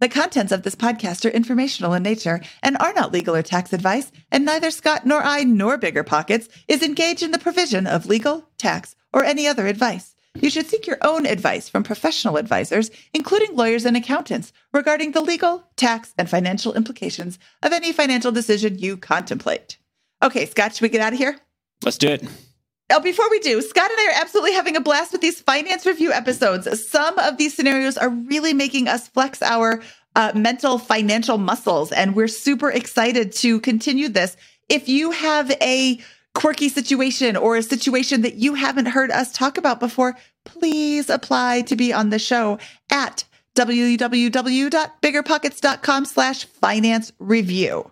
The 0.00 0.08
contents 0.08 0.52
of 0.52 0.62
this 0.62 0.76
podcast 0.76 1.24
are 1.24 1.34
informational 1.34 1.92
in 1.92 2.04
nature 2.04 2.40
and 2.62 2.76
are 2.78 2.92
not 2.92 3.12
legal 3.12 3.34
or 3.34 3.42
tax 3.42 3.72
advice, 3.72 4.12
and 4.30 4.44
neither 4.44 4.70
Scott 4.70 5.04
nor 5.04 5.22
I 5.22 5.42
nor 5.42 5.76
BiggerPockets 5.76 6.48
is 6.68 6.82
engaged 6.82 7.22
in 7.22 7.32
the 7.32 7.38
provision 7.38 7.86
of 7.86 8.06
legal, 8.06 8.48
tax, 8.58 8.94
or 9.12 9.24
any 9.24 9.46
other 9.46 9.66
advice. 9.66 10.14
You 10.42 10.50
should 10.50 10.66
seek 10.66 10.86
your 10.86 10.98
own 11.02 11.26
advice 11.26 11.68
from 11.68 11.82
professional 11.82 12.36
advisors, 12.36 12.90
including 13.12 13.56
lawyers 13.56 13.84
and 13.84 13.96
accountants, 13.96 14.52
regarding 14.72 15.12
the 15.12 15.20
legal, 15.20 15.64
tax, 15.76 16.14
and 16.18 16.28
financial 16.28 16.74
implications 16.74 17.38
of 17.62 17.72
any 17.72 17.92
financial 17.92 18.32
decision 18.32 18.78
you 18.78 18.96
contemplate. 18.96 19.78
Okay, 20.22 20.46
Scott, 20.46 20.74
should 20.74 20.82
we 20.82 20.88
get 20.88 21.00
out 21.00 21.12
of 21.12 21.18
here? 21.18 21.38
Let's 21.84 21.98
do 21.98 22.08
it. 22.08 22.24
Now, 22.90 22.98
before 23.00 23.28
we 23.30 23.38
do, 23.40 23.60
Scott 23.60 23.90
and 23.90 24.00
I 24.00 24.12
are 24.12 24.20
absolutely 24.20 24.54
having 24.54 24.74
a 24.74 24.80
blast 24.80 25.12
with 25.12 25.20
these 25.20 25.40
finance 25.40 25.84
review 25.84 26.10
episodes. 26.10 26.88
Some 26.88 27.18
of 27.18 27.36
these 27.36 27.54
scenarios 27.54 27.98
are 27.98 28.08
really 28.08 28.54
making 28.54 28.88
us 28.88 29.08
flex 29.08 29.42
our 29.42 29.82
uh, 30.16 30.32
mental 30.34 30.78
financial 30.78 31.36
muscles, 31.36 31.92
and 31.92 32.16
we're 32.16 32.28
super 32.28 32.70
excited 32.70 33.32
to 33.32 33.60
continue 33.60 34.08
this. 34.08 34.36
If 34.68 34.88
you 34.88 35.10
have 35.10 35.50
a 35.60 36.00
quirky 36.34 36.68
situation 36.68 37.36
or 37.36 37.56
a 37.56 37.62
situation 37.62 38.22
that 38.22 38.34
you 38.34 38.54
haven't 38.54 38.86
heard 38.86 39.10
us 39.10 39.32
talk 39.32 39.58
about 39.58 39.80
before, 39.80 40.16
please 40.44 41.10
apply 41.10 41.62
to 41.62 41.74
be 41.76 41.92
on 41.92 42.10
the 42.10 42.18
show 42.18 42.58
at 42.90 43.24
www.biggerpockets.com 43.54 46.04
slash 46.04 46.44
finance 46.44 47.12
review. 47.18 47.90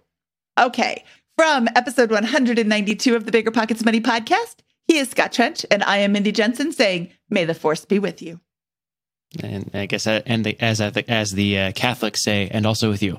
Okay. 0.59 1.05
From 1.37 1.69
episode 1.75 2.11
192 2.11 3.15
of 3.15 3.27
the 3.27 3.33
BiggerPockets 3.33 3.85
Money 3.85 4.01
podcast, 4.01 4.57
he 4.87 4.97
is 4.97 5.11
Scott 5.11 5.33
Trench, 5.33 5.67
and 5.71 5.83
I 5.83 5.99
am 5.99 6.13
Mindy 6.13 6.33
Jensen 6.33 6.73
saying, 6.73 7.11
May 7.29 7.45
the 7.45 7.53
force 7.53 7.85
be 7.85 7.99
with 7.99 8.23
you. 8.23 8.41
And 9.43 9.71
I 9.75 9.85
guess, 9.87 10.07
uh, 10.07 10.23
and 10.25 10.47
the, 10.47 10.57
as 10.61 10.79
the, 10.79 11.05
as 11.09 11.33
the 11.33 11.59
uh, 11.59 11.73
Catholics 11.73 12.25
say, 12.25 12.49
and 12.51 12.65
also 12.65 12.89
with 12.89 13.03
you. 13.03 13.19